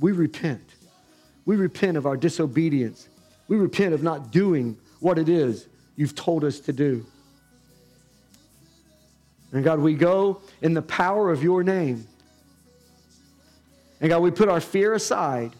We 0.00 0.12
repent. 0.12 0.74
We 1.44 1.56
repent 1.56 1.96
of 1.96 2.06
our 2.06 2.16
disobedience. 2.16 3.08
We 3.48 3.56
repent 3.56 3.94
of 3.94 4.02
not 4.02 4.32
doing 4.32 4.76
what 5.00 5.18
it 5.18 5.28
is 5.28 5.68
you've 5.96 6.14
told 6.14 6.44
us 6.44 6.60
to 6.60 6.72
do. 6.72 7.04
And 9.52 9.62
God, 9.62 9.78
we 9.78 9.94
go 9.94 10.40
in 10.62 10.74
the 10.74 10.82
power 10.82 11.30
of 11.30 11.42
your 11.42 11.62
name. 11.62 12.06
And 14.04 14.10
God, 14.10 14.20
we 14.20 14.30
put 14.30 14.50
our 14.50 14.60
fear 14.60 14.92
aside. 14.92 15.56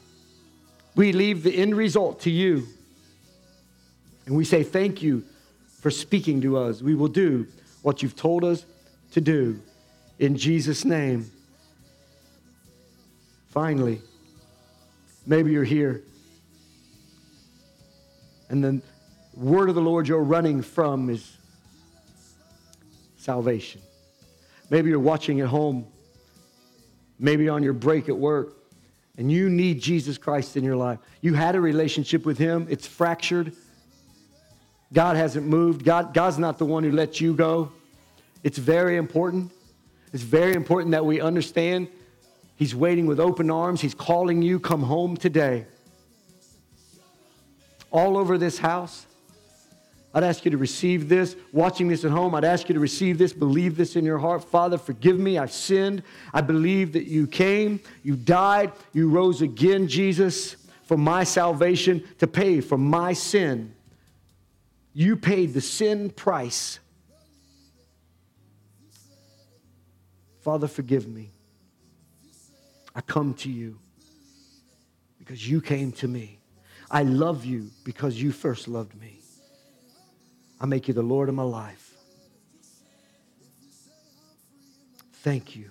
We 0.97 1.13
leave 1.13 1.45
the 1.45 1.57
end 1.57 1.75
result 1.75 2.21
to 2.21 2.31
you. 2.31 2.67
And 4.27 4.37
we 4.37 4.45
say, 4.45 4.63
Thank 4.63 5.01
you 5.01 5.25
for 5.81 5.91
speaking 5.91 6.43
to 6.43 6.59
us. 6.59 6.83
We 6.83 6.95
will 6.95 7.09
do 7.09 7.47
what 7.81 8.03
you've 8.03 8.17
told 8.17 8.45
us 8.45 8.67
to 9.13 9.23
do. 9.23 9.63
In 10.19 10.37
Jesus' 10.37 10.85
name. 10.85 11.33
Finally, 13.49 14.03
maybe 15.27 15.51
you're 15.51 15.65
here 15.65 16.03
and 18.51 18.63
the 18.63 18.83
word 19.33 19.71
of 19.71 19.75
the 19.75 19.81
Lord 19.81 20.07
you're 20.07 20.23
running 20.23 20.61
from 20.61 21.09
is 21.09 21.39
salvation. 23.17 23.81
Maybe 24.69 24.91
you're 24.91 24.99
watching 24.99 25.41
at 25.41 25.49
home, 25.49 25.87
maybe 27.19 27.49
on 27.49 27.63
your 27.63 27.73
break 27.73 28.09
at 28.09 28.17
work, 28.17 28.57
and 29.17 29.31
you 29.31 29.49
need 29.49 29.81
Jesus 29.81 30.19
Christ 30.19 30.57
in 30.57 30.65
your 30.65 30.77
life. 30.77 30.99
You 31.21 31.35
had 31.35 31.55
a 31.55 31.61
relationship 31.61 32.27
with 32.27 32.39
Him, 32.39 32.67
it's 32.71 32.87
fractured. 32.87 33.53
God 34.93 35.17
hasn't 35.17 35.47
moved. 35.47 35.85
God, 35.85 36.15
God's 36.15 36.39
not 36.39 36.59
the 36.59 36.65
one 36.65 36.85
who 36.85 36.93
let 36.93 37.21
you 37.21 37.35
go. 37.35 37.73
It's 38.45 38.59
very 38.59 38.97
important. 38.97 39.51
It's 40.13 40.23
very 40.23 40.55
important 40.55 40.93
that 40.93 41.05
we 41.05 41.21
understand 41.21 41.89
He's 42.57 42.75
waiting 42.75 43.07
with 43.07 43.19
open 43.19 43.51
arms. 43.51 43.81
He's 43.81 43.95
calling 43.95 44.41
you, 44.41 44.61
come 44.61 44.83
home 44.83 45.17
today. 45.17 45.67
All 47.91 48.17
over 48.17 48.39
this 48.39 48.59
house, 48.59 49.07
I'd 50.15 50.23
ask 50.23 50.45
you 50.45 50.51
to 50.53 50.57
receive 50.57 51.09
this. 51.09 51.35
Watching 51.53 51.89
this 51.89 52.05
at 52.05 52.13
home, 52.13 52.37
I'd 52.37 52.45
ask 52.45 52.69
you 52.69 52.75
to 52.75 52.81
receive 52.81 53.19
this, 53.19 53.33
believe 53.33 53.77
this 53.77 53.97
in 53.97 54.05
your 54.05 54.19
heart. 54.19 54.45
Father, 54.45 54.79
forgive 54.79 55.19
me. 55.19 55.39
I've 55.39 55.53
sinned. 55.53 56.05
I 56.33 56.41
believe 56.41 56.93
that 56.93 57.07
you 57.07 57.27
came, 57.27 57.81
you 58.05 58.15
died, 58.15 58.71
you 58.93 59.09
rose 59.09 59.43
again, 59.43 59.89
Jesus, 59.89 60.55
for 60.85 60.97
my 60.97 61.25
salvation, 61.25 62.05
to 62.19 62.29
pay 62.29 62.61
for 62.61 62.79
my 62.79 63.13
sin. 63.13 63.75
You 64.93 65.17
paid 65.17 65.53
the 65.53 65.61
sin 65.61 66.11
price. 66.11 66.79
Father, 70.43 70.69
forgive 70.69 71.09
me. 71.09 71.33
I 72.95 73.01
come 73.01 73.35
to 73.35 73.51
you 73.51 73.81
because 75.19 75.49
you 75.49 75.61
came 75.61 75.91
to 75.93 76.07
me. 76.07 76.39
I 76.89 77.03
love 77.03 77.45
you 77.45 77.71
because 77.83 78.23
you 78.23 78.31
first 78.31 78.69
loved 78.69 78.95
me. 79.01 79.14
I 80.61 80.67
make 80.67 80.89
you 80.89 80.95
the 80.95 81.03
Lord 81.03 81.29
of 81.29 81.35
my 81.35 81.43
life. 81.43 81.95
Thank 85.15 85.57
you 85.57 85.71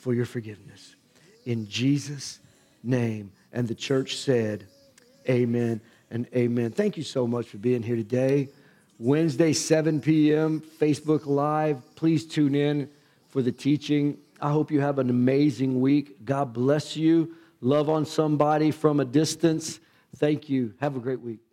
for 0.00 0.14
your 0.14 0.26
forgiveness. 0.26 0.96
In 1.46 1.68
Jesus' 1.68 2.40
name. 2.82 3.32
And 3.52 3.66
the 3.68 3.74
church 3.74 4.16
said, 4.16 4.66
Amen 5.28 5.80
and 6.10 6.26
amen. 6.34 6.72
Thank 6.72 6.96
you 6.96 7.02
so 7.02 7.26
much 7.26 7.48
for 7.48 7.56
being 7.56 7.82
here 7.82 7.96
today. 7.96 8.48
Wednesday, 8.98 9.52
7 9.52 10.00
p.m., 10.00 10.62
Facebook 10.78 11.26
Live. 11.26 11.82
Please 11.94 12.26
tune 12.26 12.54
in 12.54 12.90
for 13.28 13.42
the 13.42 13.52
teaching. 13.52 14.18
I 14.40 14.50
hope 14.50 14.70
you 14.70 14.80
have 14.80 14.98
an 14.98 15.08
amazing 15.08 15.80
week. 15.80 16.24
God 16.24 16.52
bless 16.52 16.96
you. 16.96 17.34
Love 17.60 17.88
on 17.88 18.04
somebody 18.04 18.70
from 18.70 19.00
a 19.00 19.04
distance. 19.04 19.80
Thank 20.16 20.48
you. 20.48 20.74
Have 20.80 20.96
a 20.96 21.00
great 21.00 21.20
week. 21.20 21.43